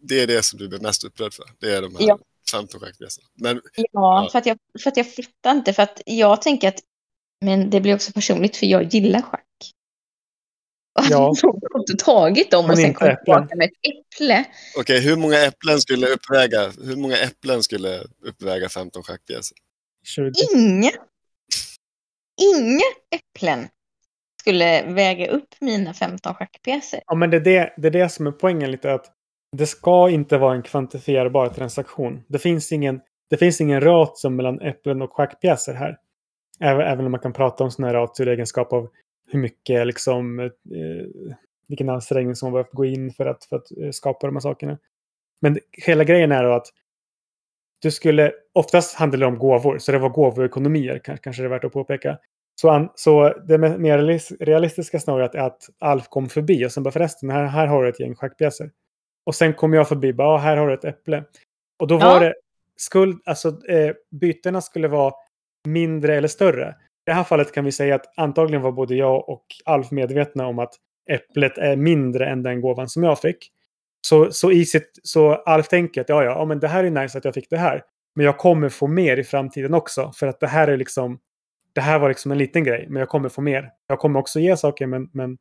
det 0.03 0.21
är 0.21 0.27
det 0.27 0.45
som 0.45 0.59
du 0.59 0.69
blev 0.69 0.83
mest 0.83 1.05
upprörd 1.05 1.35
för. 1.35 1.45
Det 1.61 1.75
är 1.77 1.83
de 1.83 1.97
här 1.97 2.07
Ja. 2.09 2.19
15 2.53 2.81
schackpjäserna. 2.81 3.27
Men 3.41 3.61
Ja, 3.77 3.83
Ja. 3.93 4.29
För, 4.33 4.39
att 4.39 4.47
jag, 4.47 4.59
för 4.83 4.91
att 4.91 4.97
jag 4.97 5.07
fattar 5.15 5.51
inte, 5.57 5.73
för 5.73 5.83
att 5.83 6.03
jag 6.07 6.43
tänker 6.43 6.69
att, 6.69 6.79
men 7.41 7.71
det 7.71 7.81
blir 7.81 7.95
också 7.95 8.13
personligt 8.13 8.57
för 8.57 8.67
jag 8.67 8.95
gillar 8.95 9.23
schack. 9.23 9.45
Ja. 11.11 11.33
Jag 11.43 11.51
har 11.73 11.81
inte 11.81 12.05
tagit 12.05 12.51
dem 12.51 12.65
Men 12.65 12.71
och 12.71 12.79
sen 12.79 12.95
kom 12.95 13.17
tillbaka 13.25 13.57
med 13.57 13.65
ett 13.65 13.95
äpple. 14.15 14.45
okej, 14.79 15.01
hur 15.01 15.17
många 15.17 15.45
äpplen 15.45 15.81
skulle 15.81 16.07
uppväga 16.07 16.73
hur 16.85 16.97
många 16.97 17.17
äpplen 17.17 17.63
skulle 17.63 18.03
uppväga 18.27 18.69
15 18.69 19.03
schackpjäser? 19.03 19.57
20. 20.05 20.33
Inga, 20.55 20.91
inga 22.57 22.85
äpplen 23.11 23.69
skulle 24.41 24.83
väga 24.83 25.31
upp 25.31 25.49
mina 25.61 25.95
15 25.95 26.35
schackpjäser. 26.35 27.01
Ja, 27.07 27.15
men 27.15 27.31
det 27.31 27.37
är 27.37 27.41
det, 27.41 27.75
det 27.77 27.89
är 27.89 27.93
det 27.93 28.09
som 28.09 28.27
är 28.27 28.31
poängen 28.31 28.71
lite. 28.71 28.93
att 28.93 29.07
Det 29.57 29.67
ska 29.67 30.11
inte 30.11 30.39
vara 30.39 30.55
en 30.55 30.63
kvantifierbar 30.63 31.49
transaktion. 31.49 32.25
Det 32.29 32.39
finns 32.39 32.73
ingen, 32.73 33.01
det 33.31 33.37
finns 33.37 33.61
ingen 33.61 33.81
ratio 33.81 34.29
mellan 34.29 34.61
äpplen 34.61 35.03
och 35.03 35.13
schackpjäser 35.13 35.75
här. 35.75 35.97
Även, 36.61 36.87
även 36.87 37.05
om 37.05 37.11
man 37.11 37.21
kan 37.21 37.33
prata 37.33 37.65
om 37.65 37.71
sådana 37.71 37.93
här 37.93 38.01
ratio 38.01 38.27
i 38.27 38.31
egenskap 38.31 38.73
av 38.73 38.89
hur 39.31 39.39
mycket, 39.39 39.87
liksom, 39.87 40.41
eh, 40.41 40.49
vilken 41.69 41.89
ansträngning 41.89 42.35
som 42.37 42.47
man 42.47 42.53
behövt 42.53 42.73
gå 42.73 42.85
in 42.85 43.11
för 43.13 43.27
att, 43.27 43.45
för 43.45 43.57
att 43.57 43.71
eh, 43.79 43.91
skapa 43.91 44.27
de 44.27 44.37
här 44.37 44.41
sakerna. 44.41 44.79
Men 45.41 45.59
hela 45.73 46.05
grejen 46.05 46.33
är 46.33 46.45
då 46.45 46.53
att 46.53 46.67
du 47.83 47.91
skulle, 47.91 48.33
oftast 48.53 48.95
handlar 48.95 49.19
det 49.21 49.27
om 49.27 49.39
gåvor, 49.39 49.79
så 49.79 49.93
det 49.93 49.99
var 49.99 50.09
gåvoekonomier, 50.09 50.99
kanske, 51.05 51.23
kanske 51.25 51.43
det 51.43 51.47
är 51.47 51.51
värt 51.51 51.65
att 51.65 51.73
påpeka. 51.73 52.19
Så, 52.61 52.71
an, 52.71 52.89
så 52.95 53.29
det 53.29 53.57
me- 53.59 53.79
mer 53.79 53.99
realis- 53.99 54.37
realistiska 54.41 55.01
snarare 55.01 55.39
är 55.39 55.43
att 55.47 55.71
Alf 55.79 56.09
kom 56.09 56.29
förbi 56.29 56.67
och 56.67 56.73
sen 56.73 56.83
bara 56.83 56.91
förresten, 56.91 57.31
här, 57.31 57.45
här 57.45 57.67
har 57.67 57.83
du 57.83 57.89
ett 57.89 58.01
gäng 58.01 58.15
schackpjäser. 58.15 58.71
Och 59.27 59.35
sen 59.35 59.55
kom 59.55 59.73
jag 59.73 59.89
förbi, 59.89 60.13
bara 60.13 60.29
"Ja, 60.29 60.37
här 60.37 60.57
har 60.57 60.69
du 60.69 60.75
ett 60.75 60.85
äpple. 60.85 61.25
Och 61.79 61.87
då 61.87 61.95
Ja. 61.95 61.99
var 61.99 62.21
det 62.21 62.35
skuld, 62.77 63.23
alltså 63.25 63.49
eh, 63.69 63.95
bytena 64.11 64.61
skulle 64.61 64.89
vara 64.89 65.13
mindre 65.69 66.15
eller 66.17 66.29
större. 66.29 66.77
I 67.09 67.11
det 67.11 67.15
här 67.15 67.25
fallet 67.25 67.53
kan 67.53 67.65
vi 67.65 67.73
säga 67.73 67.95
att 67.95 68.19
antagligen 68.19 68.63
var 68.63 68.73
både 68.73 68.95
jag 68.95 69.29
och 69.29 69.45
Alf 69.65 69.91
medvetna 69.91 70.47
om 70.47 70.59
att 70.59 70.75
äpplet 71.11 71.59
är 71.59 71.77
mindre 71.77 72.27
än 72.27 72.43
den 72.43 72.61
gåvan 72.61 72.89
som 72.89 73.03
jag 73.03 73.21
fick. 73.21 73.53
Så, 74.01 74.33
så, 74.33 74.53
i 74.53 74.65
sitt, 74.65 74.99
så 75.03 75.35
Alf 75.35 75.69
tänker 75.69 76.01
att 76.01 76.09
ja, 76.09 76.25
ja, 76.25 76.45
men 76.45 76.61
det 76.61 76.69
här 76.69 76.85
är 76.85 76.91
nice 76.91 77.19
att 77.19 77.25
jag 77.25 77.35
fick 77.35 77.51
det 77.51 77.57
här. 77.57 77.83
Men 78.15 78.27
jag 78.27 78.39
kommer 78.39 78.69
få 78.69 78.87
mer 78.87 79.17
i 79.17 79.25
framtiden 79.25 79.75
också. 79.75 80.13
För 80.15 80.27
att 80.27 80.41
det 80.41 80.47
här 80.47 80.69
är 80.69 80.77
liksom, 80.77 81.19
det 81.73 81.81
här 81.81 81.99
var 81.99 82.09
liksom 82.09 82.33
en 82.33 82.39
liten 82.39 82.65
grej. 82.65 82.87
Men 82.89 83.01
jag 83.01 83.09
kommer 83.09 83.29
få 83.29 83.41
mer. 83.41 83.71
Jag 83.87 83.99
kommer 83.99 84.21
också 84.21 84.41
ge 84.41 84.57
saker, 84.57 84.87
men, 84.87 85.11
men 85.13 85.39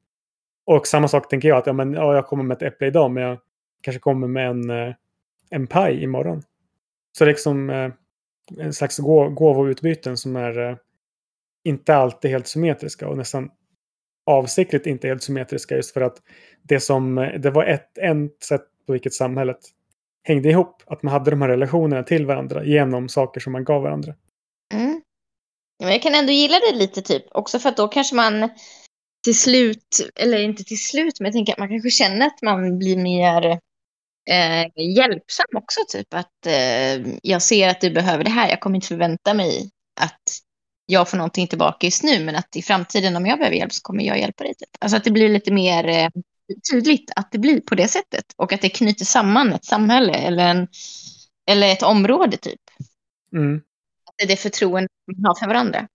och 0.65 0.87
samma 0.87 1.07
sak 1.07 1.29
tänker 1.29 1.47
jag 1.47 1.57
att 1.57 1.67
ja, 1.67 1.73
men, 1.73 1.93
ja, 1.93 2.15
jag 2.15 2.25
kommer 2.25 2.43
med 2.43 2.55
ett 2.55 2.73
äpple 2.73 2.87
idag, 2.87 3.11
men 3.11 3.23
jag 3.23 3.37
kanske 3.81 3.99
kommer 3.99 4.27
med 4.27 4.49
en, 4.49 4.69
eh, 4.69 4.93
en 5.49 5.67
paj 5.67 6.03
imorgon. 6.03 6.41
Så 7.17 7.23
det 7.23 7.29
är 7.29 7.33
liksom 7.33 7.69
eh, 7.69 7.91
en 8.59 8.73
slags 8.73 8.97
gå, 8.97 9.29
gåvoutbyten 9.29 10.17
som 10.17 10.35
är 10.35 10.59
eh, 10.59 10.75
inte 11.67 11.95
alltid 11.95 12.31
helt 12.31 12.47
symmetriska 12.47 13.07
och 13.07 13.17
nästan 13.17 13.49
avsiktligt 14.25 14.85
inte 14.85 15.07
helt 15.07 15.23
symmetriska 15.23 15.75
just 15.75 15.93
för 15.93 16.01
att 16.01 16.17
det 16.63 16.79
som 16.79 17.15
det 17.39 17.49
var 17.49 17.65
ett, 17.65 17.97
ett 17.97 18.43
sätt 18.43 18.61
på 18.85 18.93
vilket 18.93 19.13
samhället 19.13 19.59
hängde 20.27 20.49
ihop. 20.49 20.83
Att 20.85 21.03
man 21.03 21.13
hade 21.13 21.31
de 21.31 21.41
här 21.41 21.49
relationerna 21.49 22.03
till 22.03 22.25
varandra 22.25 22.65
genom 22.65 23.09
saker 23.09 23.41
som 23.41 23.53
man 23.53 23.63
gav 23.63 23.83
varandra. 23.83 24.13
Mm. 24.73 25.01
Men 25.79 25.91
jag 25.91 26.01
kan 26.01 26.15
ändå 26.15 26.31
gilla 26.31 26.59
det 26.59 26.77
lite 26.77 27.01
typ. 27.01 27.23
Också 27.31 27.59
för 27.59 27.69
att 27.69 27.77
då 27.77 27.87
kanske 27.87 28.15
man 28.15 28.49
till 29.23 29.39
slut, 29.39 30.09
eller 30.15 30.37
inte 30.37 30.63
till 30.63 30.83
slut, 30.83 31.19
men 31.19 31.25
jag 31.25 31.33
tänker 31.33 31.53
att 31.53 31.59
man 31.59 31.69
kanske 31.69 31.89
känner 31.89 32.27
att 32.27 32.41
man 32.41 32.79
blir 32.79 32.97
mer 32.97 33.59
eh, 34.29 34.95
hjälpsam 34.95 35.45
också. 35.55 35.79
Typ 35.89 36.13
att 36.13 36.45
eh, 36.45 37.07
jag 37.21 37.41
ser 37.41 37.69
att 37.69 37.81
du 37.81 37.89
behöver 37.89 38.23
det 38.23 38.29
här. 38.29 38.49
Jag 38.49 38.59
kommer 38.59 38.75
inte 38.75 38.87
förvänta 38.87 39.33
mig 39.33 39.69
att 40.01 40.21
jag 40.89 41.09
får 41.09 41.17
någonting 41.17 41.47
tillbaka 41.47 41.87
just 41.87 42.03
nu, 42.03 42.25
men 42.25 42.35
att 42.35 42.55
i 42.55 42.61
framtiden 42.61 43.15
om 43.15 43.25
jag 43.25 43.37
behöver 43.37 43.57
hjälp 43.57 43.73
så 43.73 43.81
kommer 43.81 44.03
jag 44.03 44.19
hjälpa 44.19 44.43
dig. 44.43 44.53
Typ. 44.55 44.69
Alltså 44.79 44.97
att 44.97 45.03
det 45.03 45.11
blir 45.11 45.29
lite 45.29 45.53
mer 45.53 45.87
eh, 45.87 46.09
tydligt 46.71 47.11
att 47.15 47.31
det 47.31 47.37
blir 47.37 47.61
på 47.61 47.75
det 47.75 47.87
sättet 47.87 48.25
och 48.35 48.53
att 48.53 48.61
det 48.61 48.69
knyter 48.69 49.05
samman 49.05 49.53
ett 49.53 49.65
samhälle 49.65 50.13
eller, 50.13 50.47
en, 50.47 50.67
eller 51.47 51.71
ett 51.71 51.83
område 51.83 52.37
typ. 52.37 52.61
Mm. 53.33 53.55
Att 54.05 54.15
det 54.17 54.23
är 54.23 54.27
det 54.27 54.35
förtroende 54.35 54.89
man 55.17 55.25
har 55.25 55.35
för 55.35 55.47
varandra. 55.47 55.87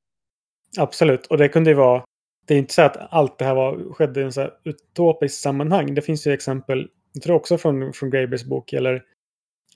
Absolut, 0.78 1.26
och 1.26 1.38
det 1.38 1.49
kunde 1.49 1.70
ju 1.70 1.76
vara... 1.76 2.05
Det 2.47 2.55
är 2.55 2.59
inte 2.59 2.74
så 2.74 2.82
att 2.82 3.12
allt 3.12 3.38
det 3.38 3.45
här 3.45 3.55
var, 3.55 3.95
skedde 3.95 4.20
i 4.20 4.24
en 4.24 4.32
så 4.32 4.40
här 4.40 4.51
utopiskt 4.64 5.43
sammanhang. 5.43 5.95
Det 5.95 6.03
finns 6.03 6.26
ju 6.26 6.32
exempel, 6.32 6.88
jag 7.12 7.22
tror 7.22 7.36
också 7.36 7.59
från, 7.59 7.93
från 7.93 8.11
Grabers 8.11 8.45
bok, 8.45 8.72
eller 8.72 9.03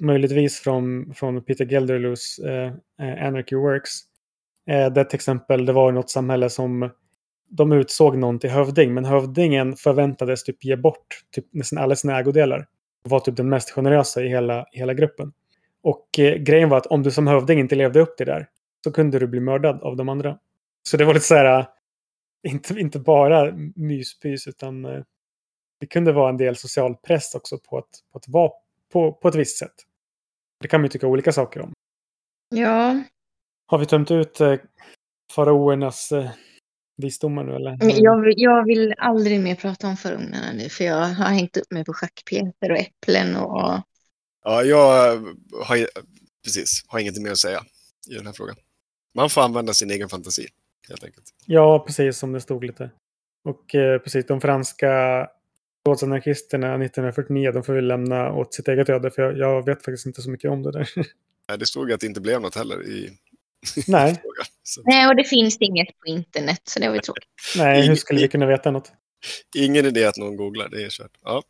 möjligtvis 0.01 0.61
från, 0.61 1.15
från 1.15 1.45
Peter 1.45 1.67
Gelderloos 1.67 2.39
eh, 2.39 2.73
eh, 3.01 3.27
Anarchy 3.27 3.57
Works. 3.57 3.91
Eh, 4.71 4.93
där 4.93 5.05
till 5.05 5.17
exempel 5.17 5.67
det 5.67 5.73
var 5.73 5.93
något 5.93 6.11
samhälle 6.11 6.51
som 6.51 6.91
de 7.49 7.73
utsåg 7.73 8.19
någon 8.19 8.39
till 8.39 8.51
hövding, 8.51 8.95
men 8.95 9.05
hövdingen 9.05 9.77
förväntades 9.77 10.45
typ 10.45 10.65
ge 10.65 10.77
bort 10.77 11.07
typ 11.31 11.47
nästan 11.51 11.79
alla 11.79 11.97
sina 11.97 12.19
ägodelar. 12.19 12.67
Det 13.05 13.11
var 13.11 13.21
typ 13.21 13.37
den 13.37 13.49
mest 13.49 13.71
generösa 13.71 14.23
i 14.23 14.29
hela, 14.29 14.67
hela 14.71 14.95
gruppen. 14.95 15.33
Och 15.83 16.19
eh, 16.19 16.35
grejen 16.35 16.69
var 16.69 16.79
att 16.79 16.87
om 16.87 17.03
du 17.03 17.11
som 17.11 17.27
hövding 17.27 17.59
inte 17.59 17.75
levde 17.75 18.01
upp 18.01 18.17
till 18.17 18.27
det 18.27 18.33
där 18.33 18.49
så 18.85 18.93
kunde 18.93 19.19
du 19.19 19.27
bli 19.27 19.41
mördad 19.41 19.83
av 19.83 19.97
de 19.97 20.09
andra. 20.09 20.39
Så 20.83 20.97
det 20.97 21.05
var 21.05 21.15
lite 21.15 21.27
så 21.27 21.35
här, 21.35 21.59
eh, 21.59 21.67
inte, 22.53 22.81
inte 22.81 22.99
bara 22.99 23.53
myspys 23.77 24.47
utan 24.47 24.85
eh, 24.85 25.03
det 25.81 25.87
kunde 25.87 26.13
vara 26.13 26.29
en 26.29 26.37
del 26.37 26.57
social 26.57 26.95
press 26.95 27.35
också 27.35 27.59
på 27.59 27.79
att, 27.79 27.91
på 28.13 28.19
att 28.19 28.29
vara 28.29 28.51
på, 28.93 29.13
på 29.13 29.29
ett 29.29 29.35
visst 29.35 29.59
sätt. 29.59 29.75
Det 30.61 30.69
kan 30.69 30.81
man 30.81 30.85
ju 30.85 30.89
tycka 30.89 31.07
olika 31.07 31.33
saker 31.33 31.61
om. 31.61 31.73
Ja, 32.55 33.03
har 33.67 33.79
vi 33.79 33.87
tömt 33.87 34.11
ut 34.11 34.41
eh, 34.41 34.55
faraoernas 35.33 36.13
eh, 36.13 36.31
visdomar 36.97 37.45
nu 37.45 37.55
eller? 37.55 38.03
jag, 38.05 38.21
vill- 38.21 38.35
jag 38.37 38.65
vill 38.67 38.95
aldrig 38.99 39.41
mer 39.41 39.55
prata 39.55 39.87
om 39.89 39.97
faraonerna 39.97 40.53
nu 40.53 40.69
för 40.69 40.85
jag 40.85 40.97
har 41.07 41.27
hängt 41.31 41.57
upp 41.57 41.71
mig 41.71 41.85
på 41.85 41.93
schackpjäser 41.93 42.71
och 42.71 42.79
äpplen 42.79 43.37
och 43.37 43.81
Ja, 44.45 44.63
jag 44.63 45.17
har, 45.65 45.89
precis, 46.45 46.85
har 46.87 46.99
inget 46.99 47.23
mer 47.23 47.31
att 47.31 47.39
säga 47.39 47.61
i 48.11 48.15
den 48.15 48.27
här 48.27 48.33
frågan. 48.33 48.57
Man 49.15 49.31
får 49.31 49.41
använda 49.43 49.73
sin 49.73 49.91
egen 49.91 50.09
fantasi, 50.09 50.47
helt 50.89 51.05
enkelt. 51.05 51.25
Ja, 51.47 51.85
precis 51.87 52.19
som 52.19 52.33
det 52.33 52.41
stod 52.41 52.65
lite. 52.65 52.91
Och 53.45 53.75
eh, 53.75 53.99
precis, 53.99 54.27
de 54.27 54.41
franska 54.41 54.91
rådsanarkisterna 55.89 56.67
1949, 56.67 57.53
de 57.53 57.63
får 57.65 57.73
vi 57.73 57.81
lämna 57.81 58.33
åt 58.33 58.55
sitt 58.55 58.69
eget 58.69 58.89
öde 58.89 59.11
för 59.11 59.23
jag, 59.23 59.39
jag 59.39 59.65
vet 59.65 59.85
faktiskt 59.85 60.07
inte 60.07 60.23
så 60.23 60.31
mycket 60.31 60.51
om 60.51 60.63
det 60.63 60.73
där. 60.73 60.89
Nej, 61.49 61.59
Det 61.59 61.67
stod 61.67 61.93
att 61.93 62.01
det 62.01 62.07
inte 62.07 62.21
blev 62.21 62.41
något 62.41 62.55
heller 62.55 62.87
i 62.87 63.13
Nej. 63.87 64.23
Så 64.63 64.83
Nej, 64.85 65.09
och 65.09 65.17
det 65.17 65.25
finns 65.25 65.57
inget 65.61 65.89
på 65.99 66.07
internet, 66.07 66.61
så 66.65 66.81
det 66.81 66.89
var 66.89 66.95
ju 66.95 67.01
tråkigt. 67.01 67.29
nej, 67.57 67.87
hur 67.87 67.95
skulle 67.95 68.21
vi 68.21 68.29
kunna 68.29 68.47
veta 68.47 68.71
något? 68.71 68.93
ingen 69.57 69.87
idé 69.87 70.05
att 70.05 70.17
någon 70.17 70.37
googlar, 70.37 70.69
det 70.69 70.83
är 70.83 70.91
kört. 70.91 71.11
Ja. 71.25 71.43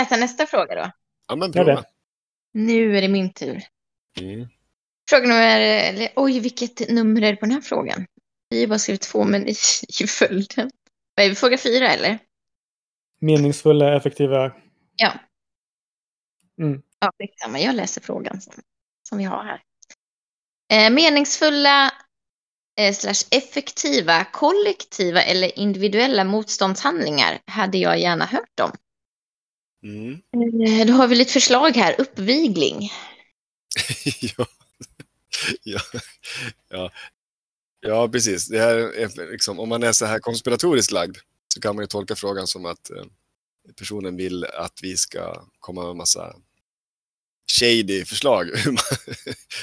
Läsa 0.00 0.16
nästa 0.16 0.46
fråga 0.46 0.74
då? 0.74 0.90
ja, 1.28 1.36
men 1.36 1.52
prova. 1.52 1.84
Nu 2.52 2.96
är 2.96 3.02
det 3.02 3.08
min 3.08 3.32
tur. 3.32 3.62
Mm. 4.20 4.48
Fråga 5.10 5.28
nummer... 5.28 5.60
Eller, 5.60 6.12
oj, 6.16 6.40
vilket 6.40 6.88
nummer 6.88 7.22
är 7.22 7.30
det 7.30 7.36
på 7.36 7.46
den 7.46 7.54
här 7.54 7.60
frågan? 7.60 8.06
Vi 8.48 8.60
har 8.60 8.68
bara 8.68 8.78
skrivit 8.78 9.00
två, 9.00 9.24
men 9.24 9.48
i, 9.48 9.54
i 10.02 10.06
följden. 10.06 10.70
Vad 11.14 11.26
är 11.26 11.30
vi, 11.30 11.34
fråga 11.34 11.58
fyra, 11.58 11.88
eller? 11.88 12.18
Meningsfulla, 13.20 13.96
effektiva. 13.96 14.52
Ja. 14.96 15.12
Mm. 16.58 16.82
Ja, 16.98 17.12
skitsamma. 17.18 17.60
Jag 17.60 17.74
läser 17.74 18.00
frågan 18.00 18.40
som, 18.40 18.54
som 19.08 19.18
vi 19.18 19.24
har 19.24 19.44
här. 19.44 19.62
Eh, 20.72 20.94
meningsfulla 20.94 21.90
eh, 22.80 22.94
slash 22.94 23.26
effektiva, 23.30 24.24
kollektiva 24.24 25.22
eller 25.22 25.58
individuella 25.58 26.24
motståndshandlingar 26.24 27.38
hade 27.46 27.78
jag 27.78 27.98
gärna 27.98 28.24
hört 28.24 28.60
om. 28.62 28.72
Mm. 29.82 30.20
Eh, 30.66 30.86
då 30.86 30.92
har 30.92 31.08
vi 31.08 31.14
lite 31.14 31.32
förslag 31.32 31.76
här. 31.76 32.00
Uppvigling. 32.00 32.90
ja. 34.20 34.46
ja. 35.62 35.80
Ja. 36.68 36.90
ja, 37.80 38.08
precis. 38.08 38.48
Det 38.48 38.58
här 38.58 38.74
är 38.76 39.30
liksom, 39.32 39.60
om 39.60 39.68
man 39.68 39.82
är 39.82 39.92
så 39.92 40.06
här 40.06 40.18
konspiratoriskt 40.18 40.92
lagd 40.92 41.16
så 41.54 41.60
kan 41.60 41.76
man 41.76 41.82
ju 41.82 41.86
tolka 41.86 42.16
frågan 42.16 42.46
som 42.46 42.66
att 42.66 42.90
eh, 42.90 43.04
personen 43.78 44.16
vill 44.16 44.44
att 44.44 44.78
vi 44.82 44.96
ska 44.96 45.44
komma 45.58 45.82
med 45.82 45.90
en 45.90 45.96
massa 45.96 46.36
shady 47.58 48.04
förslag 48.04 48.44
hur 48.54 48.72
man, 48.72 48.82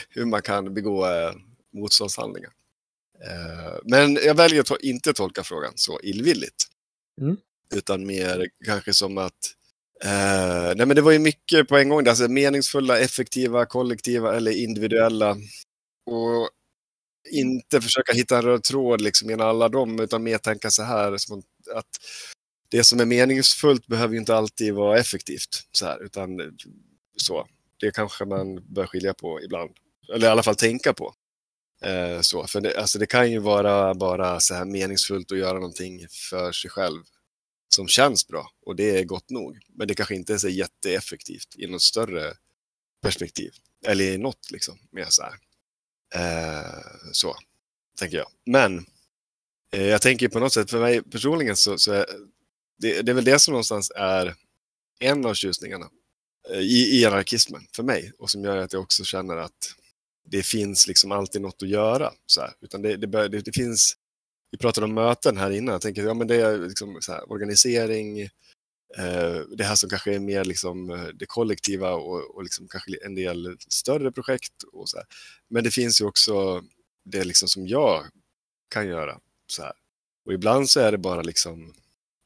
hur 0.09 0.25
man 0.25 0.41
kan 0.41 0.73
begå 0.73 1.05
eh, 1.05 1.33
motståndshandlingar. 1.73 2.51
Eh, 3.25 3.77
men 3.83 4.15
jag 4.15 4.35
väljer 4.35 4.61
att 4.61 4.81
inte 4.81 5.13
tolka 5.13 5.43
frågan 5.43 5.73
så 5.75 5.99
illvilligt. 6.03 6.65
Mm. 7.21 7.37
Utan 7.75 8.05
mer 8.05 8.49
kanske 8.65 8.93
som 8.93 9.17
att 9.17 9.56
Uh, 10.05 10.75
nej 10.75 10.85
men 10.85 10.95
det 10.95 11.01
var 11.01 11.11
ju 11.11 11.19
mycket 11.19 11.67
på 11.67 11.77
en 11.77 11.89
gång. 11.89 12.07
Alltså 12.07 12.27
meningsfulla, 12.27 12.99
effektiva, 12.99 13.65
kollektiva 13.65 14.37
eller 14.37 14.51
individuella. 14.51 15.37
Och 16.05 16.49
inte 17.31 17.81
försöka 17.81 18.13
hitta 18.13 18.37
en 18.37 18.43
röd 18.43 18.63
tråd 18.63 19.01
liksom 19.01 19.29
genom 19.29 19.47
alla 19.47 19.69
dem, 19.69 19.99
utan 19.99 20.23
mer 20.23 20.37
tänka 20.37 20.71
så 20.71 20.83
här. 20.83 21.17
Som 21.17 21.43
att 21.73 21.89
det 22.69 22.83
som 22.83 22.99
är 22.99 23.05
meningsfullt 23.05 23.87
behöver 23.87 24.13
ju 24.13 24.19
inte 24.19 24.35
alltid 24.35 24.73
vara 24.73 24.99
effektivt. 24.99 25.67
Så 25.71 25.85
här, 25.85 26.03
utan 26.03 26.39
så. 27.17 27.47
Det 27.79 27.91
kanske 27.91 28.25
man 28.25 28.73
bör 28.73 28.87
skilja 28.87 29.13
på 29.13 29.41
ibland. 29.41 29.71
Eller 30.13 30.27
i 30.27 30.29
alla 30.29 30.43
fall 30.43 30.55
tänka 30.55 30.93
på. 30.93 31.13
Uh, 31.85 32.21
så. 32.21 32.47
För 32.47 32.61
det, 32.61 32.77
alltså 32.77 32.99
det 32.99 33.05
kan 33.05 33.31
ju 33.31 33.39
vara 33.39 33.93
bara 33.93 34.39
så 34.39 34.53
här 34.53 34.65
meningsfullt 34.65 35.31
att 35.31 35.37
göra 35.37 35.53
någonting 35.53 36.07
för 36.29 36.51
sig 36.51 36.69
själv 36.71 37.03
som 37.69 37.87
känns 37.87 38.27
bra 38.27 38.51
och 38.65 38.75
det 38.75 38.99
är 38.99 39.03
gott 39.03 39.29
nog. 39.29 39.59
Men 39.69 39.87
det 39.87 39.95
kanske 39.95 40.15
inte 40.15 40.33
är 40.33 40.37
så 40.37 40.49
jätteeffektivt 40.49 41.55
i 41.57 41.67
något 41.67 41.81
större 41.81 42.33
perspektiv. 43.01 43.51
Eller 43.85 44.03
i 44.03 44.17
något 44.17 44.51
liksom. 44.51 44.79
Mer 44.91 45.07
så 45.09 45.23
här. 45.23 45.35
Eh, 46.15 46.83
så, 47.11 47.35
tänker 47.99 48.17
jag. 48.17 48.27
Men 48.45 48.85
eh, 49.71 49.87
jag 49.87 50.01
tänker 50.01 50.27
på 50.27 50.39
något 50.39 50.53
sätt, 50.53 50.69
för 50.69 50.79
mig 50.79 51.03
personligen 51.03 51.55
så, 51.55 51.77
så 51.77 51.91
är 51.91 52.05
det, 52.77 53.01
det 53.01 53.11
är 53.11 53.13
väl 53.13 53.23
det 53.23 53.39
som 53.39 53.51
någonstans 53.51 53.91
är 53.95 54.35
en 54.99 55.25
av 55.25 55.33
tjusningarna. 55.33 55.89
Eh, 56.49 56.59
i, 56.59 56.99
i 56.99 57.05
anarkismen 57.05 57.67
för 57.75 57.83
mig 57.83 58.11
och 58.19 58.29
som 58.29 58.43
gör 58.43 58.57
att 58.57 58.73
jag 58.73 58.81
också 58.81 59.03
känner 59.03 59.37
att 59.37 59.75
det 60.29 60.43
finns 60.43 60.87
liksom 60.87 61.11
alltid 61.11 61.41
något 61.41 61.63
att 61.63 61.69
göra. 61.69 62.13
Så 62.25 62.41
här. 62.41 62.53
Utan 62.61 62.81
det, 62.81 62.97
det, 62.97 63.27
det, 63.27 63.41
det 63.41 63.51
finns, 63.51 63.95
vi 64.51 64.57
pratade 64.57 64.85
om 64.85 64.93
möten 64.93 65.37
här 65.37 65.51
innan, 65.51 65.73
jag 65.73 65.81
tänker 65.81 66.03
ja, 66.03 66.13
men 66.13 66.27
det 66.27 66.35
är 66.35 66.57
liksom 66.57 66.97
så 67.01 67.11
här, 67.11 67.31
organisering, 67.31 68.21
eh, 68.97 69.39
det 69.57 69.63
här 69.63 69.75
som 69.75 69.89
kanske 69.89 70.15
är 70.15 70.19
mer 70.19 70.45
liksom 70.45 70.89
eh, 70.89 71.07
det 71.07 71.25
kollektiva 71.25 71.93
och, 71.93 72.35
och 72.35 72.43
liksom 72.43 72.67
kanske 72.67 72.91
en 73.05 73.15
del 73.15 73.57
större 73.69 74.11
projekt. 74.11 74.63
Och 74.73 74.89
så 74.89 74.97
här. 74.97 75.05
Men 75.49 75.63
det 75.63 75.71
finns 75.71 76.01
ju 76.01 76.05
också 76.05 76.63
det 77.05 77.23
liksom 77.23 77.47
som 77.47 77.67
jag 77.67 78.05
kan 78.69 78.87
göra. 78.87 79.19
Så 79.47 79.63
här. 79.63 79.73
Och 80.25 80.33
ibland 80.33 80.69
så 80.69 80.79
är 80.79 80.91
det 80.91 80.97
bara 80.97 81.21
liksom, 81.21 81.73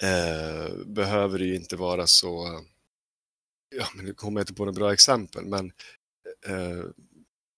eh, 0.03 0.75
behöver 0.85 1.39
det 1.39 1.45
ju 1.45 1.55
inte 1.55 1.75
vara 1.75 2.07
så, 2.07 2.61
ja 3.75 3.87
men 3.95 4.05
nu 4.05 4.13
kommer 4.13 4.39
jag 4.39 4.43
inte 4.43 4.53
på 4.53 4.65
några 4.65 4.79
bra 4.79 4.93
exempel, 4.93 5.45
men 5.45 5.71
eh, 6.47 6.85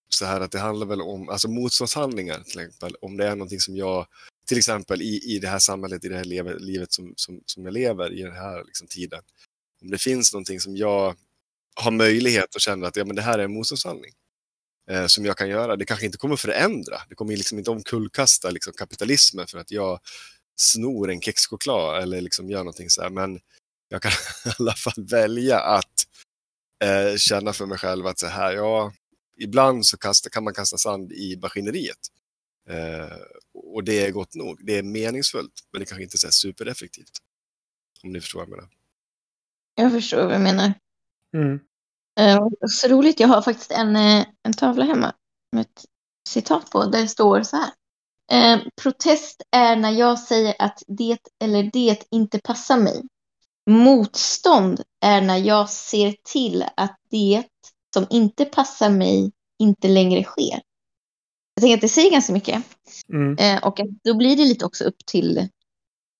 så 0.08 0.24
här 0.24 0.40
att 0.40 0.52
det 0.52 0.58
handlar 0.58 0.86
väl 0.86 1.00
om 1.02 1.28
alltså 1.28 1.48
motståndshandlingar 1.48 2.40
till 2.40 2.60
exempel. 2.60 2.96
Om 3.00 3.16
det 3.16 3.26
är 3.26 3.36
någonting 3.36 3.60
som 3.60 3.76
jag, 3.76 4.06
till 4.46 4.58
exempel 4.58 5.02
i, 5.02 5.34
i 5.34 5.38
det 5.38 5.48
här 5.48 5.58
samhället, 5.58 6.04
i 6.04 6.08
det 6.08 6.16
här 6.16 6.24
livet, 6.24 6.60
livet 6.60 6.92
som, 6.92 7.12
som, 7.16 7.40
som 7.46 7.64
jag 7.64 7.74
lever 7.74 8.12
i 8.12 8.22
den 8.22 8.36
här 8.36 8.64
liksom, 8.64 8.86
tiden. 8.86 9.22
Om 9.82 9.90
det 9.90 9.98
finns 9.98 10.32
någonting 10.32 10.60
som 10.60 10.76
jag 10.76 11.16
har 11.74 11.90
möjlighet 11.90 12.56
att 12.56 12.62
känna 12.62 12.86
att 12.86 12.96
ja, 12.96 13.04
men 13.04 13.16
det 13.16 13.22
här 13.22 13.38
är 13.38 13.44
en 13.44 13.52
motståndshandling 13.52 14.12
eh, 14.90 15.06
som 15.06 15.24
jag 15.24 15.36
kan 15.36 15.48
göra. 15.48 15.76
Det 15.76 15.84
kanske 15.84 16.06
inte 16.06 16.18
kommer 16.18 16.36
förändra, 16.36 17.00
det 17.08 17.14
kommer 17.14 17.36
liksom 17.36 17.58
inte 17.58 17.70
omkullkasta 17.70 18.50
liksom, 18.50 18.72
kapitalismen 18.72 19.46
för 19.46 19.58
att 19.58 19.70
jag 19.70 20.00
snor 20.56 21.10
en 21.10 21.20
kexchoklad 21.20 22.02
eller 22.02 22.20
liksom 22.20 22.50
gör 22.50 22.58
någonting 22.58 22.90
så 22.90 23.02
här. 23.02 23.10
Men 23.10 23.40
jag 23.88 24.02
kan 24.02 24.12
i 24.46 24.54
alla 24.58 24.74
fall 24.74 25.04
välja 25.10 25.60
att 25.60 26.06
eh, 26.84 27.16
känna 27.16 27.52
för 27.52 27.66
mig 27.66 27.78
själv 27.78 28.06
att 28.06 28.18
så 28.18 28.26
här, 28.26 28.52
ja, 28.52 28.92
ibland 29.38 29.86
så 29.86 29.96
kasta, 29.96 30.30
kan 30.30 30.44
man 30.44 30.54
kasta 30.54 30.78
sand 30.78 31.12
i 31.12 31.38
maskineriet. 31.42 31.98
Eh, 32.68 33.16
och 33.54 33.84
det 33.84 34.06
är 34.06 34.10
gott 34.10 34.34
nog. 34.34 34.66
Det 34.66 34.78
är 34.78 34.82
meningsfullt, 34.82 35.52
men 35.72 35.80
det 35.80 35.86
kanske 35.86 36.02
inte 36.02 36.16
är 36.16 36.18
så 36.18 36.30
supereffektivt. 36.30 37.18
Om 38.02 38.12
ni 38.12 38.20
förstår 38.20 38.38
vad 38.40 38.48
jag 38.48 38.56
menar. 38.56 38.68
Jag 39.74 39.92
förstår 39.92 40.24
vad 40.24 40.34
jag 40.34 40.40
menar. 40.40 40.74
Mm. 41.36 41.60
Eh, 42.20 42.46
Så 42.66 42.88
roligt, 42.88 43.20
jag 43.20 43.28
har 43.28 43.42
faktiskt 43.42 43.72
en, 43.72 43.96
eh, 43.96 44.26
en 44.42 44.52
tavla 44.52 44.84
hemma 44.84 45.14
med 45.52 45.60
ett 45.60 45.84
citat 46.28 46.70
på 46.70 46.84
där 46.84 47.02
det 47.02 47.08
står 47.08 47.42
så 47.42 47.56
här. 47.56 47.70
Eh, 48.32 48.60
protest 48.82 49.42
är 49.50 49.76
när 49.76 49.90
jag 49.90 50.18
säger 50.18 50.54
att 50.58 50.82
det 50.86 51.18
eller 51.44 51.62
det 51.72 52.04
inte 52.10 52.38
passar 52.38 52.76
mig. 52.78 53.02
Motstånd 53.70 54.82
är 55.00 55.20
när 55.20 55.36
jag 55.38 55.70
ser 55.70 56.16
till 56.32 56.64
att 56.76 56.96
det 57.10 57.44
som 57.94 58.06
inte 58.10 58.44
passar 58.44 58.90
mig 58.90 59.32
inte 59.58 59.88
längre 59.88 60.24
sker. 60.24 60.62
Jag 61.54 61.62
tänker 61.62 61.74
att 61.74 61.80
det 61.80 61.88
säger 61.88 62.10
ganska 62.10 62.32
mycket. 62.32 62.64
Mm. 63.08 63.36
Eh, 63.38 63.66
och 63.66 63.80
då 64.04 64.16
blir 64.16 64.36
det 64.36 64.44
lite 64.44 64.64
också 64.64 64.84
upp 64.84 65.06
till, 65.06 65.48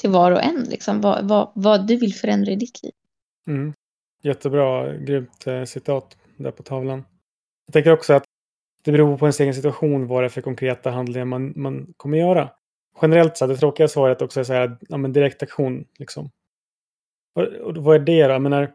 till 0.01 0.11
var 0.11 0.33
och 0.33 0.43
en, 0.43 0.67
liksom, 0.71 1.01
vad, 1.01 1.29
vad, 1.29 1.53
vad 1.55 1.87
du 1.87 1.97
vill 1.97 2.15
förändra 2.15 2.53
i 2.53 2.57
ditt 2.57 2.83
liv. 2.83 2.93
Mm. 3.47 3.73
Jättebra, 4.23 4.97
grymt 4.97 5.47
eh, 5.47 5.65
citat 5.65 6.17
där 6.37 6.51
på 6.51 6.63
tavlan. 6.63 7.05
Jag 7.67 7.73
tänker 7.73 7.93
också 7.93 8.13
att 8.13 8.25
det 8.85 8.93
beror 8.93 9.19
på 9.19 9.27
ens 9.27 9.41
egen 9.41 9.55
situation 9.55 10.07
vad 10.07 10.23
det 10.23 10.27
är 10.27 10.29
för 10.29 10.41
konkreta 10.41 10.91
handlingar 10.91 11.25
man, 11.25 11.53
man 11.57 11.95
kommer 11.97 12.19
göra. 12.19 12.51
Generellt 13.03 13.37
så 13.37 13.47
det 13.47 13.57
tråkiga 13.57 13.89
svaret 13.89 14.23
också 14.23 14.41
är 14.41 14.45
så 14.45 14.53
här, 14.53 14.79
ja 14.89 14.97
men 14.97 15.13
direktaktion 15.13 15.85
liksom. 15.99 16.31
Och, 17.35 17.43
och 17.43 17.77
vad 17.77 17.97
är 17.97 18.01
det 18.01 18.27
då? 18.27 18.33
Jag 18.33 18.43
menar, 18.43 18.75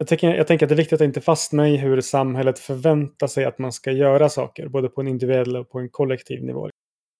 jag, 0.00 0.08
tänker, 0.08 0.34
jag 0.34 0.46
tänker 0.46 0.66
att 0.66 0.68
det 0.68 0.74
är 0.74 0.76
viktigt 0.76 1.00
att 1.00 1.04
inte 1.04 1.20
fastna 1.20 1.68
i 1.68 1.76
hur 1.76 2.00
samhället 2.00 2.58
förväntar 2.58 3.26
sig 3.26 3.44
att 3.44 3.58
man 3.58 3.72
ska 3.72 3.92
göra 3.92 4.28
saker, 4.28 4.68
både 4.68 4.88
på 4.88 5.00
en 5.00 5.08
individuell 5.08 5.56
och 5.56 5.70
på 5.70 5.78
en 5.78 5.88
kollektiv 5.88 6.44
nivå. 6.44 6.70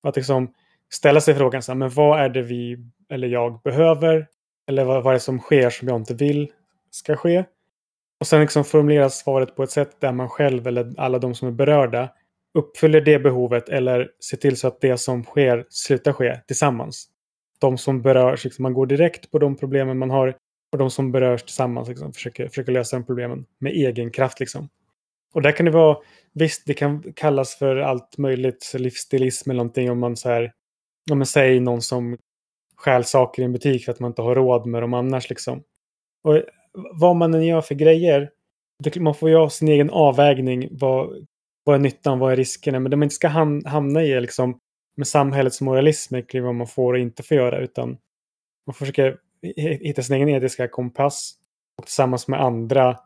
Att 0.02 0.16
liksom 0.16 0.54
ställa 0.92 1.20
sig 1.20 1.34
frågan 1.34 1.62
så 1.62 1.72
här, 1.72 1.76
men 1.76 1.90
vad 1.90 2.20
är 2.20 2.28
det 2.28 2.42
vi 2.42 2.76
eller 3.10 3.28
jag 3.28 3.62
behöver? 3.62 4.26
Eller 4.68 4.84
vad, 4.84 5.02
vad 5.02 5.10
är 5.10 5.14
det 5.14 5.20
som 5.20 5.38
sker 5.38 5.70
som 5.70 5.88
jag 5.88 5.96
inte 5.96 6.14
vill 6.14 6.52
ska 6.90 7.16
ske? 7.16 7.44
Och 8.20 8.26
sen 8.26 8.40
liksom 8.40 8.64
formulera 8.64 9.10
svaret 9.10 9.56
på 9.56 9.62
ett 9.62 9.70
sätt 9.70 10.00
där 10.00 10.12
man 10.12 10.28
själv 10.28 10.66
eller 10.66 10.92
alla 10.96 11.18
de 11.18 11.34
som 11.34 11.48
är 11.48 11.52
berörda 11.52 12.08
uppfyller 12.58 13.00
det 13.00 13.18
behovet 13.18 13.68
eller 13.68 14.10
ser 14.30 14.36
till 14.36 14.56
så 14.56 14.68
att 14.68 14.80
det 14.80 14.98
som 14.98 15.24
sker 15.24 15.66
slutar 15.68 16.12
ske 16.12 16.40
tillsammans. 16.46 17.08
De 17.58 17.78
som 17.78 18.02
berörs, 18.02 18.44
liksom, 18.44 18.62
man 18.62 18.74
går 18.74 18.86
direkt 18.86 19.30
på 19.30 19.38
de 19.38 19.56
problemen 19.56 19.98
man 19.98 20.10
har 20.10 20.36
och 20.72 20.78
de 20.78 20.90
som 20.90 21.12
berörs 21.12 21.42
tillsammans 21.42 21.88
liksom, 21.88 22.12
försöker, 22.12 22.48
försöker 22.48 22.72
lösa 22.72 22.96
de 22.96 23.06
problemen 23.06 23.46
med 23.58 23.72
egen 23.72 24.10
kraft. 24.10 24.40
Liksom. 24.40 24.68
Och 25.34 25.42
där 25.42 25.52
kan 25.52 25.66
det 25.66 25.72
vara, 25.72 25.96
visst 26.32 26.62
det 26.66 26.74
kan 26.74 27.12
kallas 27.12 27.54
för 27.54 27.76
allt 27.76 28.18
möjligt, 28.18 28.72
livsstilism 28.74 29.50
eller 29.50 29.58
någonting 29.58 29.90
om 29.90 29.98
man 29.98 30.16
så 30.16 30.28
här, 30.28 30.52
om 31.10 31.18
man 31.18 31.26
säger 31.26 31.60
någon 31.60 31.82
som 31.82 32.18
stjäl 32.76 33.04
saker 33.04 33.42
i 33.42 33.44
en 33.44 33.52
butik 33.52 33.84
för 33.84 33.92
att 33.92 34.00
man 34.00 34.10
inte 34.10 34.22
har 34.22 34.34
råd 34.34 34.66
med 34.66 34.82
dem 34.82 34.94
annars 34.94 35.30
liksom. 35.30 35.62
Och 36.22 36.42
vad 36.92 37.16
man 37.16 37.34
än 37.34 37.46
gör 37.46 37.60
för 37.60 37.74
grejer, 37.74 38.30
det, 38.82 38.96
man 38.96 39.14
får 39.14 39.28
ju 39.30 39.36
ha 39.36 39.50
sin 39.50 39.68
egen 39.68 39.90
avvägning. 39.90 40.68
Vad, 40.70 41.26
vad 41.64 41.74
är 41.74 41.80
nyttan, 41.80 42.18
vad 42.18 42.32
är 42.32 42.36
riskerna? 42.36 42.80
Men 42.80 42.90
det 42.90 42.96
man 42.96 43.06
inte 43.06 43.14
ska 43.14 43.28
ham- 43.28 43.66
hamna 43.66 44.02
i 44.02 44.12
är 44.12 44.20
liksom 44.20 44.58
med 44.96 45.06
samhällets 45.06 45.60
moralism 45.60 46.22
kring 46.28 46.42
vad 46.42 46.54
man 46.54 46.66
får 46.66 46.92
och 46.92 46.98
inte 46.98 47.22
får 47.22 47.36
göra. 47.36 47.58
Utan 47.58 47.98
man 48.66 48.74
försöker 48.74 49.16
hitta 49.56 50.02
sin 50.02 50.16
egen 50.16 50.28
etiska 50.28 50.68
kompass 50.68 51.34
och 51.76 51.84
tillsammans 51.84 52.28
med 52.28 52.40
andra 52.40 52.96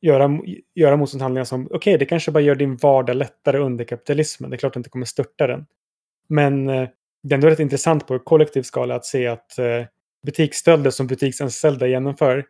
göra, 0.00 0.40
göra 0.74 0.96
motståndshandlingar 0.96 1.44
som, 1.44 1.66
okej, 1.66 1.76
okay, 1.76 1.96
det 1.96 2.04
kanske 2.04 2.30
bara 2.30 2.40
gör 2.40 2.54
din 2.54 2.76
vardag 2.76 3.16
lättare 3.16 3.58
under 3.58 3.84
kapitalismen. 3.84 4.50
Det 4.50 4.56
är 4.56 4.58
klart 4.58 4.70
att 4.70 4.74
det 4.74 4.78
inte 4.78 4.90
kommer 4.90 5.06
störta 5.06 5.46
den. 5.46 5.66
Men 6.28 6.68
eh, 6.68 6.88
det 7.22 7.32
är 7.32 7.34
ändå 7.34 7.48
rätt 7.48 7.60
intressant 7.60 8.06
på 8.06 8.18
kollektiv 8.18 8.62
skala 8.62 8.94
att 8.94 9.04
se 9.04 9.26
att 9.26 9.58
eh, 9.58 9.84
butiksstölder 10.26 10.90
som 10.90 11.06
butiksanställda 11.06 11.86
genomför 11.86 12.44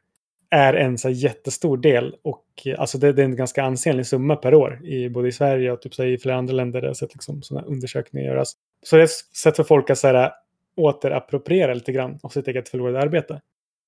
är 0.51 0.75
en 0.75 0.99
så 0.99 1.11
jättestor 1.11 1.77
del. 1.77 2.14
Och 2.23 2.47
eh, 2.64 2.81
alltså 2.81 2.99
det, 2.99 3.12
det, 3.12 3.23
är 3.23 3.25
en 3.25 3.37
ganska 3.37 3.62
ansenlig 3.62 4.07
summa 4.07 4.37
per 4.37 4.55
år. 4.55 4.81
I, 4.85 5.09
både 5.09 5.29
i 5.29 5.33
Sverige 5.33 5.73
och 5.73 5.83
typ 5.83 5.95
så 5.95 6.05
i 6.05 6.19
flera 6.19 6.37
andra 6.37 6.55
länder 6.55 6.81
där 6.81 6.89
jag 6.89 6.97
sett 6.97 7.14
liksom 7.14 7.43
sådana 7.43 7.67
undersökningar 7.67 8.27
göras. 8.27 8.53
Så 8.83 8.97
det 8.97 9.03
är 9.03 9.05
ett 9.05 9.37
sätt 9.37 9.57
för 9.57 9.64
folk 9.64 9.91
att 9.91 9.99
så 9.99 10.07
här, 10.07 10.33
återappropriera 10.77 11.74
lite 11.74 11.93
grann 11.93 12.18
av 12.22 12.29
sitt 12.29 12.49
eget 12.49 12.68
förlorade 12.68 13.01
arbete. 13.01 13.41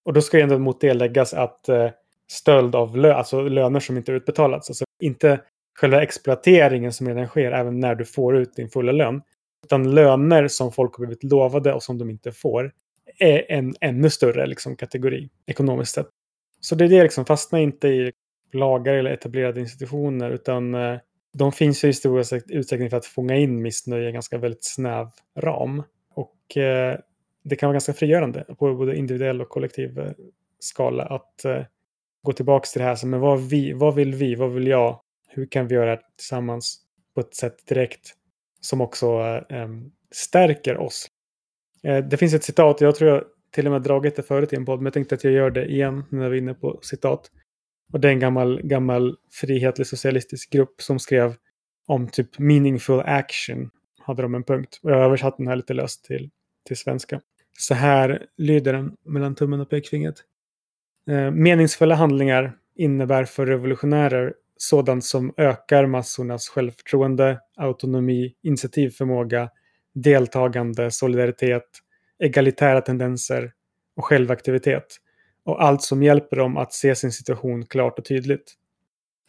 Och 0.05 0.13
då 0.13 0.21
ska 0.21 0.37
ju 0.37 0.43
ändå 0.43 0.59
mot 0.59 0.81
det 0.81 0.95
läggas 0.95 1.35
att 1.35 1.69
eh, 1.69 1.91
stöld 2.31 2.75
av 2.75 2.97
lö 2.97 3.15
alltså 3.15 3.43
löner 3.43 3.81
som 3.81 3.97
inte 3.97 4.13
utbetalats. 4.13 4.71
Alltså 4.71 4.85
inte 5.03 5.41
själva 5.79 6.03
exploateringen 6.03 6.93
som 6.93 7.09
redan 7.09 7.27
sker 7.27 7.53
även 7.53 7.81
när 7.81 7.95
du 7.95 8.05
får 8.05 8.37
ut 8.37 8.57
din 8.57 8.69
fulla 8.69 8.93
lön. 8.93 9.23
Utan 9.65 9.95
löner 9.95 10.49
som 10.49 10.73
folk 10.73 10.95
har 10.95 11.07
blivit 11.07 11.25
lovade 11.25 11.73
och 11.73 11.83
som 11.83 11.99
de 11.99 12.11
inte 12.11 12.33
får 12.33 12.73
är 13.19 13.53
en 13.53 13.75
ännu 13.81 14.11
större 14.11 14.47
liksom, 14.47 14.77
kategori 14.77 15.31
ekonomiskt 15.47 15.95
sett. 15.95 16.09
Så 16.61 16.75
det 16.75 16.85
är 16.85 16.89
det 16.89 17.03
liksom, 17.03 17.25
fastna 17.25 17.61
inte 17.61 17.89
i 17.89 18.13
lagar 18.53 18.95
eller 18.95 19.11
etablerade 19.11 19.61
institutioner 19.61 20.31
utan 20.31 20.75
eh, 20.75 20.99
de 21.39 21.53
finns 21.53 21.85
ju 21.85 21.89
i 21.89 21.93
stor 21.93 22.21
utsträckning 22.49 22.91
för 22.91 22.97
att 22.97 23.07
fånga 23.07 23.37
in 23.37 23.63
missnöje 23.63 24.05
i 24.05 24.07
en 24.07 24.13
ganska 24.13 24.39
väldigt 24.39 24.65
snäv 24.65 25.09
ram. 25.39 25.83
Och 26.19 26.57
eh, 26.57 26.99
det 27.45 27.57
kan 27.57 27.67
vara 27.67 27.75
ganska 27.75 27.93
frigörande 27.93 28.45
på 28.59 28.75
både 28.75 28.97
individuell 28.97 29.41
och 29.41 29.49
kollektiv 29.49 29.99
eh, 29.99 30.13
skala 30.59 31.05
att 31.05 31.45
eh, 31.45 31.63
gå 32.23 32.33
tillbaka 32.33 32.67
till 32.67 32.81
det 32.81 32.85
här 32.85 32.95
som, 32.95 33.11
men 33.11 33.21
vad, 33.21 33.41
vi, 33.41 33.73
vad 33.73 33.95
vill 33.95 34.15
vi, 34.15 34.35
vad 34.35 34.53
vill 34.53 34.67
jag, 34.67 35.01
hur 35.29 35.47
kan 35.47 35.67
vi 35.67 35.75
göra 35.75 35.97
det 35.97 36.03
tillsammans 36.17 36.81
på 37.15 37.21
ett 37.21 37.35
sätt 37.35 37.67
direkt 37.67 38.15
som 38.61 38.81
också 38.81 39.07
eh, 39.49 39.69
stärker 40.11 40.77
oss. 40.77 41.07
Eh, 41.83 42.05
det 42.05 42.17
finns 42.17 42.35
ett 42.35 42.45
citat, 42.45 42.81
jag 42.81 42.95
tror 42.95 43.11
jag 43.11 43.25
till 43.53 43.67
och 43.67 43.73
med 43.73 43.83
dragit 43.83 44.17
det 44.17 44.23
förut 44.23 44.53
i 44.53 44.57
en 44.57 44.65
podd, 44.65 44.79
men 44.79 44.87
jag 44.87 44.95
tänkte 44.95 45.15
att 45.15 45.25
jag 45.25 45.33
gör 45.33 45.51
det 45.51 45.67
igen 45.67 46.05
när 46.11 46.29
vi 46.29 46.39
är 46.39 46.43
inne 46.43 46.55
på 46.55 46.79
citat. 46.83 47.31
Och 47.93 48.01
det 48.01 48.09
är 48.09 48.13
en 48.13 48.21
gammal, 48.21 48.61
gammal 48.63 49.17
frihetlig 49.33 49.87
socialistisk 49.87 50.51
grupp 50.51 50.83
som 50.83 50.99
skrev 50.99 51.35
om 51.87 52.09
typ 52.09 52.39
meaningful 52.39 53.01
action. 53.01 53.71
Hade 54.09 54.23
de 54.23 54.35
en 54.35 54.45
punkt. 54.45 54.81
Och 54.83 54.91
jag 54.91 54.97
har 54.97 55.05
översatt 55.05 55.37
den 55.37 55.49
här 55.49 55.57
lite 55.57 55.75
löst 55.75 56.05
till, 56.05 56.31
till 56.67 56.77
svenska. 56.77 57.21
Så 57.59 57.75
här 57.75 58.27
lyder 58.37 58.73
den 58.73 58.97
mellan 59.05 59.35
tummen 59.35 59.61
och 59.61 59.71
pekfingret. 59.71 60.15
Eh, 61.11 61.31
meningsfulla 61.31 61.95
handlingar 61.95 62.57
innebär 62.77 63.25
för 63.25 63.47
revolutionärer 63.47 64.35
sådant 64.57 65.05
som 65.05 65.35
ökar 65.37 65.87
massornas 65.87 66.49
självförtroende, 66.49 67.41
autonomi, 67.57 68.35
initiativförmåga, 68.43 69.51
deltagande, 69.95 70.91
solidaritet, 70.91 71.69
egalitära 72.19 72.81
tendenser 72.81 73.53
och 73.97 74.05
självaktivitet 74.05 74.97
och 75.45 75.63
allt 75.63 75.83
som 75.83 76.03
hjälper 76.03 76.37
dem 76.37 76.57
att 76.57 76.73
se 76.73 76.95
sin 76.95 77.13
situation 77.13 77.67
klart 77.67 77.99
och 77.99 78.05
tydligt. 78.05 78.55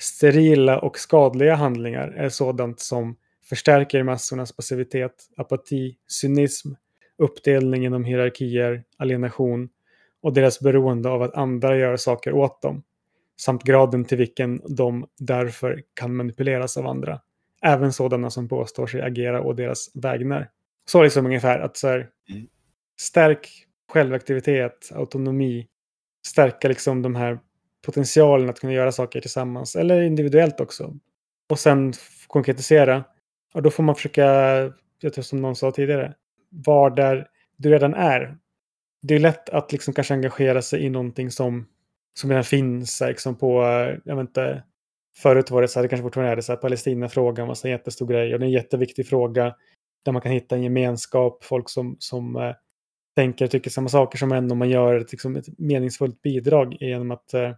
Sterila 0.01 0.79
och 0.79 0.99
skadliga 0.99 1.55
handlingar 1.55 2.07
är 2.07 2.29
sådant 2.29 2.79
som 2.79 3.15
förstärker 3.49 4.03
massornas 4.03 4.55
passivitet, 4.55 5.13
apati, 5.37 5.97
cynism, 6.21 6.69
uppdelning 7.17 7.85
inom 7.85 8.03
hierarkier, 8.03 8.83
alienation 8.97 9.69
och 10.21 10.33
deras 10.33 10.59
beroende 10.59 11.09
av 11.09 11.21
att 11.21 11.35
andra 11.35 11.77
gör 11.77 11.97
saker 11.97 12.33
åt 12.33 12.61
dem. 12.61 12.83
samt 13.41 13.63
graden 13.63 14.05
till 14.05 14.17
vilken 14.17 14.61
de 14.75 15.07
därför 15.19 15.83
kan 15.93 16.15
manipuleras 16.15 16.77
av 16.77 16.87
andra. 16.87 17.21
Även 17.61 17.93
sådana 17.93 18.29
som 18.29 18.47
påstår 18.47 18.87
sig 18.87 19.01
agera 19.01 19.41
å 19.41 19.53
deras 19.53 19.95
vägnar. 19.95 20.49
Så 20.85 21.03
liksom 21.03 21.25
ungefär 21.25 21.59
att 21.59 21.77
så 21.77 21.87
här, 21.87 22.09
Mm. 22.29 22.47
stärk 22.99 23.49
självaktivitet, 23.91 24.89
autonomi, 24.95 25.67
stärka 26.27 26.67
liksom 26.67 27.01
de 27.01 27.15
här 27.15 27.39
potentialen 27.85 28.49
att 28.49 28.59
kunna 28.59 28.73
göra 28.73 28.91
saker 28.91 29.21
tillsammans 29.21 29.75
eller 29.75 30.01
individuellt 30.01 30.59
också. 30.59 30.95
Och 31.49 31.59
sen 31.59 31.93
konkretisera. 32.27 33.03
Och 33.53 33.61
då 33.61 33.69
får 33.69 33.83
man 33.83 33.95
försöka, 33.95 34.23
jag 35.01 35.13
tror 35.13 35.21
som 35.21 35.41
någon 35.41 35.55
sa 35.55 35.71
tidigare, 35.71 36.13
var 36.49 36.89
där 36.89 37.27
du 37.57 37.69
redan 37.69 37.93
är. 37.93 38.37
Det 39.01 39.15
är 39.15 39.19
lätt 39.19 39.49
att 39.49 39.71
liksom 39.71 39.93
kanske 39.93 40.13
engagera 40.13 40.61
sig 40.61 40.85
i 40.85 40.89
någonting 40.89 41.31
som, 41.31 41.67
som 42.13 42.29
redan 42.29 42.43
finns 42.43 43.01
liksom 43.01 43.35
på, 43.35 43.63
eh, 43.63 43.97
jag 44.05 44.15
vet 44.15 44.27
inte, 44.27 44.63
förut 45.17 45.51
var 45.51 45.61
det 45.61 45.67
så 45.67 45.79
här, 45.79 45.83
det 45.83 45.89
kanske 45.89 46.03
fortfarande 46.03 46.31
är 46.31 46.35
det 46.35 46.41
så 46.41 46.51
här, 46.51 46.57
Palestinafrågan 46.57 47.47
var 47.47 47.55
så 47.55 47.67
en 47.67 47.71
jättestor 47.71 48.07
grej 48.07 48.33
och 48.33 48.39
det 48.39 48.45
är 48.45 48.47
en 48.47 48.53
jätteviktig 48.53 49.07
fråga 49.07 49.55
där 50.05 50.11
man 50.11 50.21
kan 50.21 50.31
hitta 50.31 50.55
en 50.55 50.63
gemenskap, 50.63 51.43
folk 51.43 51.69
som, 51.69 51.95
som 51.99 52.35
eh, 52.35 52.55
tänker 53.15 53.45
och 53.45 53.51
tycker 53.51 53.69
samma 53.69 53.89
saker 53.89 54.17
som 54.17 54.31
en 54.31 54.51
och 54.51 54.57
man 54.57 54.69
gör 54.69 54.95
ett, 54.95 55.11
liksom, 55.11 55.35
ett 55.35 55.59
meningsfullt 55.59 56.21
bidrag 56.21 56.77
genom 56.79 57.11
att 57.11 57.33
eh, 57.33 57.51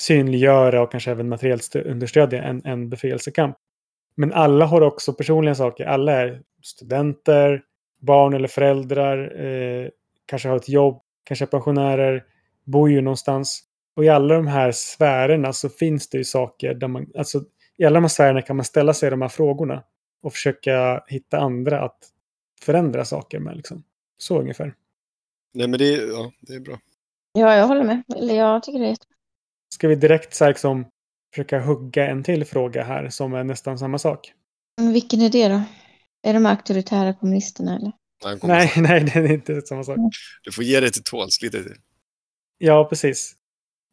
synliggöra 0.00 0.82
och 0.82 0.90
kanske 0.90 1.10
även 1.10 1.28
materiellt 1.28 1.76
understödja 1.76 2.42
en, 2.42 2.64
en 2.64 2.90
befrielsekamp. 2.90 3.56
Men 4.14 4.32
alla 4.32 4.64
har 4.66 4.80
också 4.80 5.12
personliga 5.12 5.54
saker. 5.54 5.86
Alla 5.86 6.12
är 6.12 6.42
studenter, 6.62 7.62
barn 8.00 8.34
eller 8.34 8.48
föräldrar, 8.48 9.44
eh, 9.44 9.88
kanske 10.26 10.48
har 10.48 10.56
ett 10.56 10.68
jobb, 10.68 11.02
kanske 11.24 11.44
är 11.44 11.46
pensionärer, 11.46 12.24
bor 12.64 12.90
ju 12.90 13.00
någonstans. 13.00 13.62
Och 13.96 14.04
i 14.04 14.08
alla 14.08 14.34
de 14.34 14.46
här 14.46 14.72
sfärerna 14.72 15.52
så 15.52 15.68
finns 15.68 16.08
det 16.08 16.18
ju 16.18 16.24
saker 16.24 16.74
där 16.74 16.88
man, 16.88 17.06
alltså 17.18 17.44
i 17.76 17.84
alla 17.84 17.94
de 17.94 18.04
här 18.04 18.08
sfärerna 18.08 18.42
kan 18.42 18.56
man 18.56 18.64
ställa 18.64 18.94
sig 18.94 19.10
de 19.10 19.22
här 19.22 19.28
frågorna 19.28 19.82
och 20.22 20.32
försöka 20.32 21.04
hitta 21.06 21.38
andra 21.38 21.80
att 21.82 21.98
förändra 22.62 23.04
saker 23.04 23.38
med. 23.38 23.56
Liksom. 23.56 23.82
Så 24.18 24.40
ungefär. 24.40 24.74
Nej, 25.54 25.68
men 25.68 25.78
det, 25.78 25.94
är- 25.94 26.08
ja, 26.08 26.32
det 26.40 26.54
är 26.54 26.60
bra. 26.60 26.78
Ja, 27.32 27.56
jag 27.56 27.66
håller 27.66 27.84
med. 27.84 28.02
Eller 28.16 28.34
jag 28.34 28.62
tycker 28.62 28.78
det 28.78 28.84
är 28.86 28.90
jättebra. 28.90 29.16
Ska 29.74 29.88
vi 29.88 29.94
direkt 29.94 30.34
så 30.34 30.44
här, 30.44 30.50
liksom, 30.50 30.84
försöka 31.34 31.60
hugga 31.60 32.06
en 32.06 32.22
till 32.22 32.44
fråga 32.44 32.84
här 32.84 33.08
som 33.08 33.34
är 33.34 33.44
nästan 33.44 33.78
samma 33.78 33.98
sak? 33.98 34.32
Men 34.76 34.92
vilken 34.92 35.20
är 35.20 35.30
det 35.30 35.48
då? 35.48 35.62
Är 36.22 36.34
de 36.34 36.46
auktoritära 36.46 37.14
kommunisterna 37.14 37.76
eller? 37.76 37.92
Nej, 38.42 38.72
nej, 38.76 39.04
det 39.04 39.14
är 39.20 39.32
inte 39.32 39.60
samma 39.60 39.84
sak. 39.84 39.98
Du 40.42 40.52
får 40.52 40.64
ge 40.64 40.80
dig 40.80 40.92
till 40.92 41.02
tåls 41.02 41.42
lite 41.42 41.62
till. 41.62 41.76
Ja, 42.58 42.84
precis. 42.84 43.34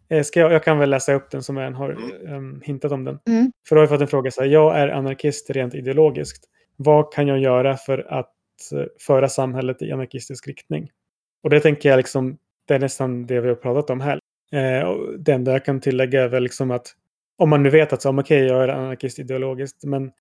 Eh, 0.09 0.23
Ska 0.23 0.39
jag, 0.39 0.51
jag 0.51 0.63
kan 0.63 0.79
väl 0.79 0.89
läsa 0.89 1.13
upp 1.13 1.31
den 1.31 1.43
som 1.43 1.57
redan 1.57 1.73
har 1.73 1.97
em, 2.27 2.61
hintat 2.61 2.91
om 2.91 3.03
den. 3.03 3.19
Mm. 3.27 3.51
För 3.67 3.75
då 3.75 3.79
har 3.79 3.83
jag 3.83 3.89
fått 3.89 4.01
en 4.01 4.07
fråga 4.07 4.31
så 4.31 4.41
här. 4.41 4.47
Jag 4.47 4.79
är 4.79 4.87
anarkist 4.87 5.49
rent 5.49 5.75
ideologiskt. 5.75 6.45
Vad 6.75 7.13
kan 7.13 7.27
jag 7.27 7.39
göra 7.39 7.77
för 7.77 8.13
att 8.13 8.33
eh, 8.73 8.85
föra 8.99 9.29
samhället 9.29 9.81
i 9.81 9.91
anarkistisk 9.91 10.47
riktning? 10.47 10.89
Och 11.43 11.49
det 11.49 11.59
tänker 11.59 11.89
jag 11.89 11.97
liksom, 11.97 12.37
det 12.67 12.75
är 12.75 12.79
nästan 12.79 13.25
det 13.25 13.41
vi 13.41 13.47
har 13.47 13.55
pratat 13.55 13.89
om 13.89 14.01
här. 14.01 14.19
Eh, 14.51 14.87
och 14.87 15.19
det 15.19 15.33
enda 15.33 15.51
jag 15.51 15.65
kan 15.65 15.81
tillägga 15.81 16.23
är 16.23 16.27
väl 16.27 16.43
liksom 16.43 16.71
att 16.71 16.93
om 17.37 17.49
man 17.49 17.63
nu 17.63 17.69
vet 17.69 17.93
att 17.93 18.01
så, 18.01 18.09
om, 18.09 18.23
jag 18.27 18.63
är 18.63 18.67
anarkist 18.67 19.19
ideologiskt, 19.19 19.83
men 19.83 20.11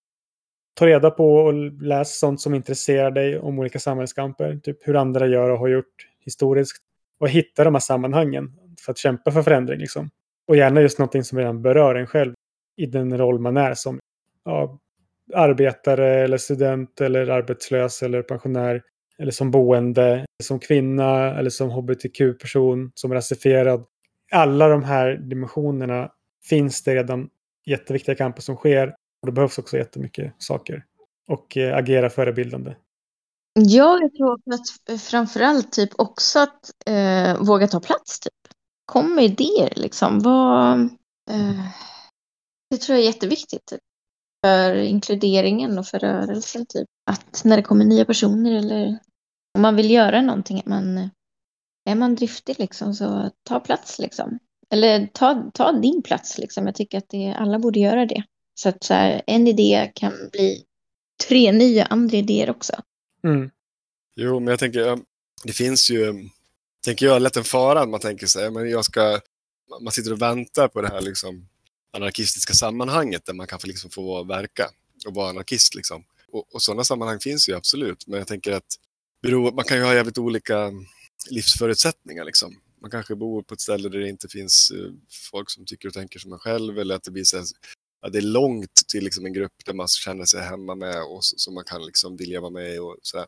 ta 0.74 0.86
reda 0.86 1.10
på 1.10 1.34
och 1.34 1.54
läs 1.82 2.18
sånt 2.18 2.40
som 2.40 2.54
intresserar 2.54 3.10
dig 3.10 3.38
om 3.38 3.58
olika 3.58 3.78
samhällskamper, 3.78 4.56
typ 4.56 4.88
hur 4.88 4.96
andra 4.96 5.26
gör 5.26 5.50
och 5.50 5.58
har 5.58 5.68
gjort 5.68 6.08
historiskt. 6.20 6.82
Och 7.18 7.28
hitta 7.28 7.64
de 7.64 7.74
här 7.74 7.80
sammanhangen 7.80 8.52
för 8.84 8.92
att 8.92 8.98
kämpa 8.98 9.30
för 9.30 9.42
förändring. 9.42 9.78
Liksom. 9.78 10.10
Och 10.46 10.56
gärna 10.56 10.80
just 10.80 10.98
någonting 10.98 11.24
som 11.24 11.38
redan 11.38 11.62
berör 11.62 11.94
en 11.94 12.06
själv 12.06 12.34
i 12.76 12.86
den 12.86 13.18
roll 13.18 13.38
man 13.38 13.56
är 13.56 13.74
som 13.74 14.00
ja, 14.44 14.78
arbetare 15.34 16.24
eller 16.24 16.36
student 16.36 17.00
eller 17.00 17.28
arbetslös 17.28 18.02
eller 18.02 18.22
pensionär 18.22 18.82
eller 19.18 19.32
som 19.32 19.50
boende, 19.50 20.24
som 20.42 20.58
kvinna 20.58 21.38
eller 21.38 21.50
som 21.50 21.70
hbtq-person, 21.70 22.92
som 22.94 23.14
rasifierad. 23.14 23.84
Alla 24.32 24.68
de 24.68 24.84
här 24.84 25.16
dimensionerna 25.16 26.10
finns 26.48 26.82
det 26.82 26.94
redan 26.94 27.28
jätteviktiga 27.66 28.14
kamper 28.14 28.42
som 28.42 28.56
sker 28.56 28.88
och 29.22 29.26
det 29.26 29.32
behövs 29.32 29.58
också 29.58 29.76
jättemycket 29.76 30.34
saker. 30.38 30.84
Och 31.28 31.56
eh, 31.56 31.76
agera 31.76 32.10
förebildande. 32.10 32.74
Ja, 33.58 33.98
jag 34.00 34.14
tror 34.14 34.34
att 34.34 35.00
framförallt 35.00 35.72
typ 35.72 35.90
också 35.96 36.38
att 36.38 36.70
eh, 36.86 37.42
våga 37.42 37.68
ta 37.68 37.80
plats. 37.80 38.20
Typ. 38.20 38.32
Kom 38.84 39.14
med 39.14 39.24
idéer 39.24 39.72
liksom. 39.76 40.20
Vad, 40.20 40.80
eh, 41.30 41.66
det 42.70 42.76
tror 42.76 42.96
jag 42.96 43.02
är 43.02 43.06
jätteviktigt. 43.06 43.66
Typ. 43.66 43.80
För 44.46 44.74
inkluderingen 44.74 45.78
och 45.78 45.86
för 45.86 45.98
rörelsen. 45.98 46.66
Typ. 46.66 46.88
Att 47.10 47.44
när 47.44 47.56
det 47.56 47.62
kommer 47.62 47.84
nya 47.84 48.04
personer 48.04 48.52
eller 48.52 48.98
om 49.54 49.62
man 49.62 49.76
vill 49.76 49.90
göra 49.90 50.22
någonting. 50.22 50.58
Att 50.58 50.66
man, 50.66 50.98
eh, 50.98 51.08
är 51.84 51.94
man 51.94 52.14
driftig 52.14 52.58
liksom 52.58 52.94
så 52.94 53.30
ta 53.42 53.60
plats 53.60 53.98
liksom. 53.98 54.38
Eller 54.72 55.06
ta, 55.06 55.50
ta 55.54 55.72
din 55.72 56.02
plats 56.02 56.38
liksom. 56.38 56.66
Jag 56.66 56.74
tycker 56.74 56.98
att 56.98 57.08
det, 57.08 57.34
alla 57.38 57.58
borde 57.58 57.80
göra 57.80 58.06
det. 58.06 58.24
Så 58.54 58.68
att 58.68 58.84
så 58.84 58.94
här, 58.94 59.22
en 59.26 59.46
idé 59.46 59.92
kan 59.94 60.12
bli 60.32 60.64
tre 61.28 61.52
nya 61.52 61.84
andra 61.84 62.16
idéer 62.16 62.50
också. 62.50 62.72
Mm. 63.24 63.50
Jo, 64.16 64.40
men 64.40 64.48
jag 64.48 64.58
tänker, 64.58 64.80
ja, 64.80 64.98
det 65.44 65.52
finns 65.52 65.90
ju, 65.90 66.28
tänker 66.84 67.06
jag, 67.06 67.22
lätt 67.22 67.36
en 67.36 67.44
fara 67.44 67.80
att 67.80 67.88
man 67.88 68.00
tänker 68.00 68.26
sig, 68.26 68.50
men 68.50 68.70
jag 68.70 68.84
ska, 68.84 69.20
man 69.80 69.92
sitter 69.92 70.12
och 70.12 70.22
väntar 70.22 70.68
på 70.68 70.80
det 70.80 70.88
här 70.88 71.00
liksom 71.00 71.48
anarkistiska 71.92 72.54
sammanhanget 72.54 73.26
där 73.26 73.34
man 73.34 73.46
kan 73.46 73.60
få, 73.60 73.66
liksom 73.66 73.90
få 73.90 74.24
verka 74.24 74.70
och 75.06 75.14
vara 75.14 75.30
anarkist. 75.30 75.74
Liksom. 75.74 76.04
Och, 76.32 76.54
och 76.54 76.62
sådana 76.62 76.84
sammanhang 76.84 77.20
finns 77.20 77.48
ju 77.48 77.56
absolut, 77.56 78.06
men 78.06 78.18
jag 78.18 78.26
tänker 78.28 78.52
att 78.52 78.76
bero, 79.22 79.54
man 79.54 79.64
kan 79.64 79.76
ju 79.76 79.82
ha 79.82 79.94
jävligt 79.94 80.18
olika 80.18 80.72
livsförutsättningar. 81.30 82.24
Liksom. 82.24 82.54
Man 82.86 82.90
kanske 82.90 83.16
bor 83.16 83.42
på 83.42 83.54
ett 83.54 83.60
ställe 83.60 83.88
där 83.88 83.98
det 83.98 84.08
inte 84.08 84.28
finns 84.28 84.70
eh, 84.70 84.92
folk 85.30 85.50
som 85.50 85.64
tycker 85.66 85.88
och 85.88 85.94
tänker 85.94 86.18
som 86.18 86.32
en 86.32 86.38
själv 86.38 86.78
eller 86.78 86.94
att 86.94 87.02
det 87.02 87.10
blir 87.10 87.24
så 87.24 87.36
här, 87.36 87.46
det 88.12 88.18
är 88.18 88.22
långt 88.22 88.74
till 88.88 89.04
liksom 89.04 89.26
en 89.26 89.32
grupp 89.32 89.64
där 89.64 89.74
man 89.74 89.88
känner 89.88 90.24
sig 90.24 90.40
hemma 90.40 90.74
med 90.74 91.02
och 91.02 91.24
som 91.24 91.54
man 91.54 91.64
kan 91.64 91.86
liksom 91.86 92.16
vilja 92.16 92.40
vara 92.40 92.50
med 92.50 92.74
i. 92.74 92.78
Och 92.78 92.96
så 93.02 93.18
här, 93.18 93.26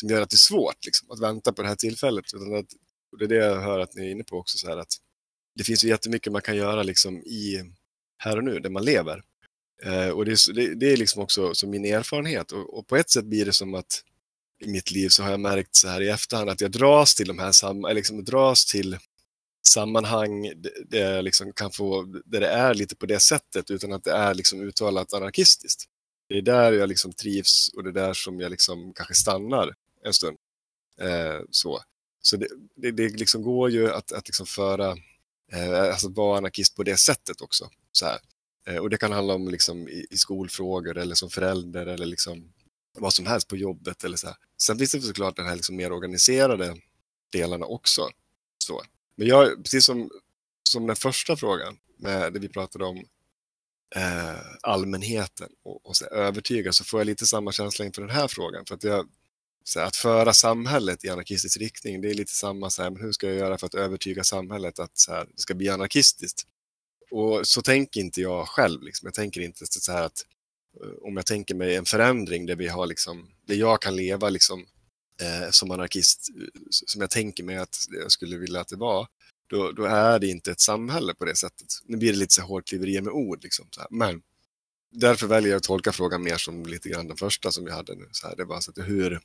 som 0.00 0.08
gör 0.08 0.22
att 0.22 0.30
det 0.30 0.34
är 0.34 0.48
svårt 0.48 0.84
liksom, 0.84 1.10
att 1.10 1.20
vänta 1.20 1.52
på 1.52 1.62
det 1.62 1.68
här 1.68 1.76
tillfället. 1.76 2.24
Utan 2.34 2.54
att, 2.54 2.66
och 3.12 3.18
det 3.18 3.24
är 3.24 3.28
det 3.28 3.36
jag 3.36 3.60
hör 3.60 3.78
att 3.78 3.94
ni 3.94 4.06
är 4.06 4.10
inne 4.10 4.24
på 4.24 4.36
också, 4.36 4.58
så 4.58 4.68
här, 4.68 4.76
att 4.76 4.96
det 5.54 5.64
finns 5.64 5.84
ju 5.84 5.88
jättemycket 5.88 6.32
man 6.32 6.42
kan 6.42 6.56
göra 6.56 6.82
liksom, 6.82 7.22
i 7.22 7.72
här 8.18 8.36
och 8.36 8.44
nu, 8.44 8.58
där 8.58 8.70
man 8.70 8.84
lever. 8.84 9.22
Eh, 9.84 10.08
och 10.08 10.24
det 10.24 10.32
är, 10.32 10.52
det, 10.52 10.74
det 10.74 10.92
är 10.92 10.96
liksom 10.96 11.22
också 11.22 11.54
som 11.54 11.70
min 11.70 11.84
erfarenhet. 11.84 12.52
Och, 12.52 12.78
och 12.78 12.86
på 12.86 12.96
ett 12.96 13.10
sätt 13.10 13.24
blir 13.24 13.44
det 13.44 13.52
som 13.52 13.74
att 13.74 14.02
i 14.62 14.68
mitt 14.68 14.90
liv 14.90 15.08
så 15.08 15.22
har 15.22 15.30
jag 15.30 15.40
märkt 15.40 15.76
så 15.76 15.88
här 15.88 16.00
i 16.00 16.08
efterhand 16.08 16.50
att 16.50 16.60
jag 16.60 16.70
dras 16.70 17.14
till 17.14 17.28
de 17.28 17.38
här 17.38 17.52
sam, 17.52 17.86
liksom 17.92 18.24
dras 18.24 18.64
till 18.64 18.98
sammanhang 19.68 20.52
där 20.86 21.14
jag 21.14 21.24
liksom 21.24 21.52
kan 21.52 21.70
få, 21.70 22.02
där 22.24 22.40
det 22.40 22.48
är 22.48 22.74
lite 22.74 22.96
på 22.96 23.06
det 23.06 23.20
sättet 23.20 23.70
utan 23.70 23.92
att 23.92 24.04
det 24.04 24.12
är 24.12 24.34
liksom 24.34 24.60
uttalat 24.60 25.12
anarkistiskt. 25.12 25.84
Det 26.28 26.38
är 26.38 26.42
där 26.42 26.72
jag 26.72 26.88
liksom 26.88 27.12
trivs 27.12 27.70
och 27.76 27.84
det 27.84 27.90
är 27.90 28.06
där 28.06 28.14
som 28.14 28.40
jag 28.40 28.50
liksom 28.50 28.92
kanske 28.94 29.14
stannar 29.14 29.74
en 30.04 30.12
stund. 30.12 30.38
Eh, 31.00 31.40
så 31.50 31.82
så 32.22 32.36
det, 32.36 32.48
det, 32.76 32.90
det 32.90 33.08
liksom 33.08 33.42
går 33.42 33.70
ju 33.70 33.92
att, 33.92 34.12
att 34.12 34.28
liksom 34.28 34.46
föra, 34.46 34.96
eh, 35.52 35.82
alltså 35.82 36.08
vara 36.08 36.38
anarkist 36.38 36.76
på 36.76 36.82
det 36.82 36.96
sättet 36.96 37.40
också. 37.40 37.70
Så 37.92 38.06
här. 38.06 38.18
Eh, 38.66 38.76
och 38.76 38.90
det 38.90 38.96
kan 38.96 39.12
handla 39.12 39.34
om 39.34 39.48
liksom 39.48 39.88
i, 39.88 40.06
i 40.10 40.16
skolfrågor 40.16 40.98
eller 40.98 41.14
som 41.14 41.30
förälder 41.30 41.86
eller 41.86 42.06
liksom 42.06 42.52
vad 42.98 43.12
som 43.12 43.26
helst 43.26 43.48
på 43.48 43.56
jobbet. 43.56 44.04
Eller 44.04 44.16
så 44.16 44.26
här. 44.26 44.36
Sen 44.62 44.78
finns 44.78 44.92
det 44.92 45.00
såklart 45.00 45.36
den 45.36 45.46
här 45.46 45.56
liksom 45.56 45.76
mer 45.76 45.92
organiserade 45.92 46.76
delarna 47.32 47.66
också. 47.66 48.08
Så. 48.58 48.82
Men 49.16 49.26
jag, 49.26 49.64
precis 49.64 49.84
som, 49.84 50.10
som 50.68 50.86
den 50.86 50.96
första 50.96 51.36
frågan, 51.36 51.78
med 51.96 52.32
det 52.32 52.38
vi 52.38 52.48
pratade 52.48 52.84
om 52.84 53.04
eh, 53.96 54.40
allmänheten 54.62 55.48
och, 55.62 55.86
och 55.86 55.96
så 55.96 56.04
övertyga, 56.04 56.72
så 56.72 56.84
får 56.84 57.00
jag 57.00 57.06
lite 57.06 57.26
samma 57.26 57.52
känsla 57.52 57.84
inför 57.84 58.02
den 58.02 58.10
här 58.10 58.28
frågan. 58.28 58.64
För 58.66 58.74
att, 58.74 58.84
jag, 58.84 59.08
så 59.64 59.80
här, 59.80 59.86
att 59.86 59.96
föra 59.96 60.32
samhället 60.32 61.04
i 61.04 61.08
anarkistisk 61.08 61.58
riktning, 61.58 62.00
det 62.00 62.10
är 62.10 62.14
lite 62.14 62.32
samma, 62.32 62.70
så 62.70 62.82
här, 62.82 62.90
men 62.90 63.02
hur 63.02 63.12
ska 63.12 63.26
jag 63.26 63.36
göra 63.36 63.58
för 63.58 63.66
att 63.66 63.74
övertyga 63.74 64.24
samhället 64.24 64.78
att 64.78 64.98
så 64.98 65.12
här, 65.12 65.24
det 65.24 65.40
ska 65.40 65.54
bli 65.54 65.68
anarkistiskt? 65.68 66.46
Och 67.10 67.46
så 67.46 67.62
tänker 67.62 68.00
inte 68.00 68.20
jag 68.20 68.48
själv. 68.48 68.82
Liksom. 68.82 69.06
Jag 69.06 69.14
tänker 69.14 69.40
inte 69.40 69.66
så 69.66 69.92
här 69.92 70.02
att 70.02 70.26
Eh, 70.80 70.88
om 71.02 71.16
jag 71.16 71.26
tänker 71.26 71.54
mig 71.54 71.76
en 71.76 71.84
förändring 71.84 72.46
där 72.46 72.56
vi 72.56 72.68
har 72.68 72.86
liksom, 72.86 73.28
där 73.46 73.54
jag 73.54 73.82
kan 73.82 73.96
leva 73.96 74.28
liksom 74.28 74.66
eh, 75.20 75.50
som 75.50 75.70
anarkist 75.70 76.30
eh, 76.40 76.46
som 76.70 77.00
jag 77.00 77.10
tänker 77.10 77.44
mig 77.44 77.56
att 77.56 77.76
jag 77.90 78.12
skulle 78.12 78.36
vilja 78.36 78.60
att 78.60 78.68
det 78.68 78.76
var, 78.76 79.06
då, 79.46 79.72
då 79.72 79.84
är 79.84 80.18
det 80.18 80.26
inte 80.26 80.50
ett 80.50 80.60
samhälle 80.60 81.14
på 81.14 81.24
det 81.24 81.36
sättet. 81.36 81.66
Nu 81.84 81.96
blir 81.96 82.12
det 82.12 82.18
lite 82.18 82.34
så 82.34 82.42
hårklyverier 82.42 83.02
med 83.02 83.12
ord, 83.12 83.42
liksom, 83.42 83.68
så 83.70 83.80
här. 83.80 83.88
men 83.90 84.22
därför 84.92 85.26
väljer 85.26 85.50
jag 85.50 85.56
att 85.56 85.62
tolka 85.62 85.92
frågan 85.92 86.22
mer 86.22 86.36
som 86.36 86.66
lite 86.66 86.88
grann 86.88 87.08
den 87.08 87.16
första 87.16 87.52
som 87.52 87.64
vi 87.64 87.70
hade 87.70 87.94
nu. 87.94 88.08
Så 88.12 88.26
här, 88.26 88.36
det 88.36 88.44
var 88.44 88.60
så 88.60 88.70
att 88.70 88.88
hur, 88.88 89.20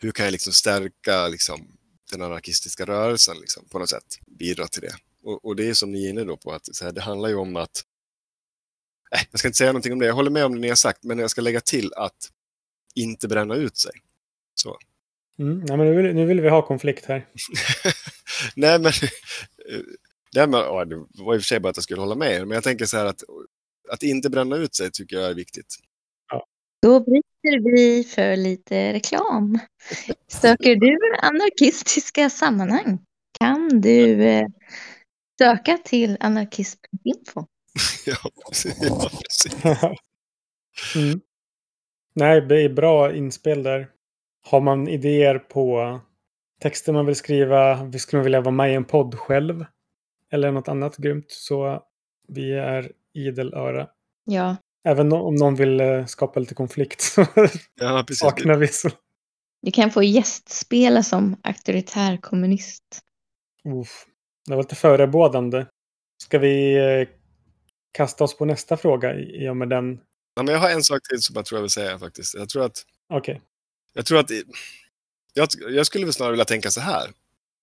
hur 0.00 0.12
kan 0.12 0.24
jag 0.24 0.32
liksom 0.32 0.52
stärka 0.52 1.28
liksom, 1.28 1.66
den 2.10 2.22
anarkistiska 2.22 2.84
rörelsen 2.84 3.36
liksom, 3.40 3.68
på 3.68 3.78
något 3.78 3.90
sätt, 3.90 4.18
bidra 4.26 4.68
till 4.68 4.82
det. 4.82 4.94
Och, 5.22 5.44
och 5.44 5.56
det 5.56 5.68
är 5.68 5.74
som 5.74 5.92
ni 5.92 6.04
är 6.06 6.10
inne 6.10 6.24
då 6.24 6.36
på, 6.36 6.52
att 6.52 6.76
så 6.76 6.84
här, 6.84 6.92
det 6.92 7.00
handlar 7.00 7.28
ju 7.28 7.34
om 7.34 7.56
att... 7.56 7.84
Äh, 9.10 9.20
jag 9.30 9.38
ska 9.38 9.48
inte 9.48 9.58
säga 9.58 9.72
någonting 9.72 9.92
om 9.92 9.98
det, 9.98 10.06
jag 10.06 10.14
håller 10.14 10.30
med 10.30 10.44
om 10.44 10.54
det 10.54 10.60
ni 10.60 10.68
har 10.68 10.76
sagt, 10.76 11.04
men 11.04 11.18
jag 11.18 11.30
ska 11.30 11.40
lägga 11.40 11.60
till 11.60 11.92
att 11.96 12.30
inte 12.94 13.28
bränna 13.28 13.54
ut 13.54 13.76
sig. 13.76 13.92
Så. 14.54 14.76
Mm. 15.38 15.64
Ja, 15.66 15.76
men 15.76 15.86
nu, 15.86 16.02
vill, 16.02 16.14
nu 16.14 16.26
vill 16.26 16.40
vi 16.40 16.48
ha 16.48 16.62
konflikt 16.66 17.04
här. 17.04 17.26
Nej, 18.56 18.78
men... 18.78 18.86
eh, 18.86 19.80
Det, 20.34 20.46
med, 20.46 20.60
ja, 20.60 20.84
det 20.84 20.96
var 20.96 21.34
i 21.34 21.38
och 21.38 21.42
för 21.42 21.46
sig 21.46 21.60
bara 21.60 21.68
att 21.68 21.76
jag 21.76 21.84
skulle 21.84 22.00
hålla 22.00 22.14
med 22.14 22.32
er, 22.32 22.44
men 22.44 22.54
jag 22.54 22.64
tänker 22.64 22.86
så 22.86 22.96
här 22.96 23.04
att, 23.04 23.22
att 23.90 24.02
inte 24.02 24.30
bränna 24.30 24.56
ut 24.56 24.74
sig 24.74 24.90
tycker 24.90 25.16
jag 25.16 25.30
är 25.30 25.34
viktigt. 25.34 25.76
Då 26.82 27.00
bryter 27.00 27.74
vi 27.76 28.04
för 28.04 28.36
lite 28.36 28.92
reklam. 28.92 29.58
Söker 30.28 30.76
du 30.76 30.98
anarkistiska 31.22 32.30
sammanhang 32.30 32.98
kan 33.38 33.80
du 33.80 34.24
eh, 34.24 34.46
söka 35.38 35.78
till 35.78 36.16
anarkist.info. 36.20 37.46
ja, 38.06 38.16
precis. 38.48 38.78
Ja, 38.80 39.10
precis. 39.22 39.64
mm. 40.96 41.20
Nej, 42.14 42.40
det 42.40 42.62
är 42.62 42.68
bra 42.68 43.14
inspel 43.14 43.62
där. 43.62 43.88
Har 44.42 44.60
man 44.60 44.88
idéer 44.88 45.38
på 45.38 46.00
texter 46.60 46.92
man 46.92 47.06
vill 47.06 47.16
skriva, 47.16 47.92
skulle 47.98 48.18
man 48.18 48.24
vilja 48.24 48.40
vara 48.40 48.54
med 48.54 48.70
i 48.70 48.74
en 48.74 48.84
podd 48.84 49.14
själv 49.14 49.64
eller 50.32 50.52
något 50.52 50.68
annat 50.68 50.96
grymt 50.96 51.30
så 51.30 51.82
vi 52.28 52.52
är 52.52 52.92
idel 53.14 53.54
öra. 53.54 53.88
Ja, 54.24 54.56
Även 54.84 55.12
om 55.12 55.34
någon 55.34 55.54
vill 55.54 55.80
eh, 55.80 56.06
skapa 56.06 56.40
lite 56.40 56.54
konflikt 56.54 57.00
så 57.00 57.20
Ja, 57.80 58.04
precis. 58.06 58.18
saknar 58.18 58.54
vi 58.56 58.68
så. 58.68 58.90
du 59.62 59.70
kan 59.70 59.90
få 59.90 60.02
gästspela 60.02 61.02
som 61.02 61.36
auktoritär 61.42 62.16
kommunist. 62.16 63.00
Uff. 63.64 64.06
Det 64.46 64.54
var 64.54 64.62
lite 64.62 64.74
förebådande. 64.74 65.66
Ska 66.22 66.38
vi 66.38 66.74
eh, 66.74 67.08
kasta 67.94 68.24
oss 68.24 68.36
på 68.36 68.44
nästa 68.44 68.76
fråga 68.76 69.14
i 69.14 69.48
och 69.48 69.56
med 69.56 69.68
den? 69.68 70.00
Ja, 70.34 70.42
men 70.42 70.54
jag 70.54 70.60
har 70.60 70.70
en 70.70 70.84
sak 70.84 71.02
till 71.08 71.22
som 71.22 71.36
jag 71.36 71.44
tror 71.44 71.58
jag 71.58 71.62
vill 71.62 71.70
säga 71.70 71.98
faktiskt. 71.98 72.34
Jag 72.34 72.48
tror 72.48 72.64
att 72.64 72.84
Okej. 73.08 73.40
Jag 73.92 74.06
tror 74.06 74.18
att 74.18 74.30
jag, 75.32 75.48
jag 75.70 75.86
skulle 75.86 76.04
väl 76.04 76.14
snarare 76.14 76.32
vilja 76.32 76.44
tänka 76.44 76.70
så 76.70 76.80
här. 76.80 77.10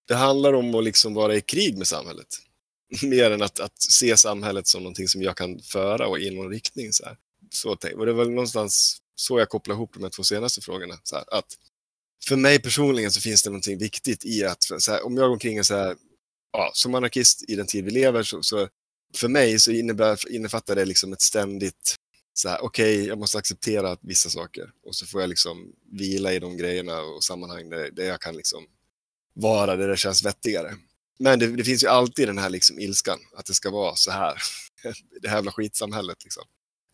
Det 0.08 0.16
handlar 0.16 0.54
om 0.54 0.76
att 0.76 0.84
liksom 0.84 1.14
vara 1.14 1.36
i 1.36 1.42
krig 1.42 1.78
med 1.78 1.88
samhället. 1.88 2.28
Mer 3.04 3.32
än 3.32 3.42
att, 3.42 3.60
att 3.60 3.82
se 3.82 4.18
samhället 4.18 4.68
som 4.68 4.84
någonting 4.84 5.08
som 5.08 5.22
jag 5.22 5.38
kan 5.38 5.60
föra 5.60 6.08
och 6.08 6.20
i 6.20 6.36
någon 6.36 6.50
riktning. 6.50 6.94
Så, 6.94 7.06
här. 7.06 7.18
så 7.50 7.70
och 7.70 8.06
det 8.06 8.12
är 8.12 8.16
väl 8.16 8.30
någonstans 8.30 8.98
så 9.16 9.40
jag 9.40 9.50
kopplar 9.50 9.76
ihop 9.76 9.94
de 9.94 10.04
här 10.04 10.10
två 10.10 10.24
senaste 10.24 10.62
frågorna. 10.62 10.96
Så 11.04 11.16
här, 11.16 11.26
att 11.32 11.58
för 12.28 12.36
mig 12.36 12.62
personligen 12.62 13.12
så 13.12 13.22
finns 13.22 13.44
det 13.44 13.50
någonting 13.50 13.78
viktigt 13.78 14.26
i 14.26 14.46
att 14.46 14.64
här, 14.90 15.06
om 15.06 15.18
jag 15.18 15.28
går 15.28 15.34
omkring 15.34 15.60
och 15.60 15.66
så 15.66 15.76
här, 15.76 15.96
ja, 16.54 16.72
som 16.74 16.96
anarkist 16.96 17.50
i 17.50 17.56
den 17.56 17.68
tid 17.68 17.86
vi 17.86 17.92
lever 17.92 18.24
så, 18.24 18.44
så 18.44 18.70
för 19.16 19.28
mig 19.28 19.60
så 19.60 19.72
innebär, 19.72 20.32
innefattar 20.32 20.76
det 20.76 20.86
liksom 20.86 21.14
ett 21.14 21.22
ständigt 21.22 21.96
så 22.34 22.50
här, 22.50 22.64
okej, 22.64 23.08
jag 23.08 23.18
måste 23.18 23.38
acceptera 23.38 23.98
vissa 24.02 24.30
saker 24.30 24.72
och 24.84 24.96
så 24.96 25.06
får 25.06 25.22
jag 25.22 25.30
liksom 25.30 25.72
vila 25.92 26.34
i 26.34 26.40
de 26.40 26.58
grejerna 26.58 27.02
och 27.02 27.24
sammanhang 27.24 27.70
där, 27.70 27.92
där 27.92 28.04
jag 28.04 28.22
kan 28.22 28.36
liksom 28.36 28.68
vara 29.34 29.76
där 29.76 29.88
det 29.88 29.98
känns 29.98 30.26
vettigare. 30.26 30.76
Men 31.20 31.40
det, 31.40 31.48
det 31.48 31.64
finns 31.64 31.84
ju 31.84 31.88
alltid 31.88 32.28
den 32.28 32.38
här 32.38 32.50
liksom 32.50 32.80
ilskan, 32.80 33.20
att 33.36 33.46
det 33.46 33.54
ska 33.54 33.70
vara 33.70 33.96
så 33.96 34.12
här. 34.12 34.38
det 35.22 35.28
här 35.28 35.36
jävla 35.36 35.52
skitsamhället 35.52 36.24
liksom. 36.24 36.44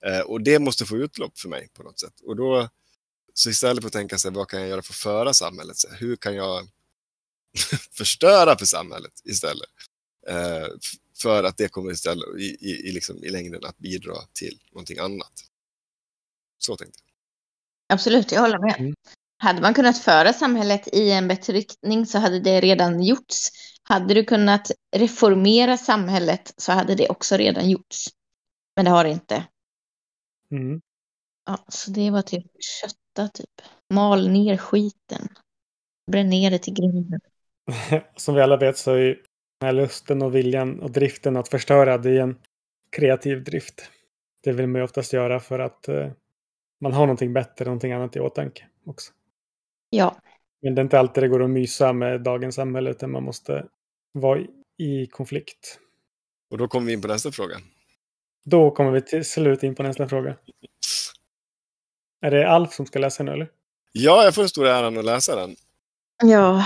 Eh, 0.06 0.20
och 0.20 0.42
det 0.42 0.60
måste 0.60 0.86
få 0.86 0.98
utlopp 0.98 1.40
för 1.40 1.50
mig 1.50 1.70
på 1.74 1.84
något 1.84 2.00
sätt. 2.00 2.14
Och 2.24 2.36
då, 2.36 2.70
så 3.34 3.50
istället 3.50 3.84
för 3.84 3.88
att 3.88 3.94
tänka 3.94 4.18
sig, 4.18 4.32
vad 4.32 4.48
kan 4.48 4.60
jag 4.60 4.70
göra 4.70 4.82
för 4.82 4.94
att 4.94 4.98
föra 4.98 5.34
samhället? 5.34 5.78
Så 5.78 5.90
här, 5.90 5.98
hur 5.98 6.16
kan 6.16 6.36
jag 6.36 6.68
förstöra 7.92 8.58
för 8.58 8.66
samhället 8.66 9.14
istället? 9.24 9.70
Eh, 10.28 10.68
för 11.22 11.44
att 11.44 11.58
det 11.58 11.68
kommer 11.68 11.92
istället 11.92 12.28
i, 12.40 12.58
i, 12.60 12.90
i, 12.90 12.92
liksom, 12.92 13.24
i 13.24 13.30
längden 13.30 13.66
att 13.66 13.78
bidra 13.78 14.16
till 14.34 14.60
någonting 14.72 15.00
annat. 15.00 15.34
Så 16.58 16.76
tänkte 16.76 17.00
jag. 17.06 17.14
Absolut, 17.96 18.32
jag 18.32 18.42
håller 18.42 18.60
med. 18.60 18.76
Mm. 18.80 18.94
Hade 19.40 19.62
man 19.62 19.74
kunnat 19.74 19.98
föra 19.98 20.34
samhället 20.34 20.88
i 20.94 21.12
en 21.12 21.28
bättre 21.28 21.54
riktning 21.54 22.06
så 22.06 22.18
hade 22.18 22.40
det 22.40 22.62
redan 22.62 23.04
gjorts. 23.04 23.50
Hade 23.84 24.14
du 24.14 24.24
kunnat 24.24 24.72
reformera 24.96 25.78
samhället 25.78 26.54
så 26.58 26.72
hade 26.72 26.96
det 26.96 27.10
också 27.10 27.38
redan 27.38 27.70
gjorts. 27.70 28.08
Men 28.76 28.86
det 28.86 28.92
har 28.92 29.04
det 29.04 29.10
inte. 29.10 29.48
Mm. 30.52 30.82
Ja, 31.46 31.66
så 31.68 31.92
det 31.92 32.12
var 32.12 32.22
typ 32.22 32.46
kötta 32.60 33.28
typ. 33.28 33.62
Mal 33.94 34.30
ner 34.30 34.58
skiten. 34.58 35.28
Bränn 36.12 36.30
ner 36.30 36.52
det 36.52 36.60
till 36.60 36.74
grunden. 36.74 37.20
Som 38.16 38.36
vi 38.36 38.42
alla 38.42 38.58
vet 38.58 38.78
så 38.78 38.92
är 38.92 38.98
ju 38.98 39.24
den 39.60 39.68
här 39.68 39.74
lusten 39.74 40.22
och 40.22 40.36
viljan 40.36 40.80
och 40.80 40.92
driften 40.92 41.38
att 41.38 41.50
förstöra 41.50 41.98
det 41.98 42.10
är 42.12 42.22
en 42.22 42.38
kreativ 42.92 43.44
drift. 43.44 43.92
Det 44.44 44.52
vill 44.52 44.68
man 44.68 44.80
ju 44.82 44.84
oftast 44.86 45.14
göra 45.14 45.40
för 45.40 45.60
att 45.60 45.88
eh, 45.88 46.12
man 46.82 46.94
har 46.94 47.02
någonting 47.06 47.34
bättre, 47.34 47.66
någonting 47.66 47.92
annat 47.92 48.16
i 48.16 48.20
åtanke 48.20 48.66
också. 48.86 49.12
Ja, 49.90 50.16
Men 50.62 50.76
det 50.76 50.82
är 50.82 50.84
inte 50.84 51.00
alltid 51.00 51.24
det 51.24 51.28
går 51.28 51.44
att 51.44 51.50
mysa 51.50 51.94
med 51.94 52.22
dagens 52.22 52.56
samhälle 52.56 52.90
utan 52.90 53.12
man 53.12 53.24
måste 53.24 53.68
vara 54.12 54.40
i- 54.78 55.08
konflikt. 55.08 55.80
Och 56.52 56.58
då 56.58 56.68
kommer 56.68 56.88
vi 56.88 56.94
in 56.94 57.02
på 57.02 57.08
nästa 57.08 57.32
fråga. 57.32 57.56
Då 58.46 58.72
kommer 58.72 58.92
vi 58.92 59.02
till 59.02 59.26
slut 59.26 59.64
in 59.64 59.76
på 59.76 59.84
nästa 59.84 60.08
fråga. 60.08 60.36
Är 62.22 62.32
det 62.32 62.50
Alf 62.50 62.74
som 62.74 62.86
ska 62.86 63.00
läsa 63.00 63.24
nu 63.24 63.32
eller? 63.32 63.52
Ja, 63.92 64.24
jag 64.24 64.36
får 64.36 64.42
den 64.42 64.50
stora 64.50 64.76
äran 64.78 64.98
att 64.98 65.06
läsa 65.06 65.36
den. 65.36 65.56
ja. 66.24 66.66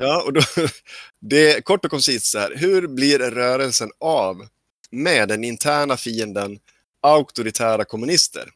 Ja, 0.00 0.22
och 0.26 0.32
då, 0.32 0.40
det 1.20 1.52
är 1.52 1.60
kort 1.60 1.84
och 1.84 1.90
koncist 1.90 2.26
så 2.26 2.38
här. 2.38 2.54
Hur 2.56 2.86
blir 2.88 3.18
rörelsen 3.18 3.90
av 4.00 4.48
med 4.90 5.28
den 5.28 5.44
interna 5.44 5.96
fienden 5.96 6.58
auktoritära 7.02 7.84
kommunister? 7.84 8.50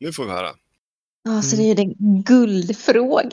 Nu 0.00 0.12
får 0.12 0.24
vi 0.24 0.30
höra. 0.30 0.54
Alltså 1.28 1.56
det 1.56 1.62
är 1.62 1.74
den 1.74 2.22
guldfrågan. 2.22 3.30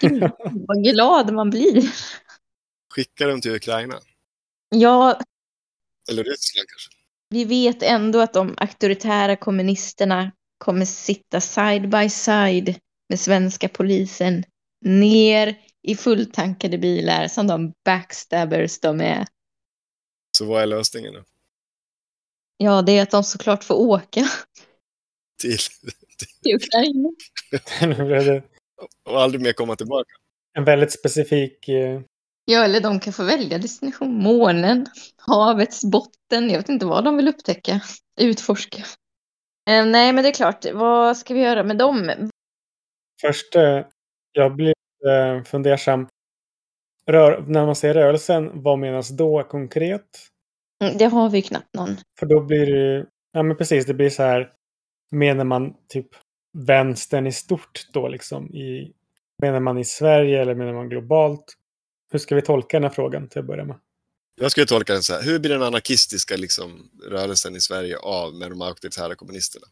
Gud, 0.00 0.22
vad 0.68 0.82
glad 0.84 1.32
man 1.32 1.50
blir. 1.50 1.94
Skicka 2.94 3.26
dem 3.26 3.40
till 3.40 3.54
Ukraina. 3.54 4.00
Ja, 4.68 5.20
Eller 6.10 6.24
Ryssland 6.24 6.68
kanske. 6.68 6.90
vi 7.28 7.44
vet 7.44 7.82
ändå 7.82 8.20
att 8.20 8.32
de 8.32 8.54
auktoritära 8.56 9.36
kommunisterna 9.36 10.32
kommer 10.58 10.84
sitta 10.84 11.40
side 11.40 11.88
by 11.88 12.08
side 12.10 12.78
med 13.08 13.20
svenska 13.20 13.68
polisen 13.68 14.44
ner 14.84 15.58
i 15.82 15.96
fulltankade 15.96 16.78
bilar 16.78 17.28
som 17.28 17.46
de 17.46 17.72
backstabbers 17.84 18.80
de 18.80 19.00
är. 19.00 19.26
Så 20.38 20.44
vad 20.44 20.62
är 20.62 20.66
lösningen 20.66 21.14
då? 21.14 21.24
Ja, 22.56 22.82
det 22.82 22.92
är 22.98 23.02
att 23.02 23.10
de 23.10 23.24
såklart 23.24 23.64
får 23.64 23.74
åka 23.74 24.24
Till, 25.40 25.56
till 26.42 26.54
Ukraina. 26.56 27.08
nu 27.80 28.04
blev 28.04 28.24
det 28.24 28.42
och 29.10 29.20
aldrig 29.22 29.42
mer 29.42 29.52
komma 29.52 29.76
tillbaka. 29.76 30.10
en 30.58 30.64
väldigt 30.64 30.92
specifik... 30.92 31.68
Eh, 31.68 32.00
Ja, 32.44 32.64
eller 32.64 32.80
de 32.80 33.00
kan 33.00 33.12
få 33.12 33.24
välja 33.24 33.58
destination. 33.58 34.14
Månen, 34.14 34.86
havets 35.16 35.84
botten. 35.84 36.50
Jag 36.50 36.56
vet 36.58 36.68
inte 36.68 36.86
vad 36.86 37.04
de 37.04 37.16
vill 37.16 37.28
upptäcka, 37.28 37.80
utforska. 38.20 38.78
Eh, 39.70 39.86
nej, 39.86 40.12
men 40.12 40.16
det 40.24 40.28
är 40.28 40.34
klart. 40.34 40.64
Vad 40.72 41.16
ska 41.16 41.34
vi 41.34 41.40
göra 41.40 41.62
med 41.64 41.78
dem? 41.78 42.30
först, 43.20 43.56
eh, 43.56 43.86
jag 44.32 44.56
blir 44.56 44.74
eh, 45.08 45.42
fundersam. 45.44 46.08
Rör, 47.06 47.44
när 47.46 47.66
man 47.66 47.76
säger 47.76 47.94
rörelsen, 47.94 48.62
vad 48.62 48.78
menas 48.78 49.08
då 49.08 49.42
konkret? 49.42 50.06
Mm, 50.84 50.98
Det 50.98 51.04
har 51.04 51.30
vi 51.30 51.42
knappt 51.42 51.74
någon. 51.74 51.96
För 52.18 52.26
då 52.26 52.40
blir 52.40 52.66
det 52.66 52.72
ju, 52.78 53.06
ja 53.32 53.42
men 53.42 53.56
precis, 53.56 53.86
det 53.86 53.94
blir 53.94 54.10
så 54.10 54.22
här, 54.22 54.52
menar 55.10 55.44
man 55.44 55.74
typ 55.88 56.06
vänstern 56.58 57.26
i 57.26 57.32
stort 57.32 57.86
då 57.92 58.08
liksom? 58.08 58.54
I, 58.54 58.92
menar 59.42 59.60
man 59.60 59.78
i 59.78 59.84
Sverige 59.84 60.40
eller 60.42 60.54
menar 60.54 60.72
man 60.72 60.88
globalt? 60.88 61.54
Hur 62.12 62.18
ska 62.18 62.34
vi 62.34 62.42
tolka 62.42 62.76
den 62.76 62.82
här 62.84 62.90
frågan 62.90 63.28
till 63.28 63.38
att 63.38 63.46
börja 63.46 63.64
med? 63.64 63.76
Jag 64.40 64.50
skulle 64.50 64.66
tolka 64.66 64.92
den 64.92 65.02
så 65.02 65.12
här. 65.14 65.22
Hur 65.22 65.38
blir 65.38 65.50
den 65.50 65.62
anarkistiska 65.62 66.36
liksom, 66.36 66.90
rörelsen 67.08 67.56
i 67.56 67.60
Sverige 67.60 67.98
av 67.98 68.34
med 68.34 68.50
de 68.50 68.62
auktoritära 68.62 69.14
kommunisterna? 69.14 69.66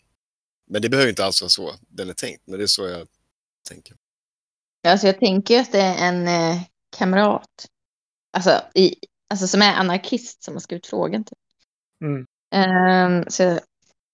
Men 0.70 0.82
det 0.82 0.88
behöver 0.88 1.10
inte 1.10 1.24
alls 1.24 1.42
vara 1.42 1.48
så 1.48 1.74
den 1.88 2.08
är 2.08 2.14
tänkt, 2.14 2.42
men 2.46 2.58
det 2.58 2.64
är 2.64 2.66
så 2.66 2.86
jag 2.88 3.06
tänker. 3.68 3.96
Alltså 4.88 5.06
jag 5.06 5.20
tänker 5.20 5.60
att 5.60 5.72
det 5.72 5.80
är 5.80 6.08
en 6.08 6.28
eh, 6.28 6.62
kamrat. 6.96 7.66
Alltså, 8.32 8.60
i, 8.74 8.94
alltså 9.30 9.46
som 9.46 9.62
är 9.62 9.72
anarkist 9.72 10.42
som 10.42 10.54
har 10.54 10.60
skrivit 10.60 10.86
frågan. 10.86 11.24
Typ. 11.24 11.38
Mm. 12.04 12.26
Ehm, 12.54 13.24
så, 13.28 13.58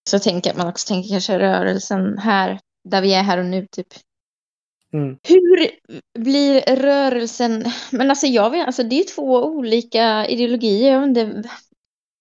så 0.09 0.19
tänker 0.19 0.49
jag 0.49 0.53
att 0.53 0.57
man 0.57 0.67
också 0.67 0.87
tänker 0.87 1.09
kanske 1.09 1.39
rörelsen 1.39 2.17
här, 2.17 2.59
där 2.83 3.01
vi 3.01 3.13
är 3.13 3.23
här 3.23 3.37
och 3.37 3.45
nu 3.45 3.67
typ. 3.71 3.87
Mm. 4.93 5.17
Hur 5.23 5.69
blir 6.19 6.75
rörelsen, 6.75 7.65
men 7.91 8.09
alltså 8.09 8.27
jag 8.27 8.49
vet, 8.49 8.65
alltså 8.67 8.83
det 8.83 8.99
är 8.99 9.15
två 9.15 9.45
olika 9.45 10.27
ideologier. 10.27 10.91
Jag, 10.91 11.03
inte, 11.03 11.43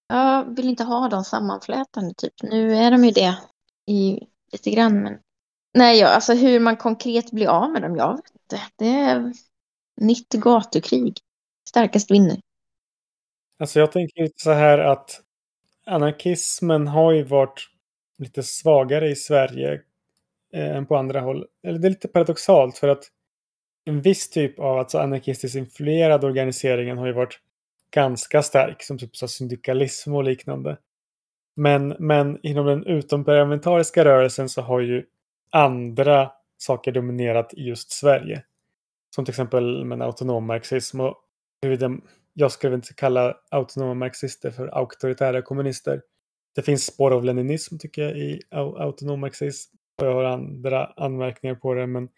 jag 0.09 0.57
vill 0.57 0.69
inte 0.69 0.85
ha 0.85 1.09
dem 1.09 1.25
sammanflätande 1.25 2.15
typ. 2.17 2.43
Nu 2.43 2.77
är 2.77 2.91
de 2.91 3.05
ju 3.05 3.11
det 3.11 3.39
i 3.87 4.21
lite 4.53 4.71
grann 4.71 5.03
men. 5.03 5.19
Nej, 5.77 5.99
ja, 5.99 6.09
alltså 6.09 6.35
hur 6.35 6.61
man 6.61 6.77
konkret 6.77 7.33
blir 7.33 7.49
av 7.49 7.71
med 7.71 7.83
dem, 7.83 7.97
jag 7.97 8.17
vet 8.17 8.31
inte. 8.31 8.63
Det 8.77 8.89
är 8.89 9.33
nytt 9.97 10.29
gatukrig. 10.29 11.19
Starkast 11.69 12.11
vinner. 12.11 12.41
Alltså 13.59 13.81
jag 13.81 13.93
tänker 13.93 14.23
lite 14.23 14.43
så 14.43 14.53
här 14.53 14.79
att 14.79 15.21
anarkismen 15.87 16.87
har 16.87 17.13
ju 17.13 17.23
varit 17.23 17.69
lite 18.19 18.43
svagare 18.43 19.09
i 19.09 19.17
Sverige 19.17 19.81
eh, 20.53 20.77
än 20.77 20.87
på 20.87 20.97
andra 20.97 21.21
håll. 21.21 21.47
Eller 21.63 21.79
det 21.79 21.89
är 21.89 21.91
lite 21.91 22.09
paradoxalt 22.09 22.79
för 22.79 22.89
att 22.89 23.05
en 23.85 24.01
viss 24.01 24.31
typ 24.31 24.59
av 24.59 24.79
alltså 24.79 24.99
anarkistiskt 24.99 25.57
influerad 25.57 26.25
organiseringen 26.25 26.99
har 26.99 27.07
ju 27.07 27.13
varit 27.13 27.41
ganska 27.91 28.43
stark, 28.43 28.83
som 28.83 28.99
typ 28.99 29.17
så 29.17 29.29
syndikalism 29.29 30.15
och 30.15 30.25
liknande. 30.25 30.77
Men, 31.57 31.89
men 31.99 32.39
inom 32.43 32.67
den 32.67 32.87
utomparlamentariska 32.87 34.05
rörelsen 34.05 34.49
så 34.49 34.63
har 34.63 34.81
ju 34.81 35.05
andra 35.57 36.31
saker 36.59 36.93
dominerat 36.93 37.55
i 37.55 37.63
just 37.63 37.91
Sverige. 37.91 38.43
Som 39.15 39.25
till 39.25 39.33
exempel 39.33 39.85
med 39.85 40.03
autonom 40.03 40.47
marxism. 40.47 41.01
Och 41.01 41.15
huruvida, 41.63 41.91
jag 42.33 42.53
skulle 42.53 42.75
inte 42.75 42.95
kalla 42.95 43.37
autonoma 43.51 43.95
marxister 43.95 44.51
för 44.51 44.69
auktoritära 44.69 45.43
kommunister. 45.43 46.03
Det 46.55 46.63
finns 46.63 46.87
spår 46.87 47.11
av 47.11 47.25
leninism 47.25 47.79
tycker 47.79 48.03
jag 48.03 48.19
i 48.19 48.41
autonom 48.51 49.21
marxism. 49.21 49.77
Och 50.01 50.07
jag 50.07 50.15
har 50.15 50.25
andra 50.25 50.87
anmärkningar 50.87 51.55
på 51.55 51.75
det. 51.75 51.87
Men... 51.87 52.09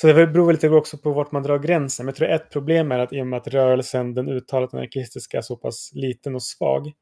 Så 0.00 0.06
det 0.06 0.26
beror 0.26 0.52
lite 0.52 0.68
också 0.68 0.98
på 0.98 1.12
vart 1.12 1.32
man 1.32 1.42
drar 1.42 1.58
gränsen. 1.58 2.06
Men 2.06 2.10
jag 2.10 2.16
tror 2.16 2.28
ett 2.28 2.50
problem 2.50 2.92
är 2.92 2.98
att 2.98 3.12
i 3.12 3.22
och 3.22 3.26
med 3.26 3.36
att 3.36 3.48
rörelsen, 3.48 4.14
den 4.14 4.28
uttalat 4.28 4.74
anarkistiska, 4.74 5.38
är 5.38 5.42
så 5.42 5.56
pass 5.56 5.90
liten 5.94 6.34
och 6.34 6.42
svag. 6.42 6.92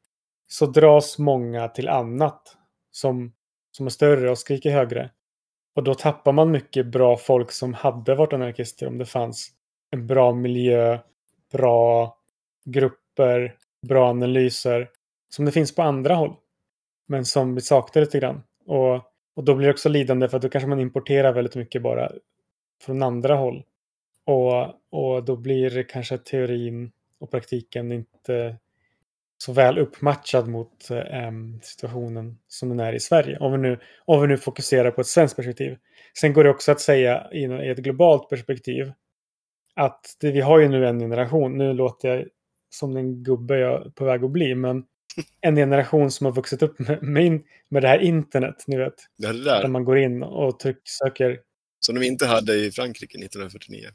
Så 0.47 0.65
dras 0.65 1.17
många 1.19 1.67
till 1.67 1.87
annat 1.87 2.57
som, 2.91 3.33
som 3.71 3.85
är 3.85 3.89
större 3.89 4.31
och 4.31 4.37
skriker 4.37 4.71
högre. 4.71 5.11
Och 5.73 5.83
då 5.83 5.93
tappar 5.93 6.31
man 6.31 6.51
mycket 6.51 6.85
bra 6.85 7.17
folk 7.17 7.51
som 7.51 7.73
hade 7.73 8.15
varit 8.15 8.33
anarkister 8.33 8.87
om 8.87 8.97
det 8.97 9.05
fanns 9.05 9.51
en 9.91 10.07
bra 10.07 10.33
miljö, 10.33 10.99
bra 11.51 12.17
grupper, 12.65 13.55
bra 13.87 14.09
analyser 14.09 14.89
som 15.29 15.45
det 15.45 15.51
finns 15.51 15.75
på 15.75 15.81
andra 15.81 16.15
håll. 16.15 16.35
Men 17.07 17.25
som 17.25 17.55
vi 17.55 17.61
saknar 17.61 18.01
lite 18.01 18.19
grann. 18.19 18.43
Och, 18.65 18.95
och 19.35 19.43
då 19.43 19.55
blir 19.55 19.67
det 19.67 19.73
också 19.73 19.89
lidande 19.89 20.29
för 20.29 20.37
att 20.37 20.43
då 20.43 20.49
kanske 20.49 20.67
man 20.67 20.79
importerar 20.79 21.33
väldigt 21.33 21.55
mycket 21.55 21.81
bara 21.81 22.11
från 22.81 23.03
andra 23.03 23.35
håll. 23.35 23.63
Och, 24.25 24.63
och 24.91 25.23
då 25.23 25.35
blir 25.35 25.83
kanske 25.83 26.17
teorin 26.17 26.91
och 27.19 27.31
praktiken 27.31 27.91
inte 27.91 28.57
så 29.41 29.53
väl 29.53 29.77
uppmatchad 29.77 30.47
mot 30.47 30.89
eh, 30.91 31.31
situationen 31.61 32.37
som 32.47 32.69
den 32.69 32.79
är 32.79 32.93
i 32.93 32.99
Sverige. 32.99 33.37
Om 33.37 33.51
vi, 33.51 33.57
nu, 33.57 33.79
om 34.05 34.21
vi 34.21 34.27
nu 34.27 34.37
fokuserar 34.37 34.91
på 34.91 35.01
ett 35.01 35.07
svenskt 35.07 35.35
perspektiv. 35.35 35.77
Sen 36.19 36.33
går 36.33 36.43
det 36.43 36.49
också 36.49 36.71
att 36.71 36.81
säga 36.81 37.27
i, 37.31 37.43
i 37.43 37.69
ett 37.69 37.77
globalt 37.77 38.29
perspektiv 38.29 38.91
att 39.75 40.17
det, 40.19 40.31
vi 40.31 40.41
har 40.41 40.59
ju 40.59 40.67
nu 40.67 40.87
en 40.87 40.99
generation, 40.99 41.57
nu 41.57 41.73
låter 41.73 42.09
jag 42.09 42.27
som 42.69 42.93
den 42.93 43.23
gubbe 43.23 43.57
jag 43.57 43.85
är 43.85 43.89
på 43.89 44.05
väg 44.05 44.23
att 44.23 44.31
bli, 44.31 44.55
men 44.55 44.83
en 45.41 45.55
generation 45.55 46.11
som 46.11 46.25
har 46.25 46.33
vuxit 46.33 46.61
upp 46.61 46.79
med, 46.79 47.03
med, 47.03 47.41
med 47.69 47.83
det 47.83 47.87
här 47.87 47.99
internet, 47.99 48.63
ni 48.67 48.77
vet. 48.77 48.95
Det 49.17 49.27
Där 49.27 49.61
där 49.61 49.67
man 49.67 49.85
går 49.85 49.97
in 49.97 50.23
och 50.23 50.59
tryck, 50.59 50.81
söker. 50.83 51.39
som 51.79 51.95
de 51.95 52.05
inte 52.05 52.25
hade 52.25 52.53
i 52.53 52.71
Frankrike 52.71 53.17
1949. 53.17 53.89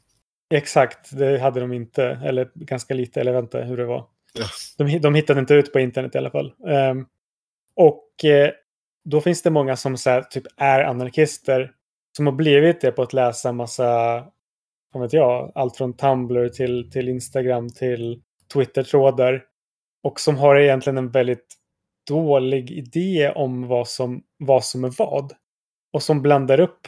Exakt, 0.53 1.17
det 1.17 1.39
hade 1.39 1.59
de 1.59 1.73
inte, 1.73 2.03
eller 2.03 2.51
ganska 2.55 2.93
lite, 2.93 3.21
eller 3.21 3.33
vänta 3.33 3.63
hur 3.63 3.77
det 3.77 3.85
var. 3.85 4.16
De, 4.77 4.99
de 4.99 5.15
hittade 5.15 5.39
inte 5.39 5.53
ut 5.53 5.73
på 5.73 5.79
internet 5.79 6.15
i 6.15 6.17
alla 6.17 6.31
fall. 6.31 6.53
Um, 6.57 7.07
och 7.75 8.25
eh, 8.25 8.51
då 9.05 9.21
finns 9.21 9.41
det 9.41 9.49
många 9.49 9.75
som 9.75 9.97
så 9.97 10.09
här, 10.09 10.21
typ 10.21 10.43
är 10.57 10.83
anarkister 10.83 11.71
som 12.17 12.25
har 12.25 12.33
blivit 12.33 12.81
det 12.81 12.91
på 12.91 13.01
att 13.01 13.13
läsa 13.13 13.51
massa, 13.51 14.23
vad 14.93 15.03
vet 15.03 15.13
jag, 15.13 15.51
allt 15.55 15.77
från 15.77 15.93
Tumblr 15.93 16.49
till, 16.49 16.91
till 16.91 17.09
Instagram 17.09 17.69
till 17.69 18.21
Twitter-trådar. 18.53 19.43
Och 20.03 20.19
som 20.19 20.37
har 20.37 20.55
egentligen 20.55 20.97
en 20.97 21.11
väldigt 21.11 21.55
dålig 22.07 22.71
idé 22.71 23.31
om 23.35 23.67
vad 23.67 23.87
som, 23.87 24.23
vad 24.37 24.65
som 24.65 24.83
är 24.83 24.93
vad. 24.97 25.33
Och 25.93 26.03
som 26.03 26.21
blandar 26.21 26.59
upp 26.59 26.87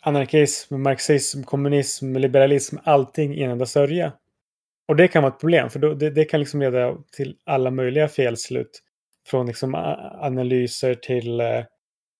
anarkism, 0.00 0.82
marxism, 0.82 1.42
kommunism, 1.42 2.16
liberalism, 2.16 2.76
allting 2.84 3.34
i 3.34 3.42
en 3.42 3.50
enda 3.50 3.66
sörja. 3.66 4.12
Och 4.88 4.96
det 4.96 5.08
kan 5.08 5.22
vara 5.22 5.32
ett 5.32 5.40
problem, 5.40 5.70
för 5.70 5.78
då, 5.78 5.94
det, 5.94 6.10
det 6.10 6.24
kan 6.24 6.40
liksom 6.40 6.60
leda 6.60 6.96
till 7.16 7.36
alla 7.44 7.70
möjliga 7.70 8.08
felslut. 8.08 8.82
Från 9.26 9.46
liksom 9.46 9.74
analyser 10.20 10.94
till 10.94 11.40
eh, 11.40 11.64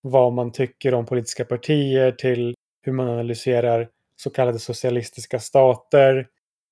vad 0.00 0.32
man 0.32 0.52
tycker 0.52 0.94
om 0.94 1.06
politiska 1.06 1.44
partier, 1.44 2.12
till 2.12 2.54
hur 2.82 2.92
man 2.92 3.08
analyserar 3.08 3.88
så 4.16 4.30
kallade 4.30 4.58
socialistiska 4.58 5.38
stater. 5.38 6.26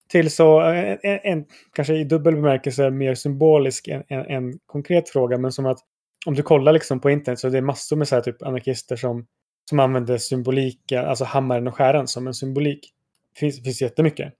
Till 0.09 0.30
så, 0.30 0.61
eh, 0.62 0.99
en, 1.03 1.18
en, 1.22 1.45
kanske 1.72 1.95
i 1.95 2.05
dubbel 2.05 2.34
bemärkelse, 2.34 2.91
mer 2.91 3.14
symbolisk 3.14 3.88
än 3.88 4.03
en, 4.09 4.26
en 4.26 4.59
konkret 4.66 5.09
fråga, 5.09 5.38
men 5.38 5.53
som 5.53 5.66
att 5.66 5.78
om 6.26 6.34
du 6.34 6.43
kollar 6.43 6.72
liksom 6.72 7.01
på 7.01 7.11
internet 7.11 7.38
så 7.38 7.47
är 7.47 7.51
det 7.51 7.62
massor 7.62 7.97
med 7.97 8.09
så 8.09 8.14
här 8.14 8.22
typ 8.22 8.43
anarkister 8.43 8.97
som, 8.97 9.26
som 9.68 9.80
använder 9.80 10.18
symboliken, 10.18 11.05
alltså 11.05 11.24
hammaren 11.24 11.68
och 11.68 11.74
skäran 11.74 12.09
som 12.09 12.26
en 12.26 12.34
symbolik. 12.34 12.93
Det 13.34 13.41
finns, 13.41 13.57
det 13.57 13.62
finns 13.62 13.82
jättemycket. 13.82 14.34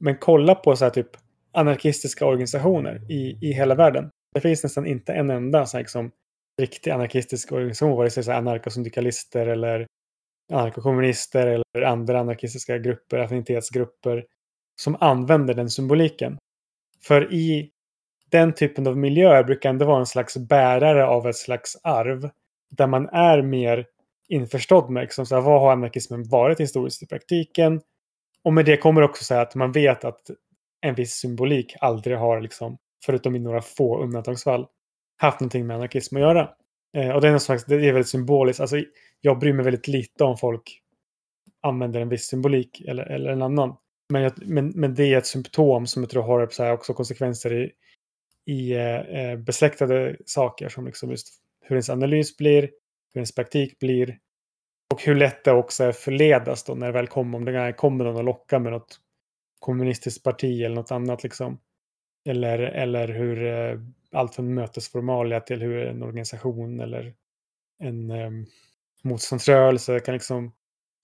Men 0.00 0.16
kolla 0.16 0.54
på 0.54 0.76
så 0.76 0.84
här 0.84 0.90
typ 0.90 1.10
anarkistiska 1.52 2.26
organisationer 2.26 3.10
i, 3.10 3.38
i 3.48 3.52
hela 3.52 3.74
världen. 3.74 4.10
Det 4.34 4.40
finns 4.40 4.62
nästan 4.62 4.86
inte 4.86 5.12
en 5.12 5.30
enda 5.30 5.66
så 5.66 5.76
här, 5.76 5.82
liksom, 5.82 6.10
riktig 6.60 6.90
anarkistisk 6.90 7.52
organisation, 7.52 7.96
vare 7.96 8.10
sig 8.10 8.34
anarkosyndikalister 8.34 9.46
eller 9.46 9.86
anarkokommunister 10.52 11.46
eller 11.46 11.86
andra 11.86 12.20
anarkistiska 12.20 12.78
grupper, 12.78 13.18
affinitetsgrupper 13.18 14.24
som 14.80 14.96
använder 15.00 15.54
den 15.54 15.70
symboliken. 15.70 16.38
För 17.02 17.32
i 17.32 17.70
den 18.30 18.54
typen 18.54 18.86
av 18.86 18.96
miljöer 18.96 19.44
brukar 19.44 19.70
ändå 19.70 19.86
vara 19.86 19.98
en 19.98 20.06
slags 20.06 20.36
bärare 20.36 21.06
av 21.06 21.28
ett 21.28 21.36
slags 21.36 21.76
arv 21.82 22.30
där 22.70 22.86
man 22.86 23.08
är 23.08 23.42
mer 23.42 23.86
införstådd 24.28 24.90
med 24.90 25.00
liksom, 25.00 25.26
så 25.26 25.34
här, 25.34 25.42
vad 25.42 25.60
har 25.60 25.72
anarkismen 25.72 26.28
varit 26.28 26.60
historiskt 26.60 27.02
i 27.02 27.06
praktiken 27.06 27.80
och 28.44 28.52
med 28.52 28.64
det 28.64 28.76
kommer 28.76 29.02
också 29.02 29.24
så 29.24 29.34
att 29.34 29.54
man 29.54 29.72
vet 29.72 30.04
att 30.04 30.30
en 30.80 30.94
viss 30.94 31.12
symbolik 31.12 31.74
aldrig 31.80 32.16
har, 32.16 32.40
liksom, 32.40 32.78
förutom 33.04 33.36
i 33.36 33.38
några 33.38 33.62
få 33.62 34.02
undantagsfall, 34.02 34.66
haft 35.16 35.40
någonting 35.40 35.66
med 35.66 35.76
anarkism 35.76 36.16
att 36.16 36.22
göra. 36.22 36.50
Eh, 36.96 37.10
och 37.10 37.20
det 37.20 37.28
är, 37.28 37.32
något 37.32 37.42
slags, 37.42 37.64
det 37.64 37.74
är 37.74 37.92
väldigt 37.92 38.08
symboliskt. 38.08 38.60
Alltså, 38.60 38.76
jag 39.20 39.38
bryr 39.38 39.52
mig 39.52 39.64
väldigt 39.64 39.88
lite 39.88 40.24
om 40.24 40.36
folk 40.36 40.82
använder 41.62 42.00
en 42.00 42.08
viss 42.08 42.26
symbolik 42.26 42.80
eller, 42.80 43.02
eller 43.02 43.30
en 43.30 43.42
annan. 43.42 43.76
Men, 44.12 44.22
jag, 44.22 44.32
men, 44.36 44.68
men 44.68 44.94
det 44.94 45.04
är 45.04 45.18
ett 45.18 45.26
symptom 45.26 45.86
som 45.86 46.02
jag 46.02 46.10
tror 46.10 46.22
har 46.22 46.48
så 46.50 46.62
här, 46.62 46.72
också 46.72 46.94
konsekvenser 46.94 47.52
i, 47.52 47.72
i 48.52 48.72
eh, 48.72 48.96
eh 48.96 49.36
besläktade 49.36 50.16
saker 50.26 50.68
som 50.68 50.86
liksom 50.86 51.10
just 51.10 51.28
hur 51.64 51.76
ens 51.76 51.90
analys 51.90 52.36
blir, 52.36 52.62
hur 53.12 53.18
ens 53.18 53.34
praktik 53.34 53.78
blir 53.78 54.18
och 54.90 55.02
hur 55.02 55.14
lätt 55.14 55.44
det 55.44 55.52
också 55.52 55.84
är 55.84 55.92
förledas 55.92 56.64
då 56.64 56.74
när 56.74 56.86
det 56.86 56.92
väl 56.92 57.06
kommer, 57.06 57.38
om 57.38 57.44
det 57.44 57.72
kommer 57.72 58.04
någon 58.04 58.16
och 58.16 58.24
lockar 58.24 58.58
med 58.58 58.72
något 58.72 59.00
kommunistiskt 59.58 60.22
parti 60.24 60.62
eller 60.62 60.74
något 60.74 60.90
annat 60.90 61.22
liksom. 61.22 61.60
Eller, 62.28 62.58
eller 62.58 63.08
hur 63.08 63.46
eh, 63.46 63.80
allt 64.12 64.34
från 64.34 64.54
mötesformalia 64.54 65.40
till 65.40 65.60
hur 65.60 65.86
en 65.86 66.02
organisation 66.02 66.80
eller 66.80 67.14
en 67.82 68.10
eh, 68.10 68.30
motståndsrörelse 69.02 70.00
kan 70.00 70.14
liksom 70.14 70.52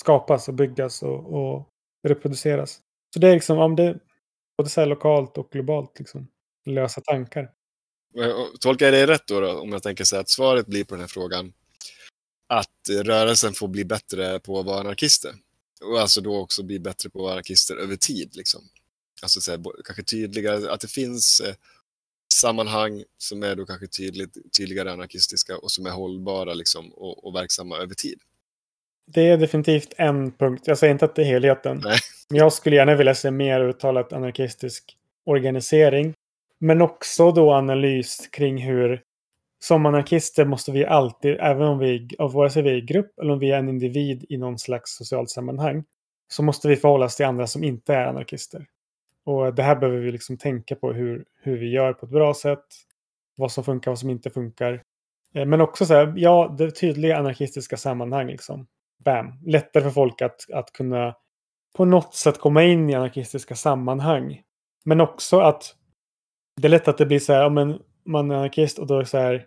skapas 0.02 0.48
och 0.48 0.54
byggas 0.54 1.02
och, 1.02 1.34
och 1.34 1.68
reproduceras. 2.08 2.80
Så 3.14 3.20
det 3.20 3.28
är 3.28 3.34
liksom, 3.34 3.58
om 3.58 3.76
det 3.76 3.98
både 4.58 4.70
så 4.70 4.80
här 4.80 4.88
lokalt 4.88 5.38
och 5.38 5.50
globalt 5.50 5.98
liksom, 5.98 6.28
lösa 6.66 7.00
tankar. 7.00 7.50
Tolkar 8.60 8.86
jag 8.86 8.94
det 8.94 9.06
rätt 9.06 9.26
då, 9.26 9.40
då, 9.40 9.60
om 9.60 9.72
jag 9.72 9.82
tänker 9.82 10.04
så 10.04 10.16
här 10.16 10.20
att 10.20 10.28
svaret 10.28 10.66
blir 10.66 10.84
på 10.84 10.94
den 10.94 11.00
här 11.00 11.08
frågan 11.08 11.52
att 12.46 13.04
rörelsen 13.04 13.52
får 13.52 13.68
bli 13.68 13.84
bättre 13.84 14.40
på 14.40 14.58
att 14.58 14.66
vara 14.66 14.80
anarkister? 14.80 15.34
Och 15.82 16.00
alltså 16.00 16.20
då 16.20 16.36
också 16.36 16.62
bli 16.62 16.78
bättre 16.78 17.10
på 17.10 17.18
att 17.18 17.22
vara 17.22 17.32
anarkister 17.32 17.76
över 17.76 17.96
tid. 17.96 18.36
Liksom. 18.36 18.60
Alltså 19.22 19.40
så 19.40 19.50
här, 19.50 19.60
kanske 19.84 20.02
tydligare, 20.02 20.72
att 20.72 20.80
det 20.80 20.90
finns 20.90 21.40
eh, 21.40 21.54
sammanhang 22.34 23.04
som 23.18 23.42
är 23.42 23.54
då 23.54 23.66
kanske 23.66 23.86
tydligt, 23.86 24.36
tydligare 24.58 24.92
anarkistiska 24.92 25.58
och 25.58 25.70
som 25.70 25.86
är 25.86 25.90
hållbara 25.90 26.54
liksom, 26.54 26.92
och, 26.92 27.26
och 27.26 27.34
verksamma 27.34 27.76
över 27.76 27.94
tid. 27.94 28.18
Det 29.06 29.28
är 29.28 29.36
definitivt 29.36 29.94
en 29.96 30.32
punkt. 30.32 30.62
Jag 30.66 30.78
säger 30.78 30.92
inte 30.92 31.04
att 31.04 31.14
det 31.14 31.22
är 31.22 31.26
helheten. 31.26 31.80
Nej. 31.84 31.98
Men 32.28 32.38
jag 32.38 32.52
skulle 32.52 32.76
gärna 32.76 32.94
vilja 32.94 33.14
se 33.14 33.30
mer 33.30 33.60
uttalat 33.60 34.12
anarkistisk 34.12 34.96
organisering. 35.24 36.14
Men 36.58 36.82
också 36.82 37.32
då 37.32 37.52
analys 37.52 38.28
kring 38.32 38.62
hur 38.62 39.02
som 39.58 39.86
anarkister 39.86 40.44
måste 40.44 40.72
vi 40.72 40.84
alltid, 40.84 41.36
även 41.40 41.62
om 41.62 41.78
vi, 41.78 42.08
av 42.18 42.32
vare 42.32 42.50
sig 42.50 42.62
vi 42.62 42.70
är 42.70 42.74
i 42.74 42.80
grupp 42.80 43.18
eller 43.18 43.32
om 43.32 43.38
vi 43.38 43.50
är 43.50 43.58
en 43.58 43.68
individ 43.68 44.24
i 44.28 44.36
någon 44.36 44.58
slags 44.58 44.96
socialt 44.96 45.30
sammanhang, 45.30 45.84
så 46.28 46.42
måste 46.42 46.68
vi 46.68 46.76
förhålla 46.76 47.06
oss 47.06 47.16
till 47.16 47.26
andra 47.26 47.46
som 47.46 47.64
inte 47.64 47.94
är 47.94 48.06
anarkister. 48.06 48.66
Och 49.24 49.54
det 49.54 49.62
här 49.62 49.76
behöver 49.76 49.98
vi 49.98 50.12
liksom 50.12 50.36
tänka 50.36 50.76
på 50.76 50.92
hur, 50.92 51.24
hur 51.42 51.58
vi 51.58 51.70
gör 51.70 51.92
på 51.92 52.06
ett 52.06 52.12
bra 52.12 52.34
sätt, 52.34 52.64
vad 53.36 53.52
som 53.52 53.64
funkar, 53.64 53.90
och 53.90 53.92
vad 53.92 53.98
som 53.98 54.10
inte 54.10 54.30
funkar. 54.30 54.82
Eh, 55.34 55.46
men 55.46 55.60
också 55.60 55.86
så 55.86 55.94
här, 55.94 56.14
ja, 56.16 56.54
det 56.58 56.70
tydliga 56.70 57.18
anarkistiska 57.18 57.76
sammanhang 57.76 58.26
liksom. 58.26 58.66
Bam! 59.04 59.32
Lättare 59.46 59.82
för 59.82 59.90
folk 59.90 60.22
att, 60.22 60.50
att 60.52 60.72
kunna 60.72 61.14
på 61.76 61.84
något 61.84 62.14
sätt 62.14 62.38
komma 62.38 62.62
in 62.62 62.90
i 62.90 62.94
anarkistiska 62.94 63.54
sammanhang. 63.54 64.42
Men 64.84 65.00
också 65.00 65.40
att 65.40 65.74
det 66.60 66.68
är 66.68 66.70
lätt 66.70 66.88
att 66.88 66.98
det 66.98 67.06
blir 67.06 67.18
så 67.18 67.32
här, 67.32 67.42
ja, 67.42 67.48
men 67.48 67.78
man 68.06 68.30
är 68.30 68.34
anarkist 68.34 68.78
och 68.78 68.86
då 68.86 68.94
är 68.94 68.98
det 68.98 69.06
så 69.06 69.18
här, 69.18 69.46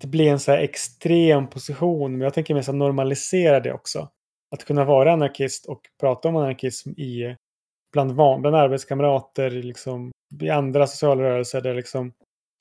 det 0.00 0.06
blir 0.06 0.30
en 0.30 0.40
så 0.40 0.52
här 0.52 0.58
extrem 0.58 1.46
position. 1.46 2.12
Men 2.12 2.20
jag 2.20 2.34
tänker 2.34 2.54
mer 2.54 2.62
så 2.62 2.72
här 2.72 2.78
normalisera 2.78 3.60
det 3.60 3.72
också. 3.72 4.08
Att 4.50 4.64
kunna 4.64 4.84
vara 4.84 5.12
anarkist 5.12 5.66
och 5.66 5.80
prata 6.00 6.28
om 6.28 6.36
anarkism 6.36 6.90
i 6.90 7.36
bland, 7.92 8.12
van, 8.12 8.40
bland 8.40 8.56
arbetskamrater, 8.56 9.50
liksom, 9.50 10.10
i 10.40 10.50
andra 10.50 10.86
sociala 10.86 11.22
rörelser 11.22 11.60
där 11.60 11.74
liksom 11.74 12.12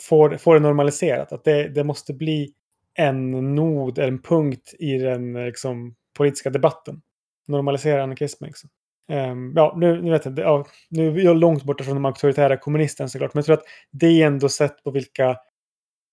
får, 0.04 0.38
får 0.38 0.54
det 0.54 0.60
normaliserat. 0.60 1.32
Att 1.32 1.44
det, 1.44 1.68
det 1.68 1.84
måste 1.84 2.14
bli 2.14 2.54
en 2.94 3.56
nod, 3.56 4.00
en 4.00 4.22
punkt 4.22 4.74
i 4.80 4.98
den 4.98 5.34
liksom, 5.34 5.96
politiska 6.18 6.50
debatten. 6.50 7.02
Normalisera 7.48 8.04
anarkismen. 8.04 8.48
Liksom. 8.48 8.70
Um, 9.12 9.54
ja, 9.56 9.74
nu, 9.78 10.02
nu 10.02 10.12
vet 10.12 10.26
jag, 10.26 10.40
ja, 10.40 10.66
nu 10.90 11.20
är 11.20 11.24
jag 11.24 11.38
långt 11.38 11.64
borta 11.64 11.84
från 11.84 11.96
de 11.96 12.06
auktoritära 12.06 12.58
kommunisterna 12.58 13.08
såklart, 13.08 13.34
men 13.34 13.40
jag 13.40 13.46
tror 13.46 13.58
att 13.58 13.66
det 13.92 14.08
är 14.08 14.28
ändå 14.28 14.50
sätt 14.50 14.84
på 14.84 14.92
vilka 14.92 15.38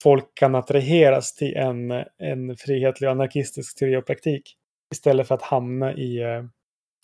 folk 0.02 0.34
kan 0.34 0.54
attraheras 0.54 1.34
till 1.34 1.56
en, 1.56 1.90
en 2.18 2.56
frihetlig 2.56 3.08
anarkistisk 3.08 3.78
teori 3.78 3.96
och 3.96 4.06
praktik. 4.06 4.56
Istället 4.94 5.28
för 5.28 5.34
att 5.34 5.42
hamna 5.42 5.94
i 5.94 6.24
uh, 6.24 6.44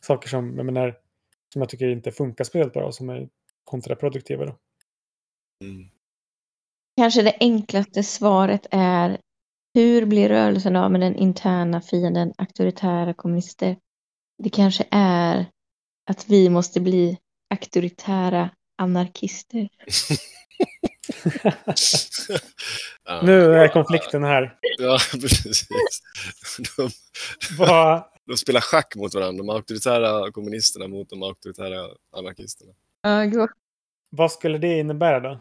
saker 0.03 0.29
som 0.29 0.57
jag, 0.57 0.67
menar, 0.67 0.97
som 1.53 1.63
jag 1.63 1.69
tycker 1.69 1.89
inte 1.89 2.13
funkar 2.13 2.45
speciellt 2.45 2.73
bra 2.73 2.85
och 2.85 2.95
som 2.95 3.11
är 3.11 3.29
kontraproduktiva. 3.65 4.45
Då. 4.45 4.57
Mm. 5.65 5.89
Kanske 6.97 7.23
det 7.23 7.37
enklaste 7.41 8.03
svaret 8.03 8.67
är 8.71 9.19
hur 9.75 10.07
blir 10.07 10.29
rörelsen 10.29 10.77
av 10.77 10.93
med 10.93 11.01
den 11.01 11.17
interna 11.17 11.81
fienden 11.81 12.33
auktoritära 12.39 13.15
kommunister? 13.15 13.77
Det 14.43 14.51
kanske 14.51 14.85
är 14.91 15.47
att 16.11 16.29
vi 16.29 16.49
måste 16.49 16.81
bli 16.81 17.19
auktoritära 17.51 18.51
anarkister. 18.79 19.69
Nu 23.23 23.55
är 23.55 23.69
konflikten 23.69 24.25
här. 24.25 24.59
ja, 24.79 24.99
precis. 25.13 25.69
De, 26.77 26.91
Vad, 27.59 28.05
de 28.27 28.37
spelar 28.37 28.61
schack 28.61 28.97
mot 28.97 29.15
varandra, 29.15 29.39
de 29.45 29.51
auktoritära 29.51 30.33
kommunisterna 30.33 30.89
mot 30.89 31.11
de 31.11 31.23
auktoritära 31.23 31.89
anarkisterna. 32.17 32.73
Ja, 33.03 33.25
gud. 33.25 33.49
vad 34.11 34.33
skulle 34.33 34.59
det 34.59 34.79
innebära 34.79 35.21
då? 35.21 35.41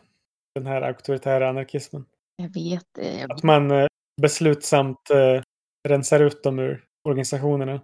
Den 0.55 0.65
här 0.65 0.82
auktoritära 0.82 1.49
anarkismen? 1.49 2.05
Jag 2.36 2.53
vet 2.53 2.86
det. 2.91 3.20
Jag 3.20 3.32
Att 3.32 3.43
man 3.43 3.72
eh, 3.72 3.88
beslutsamt 4.22 5.09
eh, 5.09 5.41
rensar 5.88 6.20
ut 6.20 6.43
dem 6.43 6.59
ur 6.59 6.86
organisationerna 7.03 7.82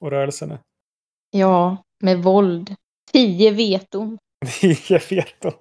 och 0.00 0.10
rörelserna. 0.10 0.58
Ja, 1.30 1.84
med 2.02 2.22
våld. 2.22 2.74
Tio 3.12 3.50
veton. 3.50 4.18
Tio 4.60 5.00
veton. 5.10 5.52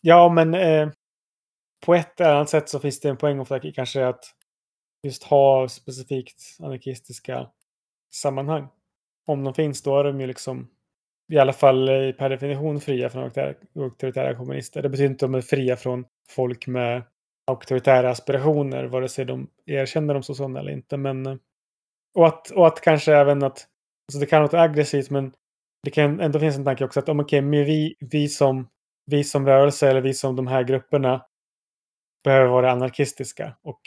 Ja, 0.00 0.28
men 0.28 0.54
eh, 0.54 0.88
på 1.86 1.94
ett 1.94 2.20
eller 2.20 2.34
annat 2.34 2.50
sätt 2.50 2.68
så 2.68 2.80
finns 2.80 3.00
det 3.00 3.08
en 3.08 3.16
poäng 3.16 3.40
of 3.40 3.48
that, 3.48 3.62
kanske 3.74 4.06
att 4.06 4.24
just 5.02 5.22
ha 5.22 5.68
specifikt 5.68 6.42
anarkistiska 6.60 7.50
sammanhang. 8.14 8.68
Om 9.26 9.44
de 9.44 9.54
finns 9.54 9.82
då 9.82 9.98
är 9.98 10.04
de 10.04 10.20
ju 10.20 10.26
liksom 10.26 10.68
i 11.32 11.38
alla 11.38 11.52
fall 11.52 11.88
eh, 11.88 12.12
per 12.12 12.30
definition 12.30 12.80
fria 12.80 13.08
från 13.08 13.30
auktoritära, 13.74 14.34
kommunister. 14.34 14.82
Det 14.82 14.88
betyder 14.88 15.10
inte 15.10 15.24
att 15.24 15.32
de 15.32 15.38
är 15.38 15.42
fria 15.42 15.76
från 15.76 16.04
folk 16.28 16.66
med 16.66 17.02
auktoritära 17.46 18.10
aspirationer, 18.10 18.84
vare 18.84 19.08
sig 19.08 19.24
de 19.24 19.50
erkänner 19.66 20.14
dem 20.14 20.22
som 20.22 20.34
sådana 20.34 20.60
eller 20.60 20.72
inte. 20.72 20.96
Men, 20.96 21.26
eh, 21.26 21.36
och, 22.14 22.26
att, 22.26 22.50
och 22.50 22.66
att 22.66 22.80
kanske 22.80 23.14
även 23.14 23.42
att, 23.42 23.66
så 24.12 24.18
det 24.18 24.26
kan 24.26 24.42
låta 24.42 24.60
aggressivt 24.60 25.10
men 25.10 25.32
det 25.82 25.90
kan 25.90 26.20
ändå 26.20 26.38
finnas 26.38 26.56
en 26.56 26.64
tanke 26.64 26.84
också 26.84 27.00
att 27.00 27.08
om 27.08 27.20
okej, 27.20 27.40
men 27.40 27.64
vi, 27.64 27.96
vi, 28.00 28.28
som, 28.28 28.68
vi 29.06 29.24
som 29.24 29.46
rörelse 29.46 29.90
eller 29.90 30.00
vi 30.00 30.14
som 30.14 30.36
de 30.36 30.46
här 30.46 30.64
grupperna 30.64 31.26
behöver 32.24 32.46
vara 32.46 32.72
anarkistiska 32.72 33.56
och 33.62 33.80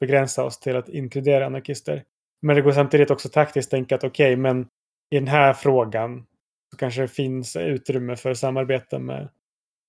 begränsa 0.00 0.44
oss 0.44 0.60
till 0.60 0.76
att 0.76 0.88
inkludera 0.88 1.46
anarkister. 1.46 2.04
Men 2.42 2.56
det 2.56 2.62
går 2.62 2.72
samtidigt 2.72 3.10
också 3.10 3.28
taktiskt 3.28 3.70
tänka 3.70 3.94
att 3.94 4.04
okej, 4.04 4.36
men 4.36 4.68
i 5.10 5.14
den 5.14 5.28
här 5.28 5.52
frågan 5.52 6.26
så 6.70 6.76
kanske 6.76 7.00
det 7.00 7.08
finns 7.08 7.56
utrymme 7.56 8.16
för 8.16 8.34
samarbete 8.34 8.98
med 8.98 9.28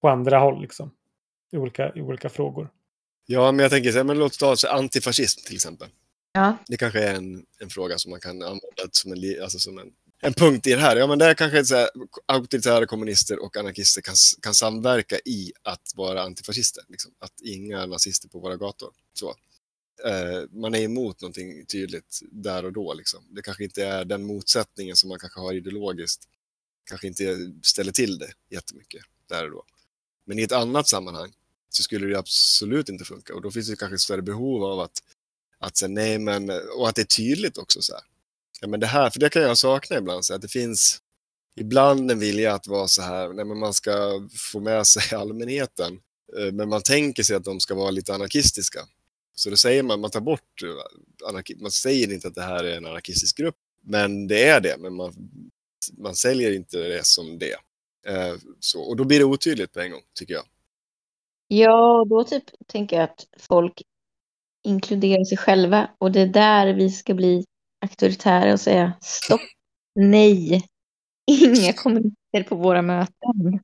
på 0.02 0.10
andra 0.10 0.40
håll 0.40 0.62
liksom. 0.62 0.92
I 1.52 1.58
olika, 1.58 1.94
i 1.96 2.02
olika 2.02 2.30
frågor. 2.30 2.70
Ja, 3.26 3.52
men 3.52 3.64
jag 3.64 3.72
tänker 3.72 3.92
så 3.92 3.98
här, 3.98 4.04
men 4.04 4.20
låt 4.20 4.42
oss 4.42 4.62
ta 4.62 4.70
antifascism 4.70 5.46
till 5.48 5.56
exempel. 5.56 5.88
Ja. 6.34 6.58
Det 6.68 6.78
kanske 6.78 7.00
är 7.00 7.16
en, 7.16 7.46
en 7.60 7.70
fråga 7.70 7.98
som 7.98 8.12
man 8.12 8.20
kan 8.20 8.42
använda 8.42 8.90
som 8.92 9.12
en, 9.12 9.44
alltså 9.44 9.60
som 9.60 9.78
en, 9.78 9.92
en 10.22 10.34
punkt 10.34 10.68
i 10.68 10.72
det 10.72 10.80
här. 10.80 10.96
Ja, 10.96 11.08
men 11.08 11.20
där 11.20 11.34
kanske 11.34 11.66
så 11.66 11.76
här, 11.76 11.90
auktoritära 12.26 12.86
kommunister 12.86 13.44
och 13.44 13.58
anarkister 13.58 14.02
kan, 14.02 14.16
kan 14.42 14.54
samverka 14.54 15.20
i 15.26 15.52
att 15.62 15.92
vara 15.96 16.22
antifascister. 16.22 16.84
Liksom. 16.90 17.12
Att 17.20 17.42
inga 17.42 17.86
nazister 17.86 18.30
på 18.30 18.40
våra 18.40 18.58
gator. 18.58 18.92
Så. 19.14 19.36
Eh, 20.06 20.50
man 20.52 20.76
är 20.76 20.82
emot 20.82 21.22
någonting 21.22 21.66
tydligt 21.66 22.20
där 22.32 22.66
och 22.66 22.74
då. 22.74 22.94
Liksom. 22.94 23.24
Det 23.30 23.42
kanske 23.42 23.64
inte 23.64 23.86
är 23.86 24.06
den 24.06 24.24
motsättningen 24.26 24.96
som 24.96 25.10
man 25.10 25.20
kanske 25.20 25.40
har 25.40 25.54
ideologiskt. 25.54 26.24
Kanske 26.90 27.08
inte 27.08 27.52
ställer 27.64 27.92
till 27.92 28.18
det 28.18 28.32
jättemycket 28.50 29.02
där 29.30 29.46
och 29.46 29.52
då. 29.52 29.64
Men 30.26 30.40
i 30.40 30.44
ett 30.44 30.52
annat 30.52 30.88
sammanhang 30.88 31.32
så 31.70 31.84
skulle 31.84 32.08
det 32.08 32.20
absolut 32.20 32.90
inte 32.90 33.06
funka. 33.06 33.36
Och 33.36 33.42
då 33.42 33.52
finns 33.52 33.70
det 33.70 33.76
kanske 33.76 33.96
ett 33.96 34.02
större 34.02 34.22
behov 34.22 34.64
av 34.64 34.80
att, 34.80 35.04
att 35.64 35.78
säga 35.78 35.90
nej, 35.90 36.20
men, 36.20 36.50
och 36.78 36.90
att 36.90 36.96
det 36.96 37.02
är 37.02 37.06
tydligt 37.06 37.58
också. 37.58 37.82
Så 37.82 37.94
här. 37.94 38.04
Ja, 38.62 38.68
men 38.68 38.80
det 38.80 38.88
här, 38.88 39.10
för 39.10 39.20
det 39.20 39.30
kan 39.30 39.42
jag 39.42 39.58
sakna 39.58 39.98
ibland, 39.98 40.26
så 40.26 40.34
att 40.34 40.42
det 40.42 40.48
finns 40.48 41.02
ibland 41.56 42.12
en 42.12 42.20
vilja 42.20 42.54
att 42.54 42.68
vara 42.68 42.88
så 42.88 43.02
här, 43.02 43.34
nej, 43.34 43.46
men 43.46 43.60
man 43.60 43.74
ska 43.74 44.28
få 44.52 44.60
med 44.60 44.88
sig 44.88 45.18
allmänheten, 45.18 46.00
eh, 46.38 46.52
men 46.52 46.70
man 46.70 46.82
tänker 46.82 47.24
sig 47.24 47.36
att 47.36 47.46
de 47.46 47.60
ska 47.60 47.76
vara 47.76 47.92
lite 47.92 48.14
anarkistiska. 48.14 48.80
Så 49.36 49.50
då 49.50 49.56
säger 49.56 49.84
man, 49.84 50.00
man 50.00 50.12
tar 50.12 50.22
bort, 50.22 50.64
eh, 50.64 51.60
man 51.62 51.72
säger 51.72 52.14
inte 52.14 52.28
att 52.28 52.36
det 52.36 52.42
här 52.42 52.64
är 52.64 52.78
en 52.78 52.86
anarkistisk 52.86 53.38
grupp, 53.38 53.58
men 53.82 54.28
det 54.28 54.44
är 54.44 54.62
det, 54.62 54.76
men 54.80 54.94
man, 54.94 55.14
man 55.98 56.16
säljer 56.16 56.52
inte 56.52 56.78
det 56.78 57.06
som 57.06 57.40
det. 57.40 57.58
Eh, 58.08 58.36
så, 58.60 58.82
och 58.82 58.96
då 58.96 59.04
blir 59.04 59.20
det 59.20 59.26
otydligt 59.26 59.72
på 59.72 59.80
en 59.80 59.92
gång, 59.92 60.04
tycker 60.20 60.34
jag. 60.34 60.46
Ja, 61.48 62.06
då 62.10 62.24
typ 62.24 62.44
tänker 62.68 62.96
jag 62.96 63.04
att 63.04 63.28
folk 63.40 63.82
inkluderar 64.64 65.24
sig 65.24 65.38
själva 65.38 65.90
och 65.98 66.12
det 66.12 66.22
är 66.22 66.28
där 66.28 66.74
vi 66.74 66.90
ska 66.90 67.14
bli 67.14 67.46
auktoritära 67.86 68.54
och 68.54 68.60
säga 68.60 68.94
stopp, 69.02 69.42
nej, 69.96 70.68
inga 71.32 71.74
kommunister 71.74 72.44
på 72.50 72.56
våra 72.56 72.82
möten. 72.82 73.60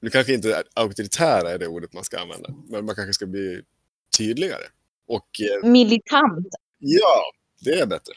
Nu 0.00 0.10
kanske 0.10 0.34
inte 0.34 0.62
auktoritära 0.74 1.50
är 1.50 1.58
det 1.58 1.66
ordet 1.66 1.92
man 1.92 2.04
ska 2.04 2.20
använda, 2.20 2.54
men 2.68 2.84
man 2.84 2.94
kanske 2.94 3.12
ska 3.12 3.26
bli 3.26 3.62
tydligare. 4.18 4.64
Och 5.08 5.28
eh, 5.40 5.68
Militant. 5.68 6.48
ja, 6.78 7.22
det 7.64 7.80
är 7.80 7.86
bättre. 7.86 8.12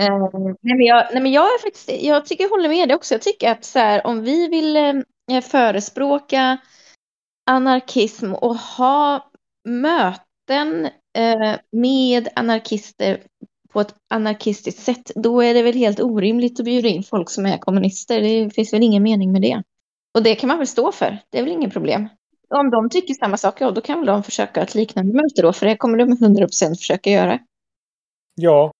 Eh, 0.00 0.28
nej, 0.60 0.76
men 0.76 0.86
jag, 0.86 1.08
nej, 1.12 1.22
men 1.22 1.32
jag 1.32 1.44
är 1.44 1.58
faktiskt, 1.58 2.02
jag 2.02 2.26
tycker 2.26 2.44
jag 2.44 2.50
håller 2.50 2.68
med 2.68 2.88
dig 2.88 2.94
också. 2.94 3.14
Jag 3.14 3.22
tycker 3.22 3.50
att 3.50 3.64
så 3.64 3.78
här, 3.78 4.06
om 4.06 4.22
vi 4.22 4.48
vill 4.48 4.76
eh, 4.76 5.40
förespråka 5.42 6.58
anarkism 7.46 8.34
och 8.34 8.56
ha 8.56 9.30
möten 9.64 10.88
Eh, 11.18 11.58
med 11.72 12.28
anarkister 12.36 13.22
på 13.72 13.80
ett 13.80 13.94
anarkistiskt 14.10 14.82
sätt, 14.82 15.10
då 15.14 15.42
är 15.42 15.54
det 15.54 15.62
väl 15.62 15.74
helt 15.74 16.00
orimligt 16.00 16.60
att 16.60 16.64
bjuda 16.64 16.88
in 16.88 17.02
folk 17.02 17.30
som 17.30 17.46
är 17.46 17.58
kommunister. 17.58 18.20
Det 18.20 18.50
finns 18.54 18.72
väl 18.72 18.82
ingen 18.82 19.02
mening 19.02 19.32
med 19.32 19.42
det. 19.42 19.62
Och 20.14 20.22
det 20.22 20.34
kan 20.34 20.48
man 20.48 20.58
väl 20.58 20.66
stå 20.66 20.92
för. 20.92 21.18
Det 21.30 21.38
är 21.38 21.42
väl 21.42 21.52
inget 21.52 21.72
problem. 21.72 22.08
Om 22.54 22.70
de 22.70 22.90
tycker 22.90 23.14
samma 23.14 23.36
sak, 23.36 23.60
ja, 23.60 23.70
då 23.70 23.80
kan 23.80 23.98
väl 23.98 24.06
de 24.06 24.22
försöka 24.22 24.62
ett 24.62 24.74
liknande 24.74 25.14
möte 25.14 25.42
då, 25.42 25.52
för 25.52 25.66
det 25.66 25.76
kommer 25.76 25.98
de 25.98 26.12
100% 26.12 26.74
försöka 26.74 27.10
göra. 27.10 27.38
Ja, 28.34 28.72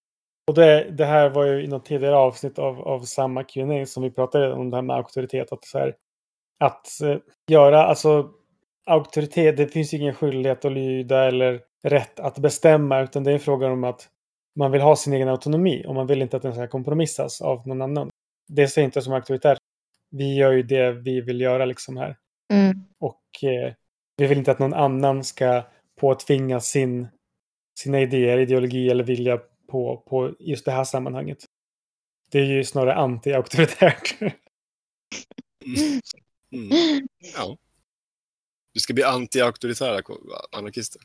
och 0.48 0.54
det, 0.54 0.90
det 0.90 1.04
här 1.04 1.30
var 1.30 1.46
ju 1.46 1.64
i 1.64 1.68
något 1.68 1.84
tidigare 1.84 2.16
avsnitt 2.16 2.58
av, 2.58 2.80
av 2.80 3.00
samma 3.00 3.44
Q&A 3.44 3.86
som 3.86 4.02
vi 4.02 4.10
pratade 4.10 4.52
om 4.52 4.70
det 4.70 4.76
här 4.76 4.82
med 4.82 4.96
auktoritet. 4.96 5.52
Att, 5.52 5.64
så 5.64 5.78
här, 5.78 5.94
att 6.60 7.00
eh, 7.02 7.16
göra, 7.50 7.84
alltså 7.84 8.30
auktoritet, 8.86 9.56
det 9.56 9.66
finns 9.66 9.94
ju 9.94 9.98
ingen 9.98 10.14
skyldighet 10.14 10.64
att 10.64 10.72
lyda 10.72 11.24
eller 11.24 11.60
rätt 11.82 12.20
att 12.20 12.38
bestämma 12.38 13.00
utan 13.00 13.24
det 13.24 13.30
är 13.30 13.34
en 13.34 13.40
fråga 13.40 13.66
om 13.66 13.84
att 13.84 14.08
man 14.56 14.70
vill 14.70 14.80
ha 14.80 14.96
sin 14.96 15.12
egen 15.12 15.28
autonomi 15.28 15.84
och 15.86 15.94
man 15.94 16.06
vill 16.06 16.22
inte 16.22 16.36
att 16.36 16.42
den 16.42 16.54
ska 16.54 16.68
kompromissas 16.68 17.40
av 17.40 17.68
någon 17.68 17.82
annan. 17.82 18.10
Det 18.48 18.68
ser 18.68 18.80
jag 18.80 18.88
inte 18.88 19.02
som 19.02 19.12
auktoritärt. 19.12 19.58
Vi 20.10 20.34
gör 20.34 20.52
ju 20.52 20.62
det 20.62 20.92
vi 20.92 21.20
vill 21.20 21.40
göra 21.40 21.64
liksom 21.64 21.96
här. 21.96 22.16
Mm. 22.52 22.84
Och 22.98 23.44
eh, 23.44 23.74
vi 24.16 24.26
vill 24.26 24.38
inte 24.38 24.52
att 24.52 24.58
någon 24.58 24.74
annan 24.74 25.24
ska 25.24 25.62
påtvinga 26.00 26.60
sin, 26.60 27.08
sina 27.78 28.00
idéer, 28.00 28.38
ideologi 28.38 28.90
eller 28.90 29.04
vilja 29.04 29.40
på, 29.68 29.96
på 29.96 30.34
just 30.38 30.64
det 30.64 30.72
här 30.72 30.84
sammanhanget. 30.84 31.44
Det 32.30 32.38
är 32.38 32.44
ju 32.44 32.64
snarare 32.64 32.94
anti-auktoritärt. 32.94 34.20
Mm. 36.52 37.08
Ja. 37.36 37.56
Du 38.74 38.80
ska 38.80 38.94
bli 38.94 39.02
anti-auktoritära 39.02 40.02
anarkister. 40.52 41.02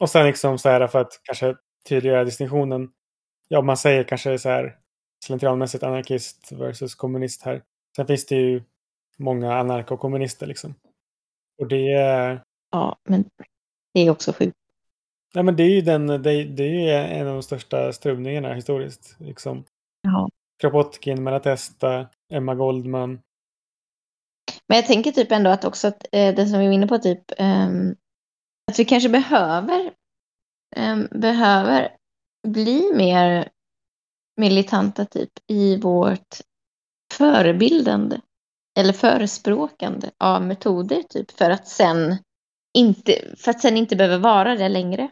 Och 0.00 0.10
sen 0.10 0.26
liksom 0.26 0.58
så 0.58 0.68
här 0.68 0.86
för 0.86 0.98
att 1.00 1.20
kanske 1.22 1.56
tydliggöra 1.88 2.24
distinktionen. 2.24 2.90
Ja, 3.48 3.62
man 3.62 3.76
säger 3.76 4.04
kanske 4.04 4.38
så 4.38 4.48
här 4.48 4.78
slentrianmässigt 5.24 5.84
anarkist 5.84 6.52
versus 6.52 6.94
kommunist 6.94 7.42
här. 7.42 7.62
Sen 7.96 8.06
finns 8.06 8.26
det 8.26 8.36
ju 8.36 8.62
många 9.18 9.54
anarkokommunister. 9.54 10.46
Liksom. 10.46 10.74
Och 11.62 11.68
det 11.68 11.92
är, 11.92 12.42
Ja, 12.72 12.96
men 13.08 13.24
det 13.94 14.00
är 14.00 14.10
också 14.10 14.32
sjukt. 14.32 14.56
ja, 15.34 15.42
men 15.42 15.56
det 15.56 15.62
är 15.62 15.68
ju 15.70 15.80
den, 15.80 16.06
det, 16.06 16.32
är- 16.32 16.44
det 16.44 16.90
är 16.90 17.08
en 17.20 17.26
av 17.26 17.32
de 17.32 17.42
största 17.42 17.92
strömningarna 17.92 18.54
historiskt. 18.54 19.16
Liksom. 19.18 19.64
Ja. 20.02 20.28
Kropotkin, 20.60 21.22
Malatesta, 21.22 22.08
Emma 22.32 22.54
Goldman. 22.54 23.20
Men 24.68 24.76
jag 24.76 24.86
tänker 24.86 25.10
typ 25.12 25.32
ändå 25.32 25.50
att 25.50 25.64
också 25.64 25.88
att 25.88 26.06
eh, 26.12 26.34
det 26.34 26.46
som 26.46 26.58
vi 26.58 26.66
var 26.66 26.72
inne 26.74 26.86
på, 26.86 26.98
typ 26.98 27.24
ehm, 27.36 27.96
att 28.70 28.78
vi 28.78 28.84
kanske 28.84 29.08
behöver, 29.08 29.92
eh, 30.76 30.96
behöver 31.10 31.96
bli 32.48 32.92
mer 32.94 33.48
militanta 34.36 35.04
typ 35.04 35.30
i 35.46 35.76
vårt 35.76 36.40
förebildande 37.12 38.20
eller 38.78 38.92
förespråkande 38.92 40.10
av 40.18 40.42
metoder 40.42 41.02
typ 41.02 41.30
för 41.30 41.50
att 41.50 41.68
sen 41.68 42.16
inte, 42.78 43.34
för 43.36 43.50
att 43.50 43.60
sen 43.60 43.76
inte 43.76 43.96
behöva 43.96 44.18
vara 44.18 44.56
det 44.56 44.68
längre. 44.68 45.08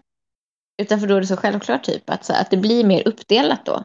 Utan 0.83 1.01
för 1.01 1.07
då 1.07 1.17
är 1.17 1.21
det 1.21 1.27
så 1.27 1.37
självklart 1.37 1.85
typ 1.85 2.11
att, 2.11 2.25
så, 2.25 2.33
att 2.33 2.51
det 2.51 2.57
blir 2.57 2.85
mer 2.85 3.09
uppdelat 3.09 3.65
då. 3.65 3.85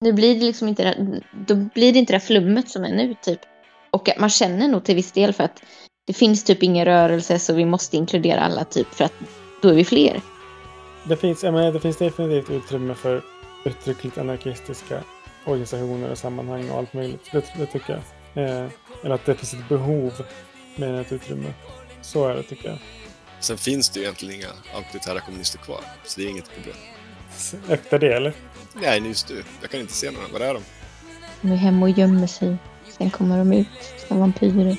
Nu 0.00 0.12
blir 0.12 0.34
det 0.34 0.46
liksom 0.46 0.68
inte 0.68 0.84
det, 0.84 1.22
då 1.46 1.54
blir 1.54 1.92
det 1.92 1.98
inte 1.98 2.12
det 2.12 2.18
här 2.18 2.26
flummet 2.26 2.68
som 2.68 2.84
är 2.84 2.94
nu 2.94 3.14
typ. 3.14 3.40
Och 3.90 4.08
att 4.08 4.18
man 4.18 4.30
känner 4.30 4.68
nog 4.68 4.84
till 4.84 4.94
viss 4.94 5.12
del 5.12 5.32
för 5.32 5.44
att 5.44 5.62
det 6.10 6.14
finns 6.14 6.44
typ 6.44 6.62
ingen 6.62 6.84
rörelse 6.84 7.38
så 7.38 7.52
vi 7.52 7.64
måste 7.64 7.96
inkludera 7.96 8.40
alla 8.40 8.64
typ 8.64 8.94
för 8.94 9.04
att 9.04 9.12
då 9.62 9.68
är 9.68 9.74
vi 9.74 9.84
fler. 9.84 10.20
Det 11.04 11.16
finns, 11.16 11.44
jag 11.44 11.54
menar, 11.54 11.72
det 11.72 11.80
finns 11.80 11.96
definitivt 11.96 12.50
utrymme 12.50 12.94
för 12.94 13.22
uttryckligt 13.64 14.18
anarkistiska 14.18 15.02
organisationer 15.44 16.10
och 16.10 16.18
sammanhang 16.18 16.70
och 16.70 16.78
allt 16.78 16.92
möjligt. 16.94 17.20
Det, 17.32 17.44
det 17.58 17.66
tycker 17.66 18.02
jag. 18.34 18.44
Eh, 18.44 18.66
eller 19.04 19.14
att 19.14 19.26
det 19.26 19.34
finns 19.34 19.54
ett 19.54 19.68
behov 19.68 20.12
med 20.76 21.00
ett 21.00 21.12
utrymme. 21.12 21.52
Så 22.02 22.28
är 22.28 22.34
det 22.34 22.42
tycker 22.42 22.68
jag. 22.68 22.78
Sen 23.40 23.58
finns 23.58 23.90
det 23.90 23.98
ju 24.00 24.04
egentligen 24.04 24.34
inga 24.34 24.52
auktoritära 24.76 25.20
kommunister 25.20 25.58
kvar, 25.58 25.80
så 26.04 26.20
det 26.20 26.26
är 26.26 26.30
inget 26.30 26.50
problem. 26.54 26.76
Efter 27.68 27.98
det 27.98 28.16
eller? 28.16 28.32
Nej, 28.74 29.02
just 29.06 29.28
du. 29.28 29.44
Jag 29.60 29.70
kan 29.70 29.80
inte 29.80 29.92
se 29.92 30.10
några. 30.10 30.28
Var 30.32 30.40
är 30.40 30.54
de? 30.54 30.62
De 31.40 31.52
är 31.52 31.56
hemma 31.56 31.86
och 31.86 31.98
gömmer 31.98 32.26
sig. 32.26 32.56
Sen 32.98 33.10
kommer 33.10 33.38
de 33.38 33.52
ut 33.52 33.68
som 34.08 34.20
vampyrer. 34.20 34.76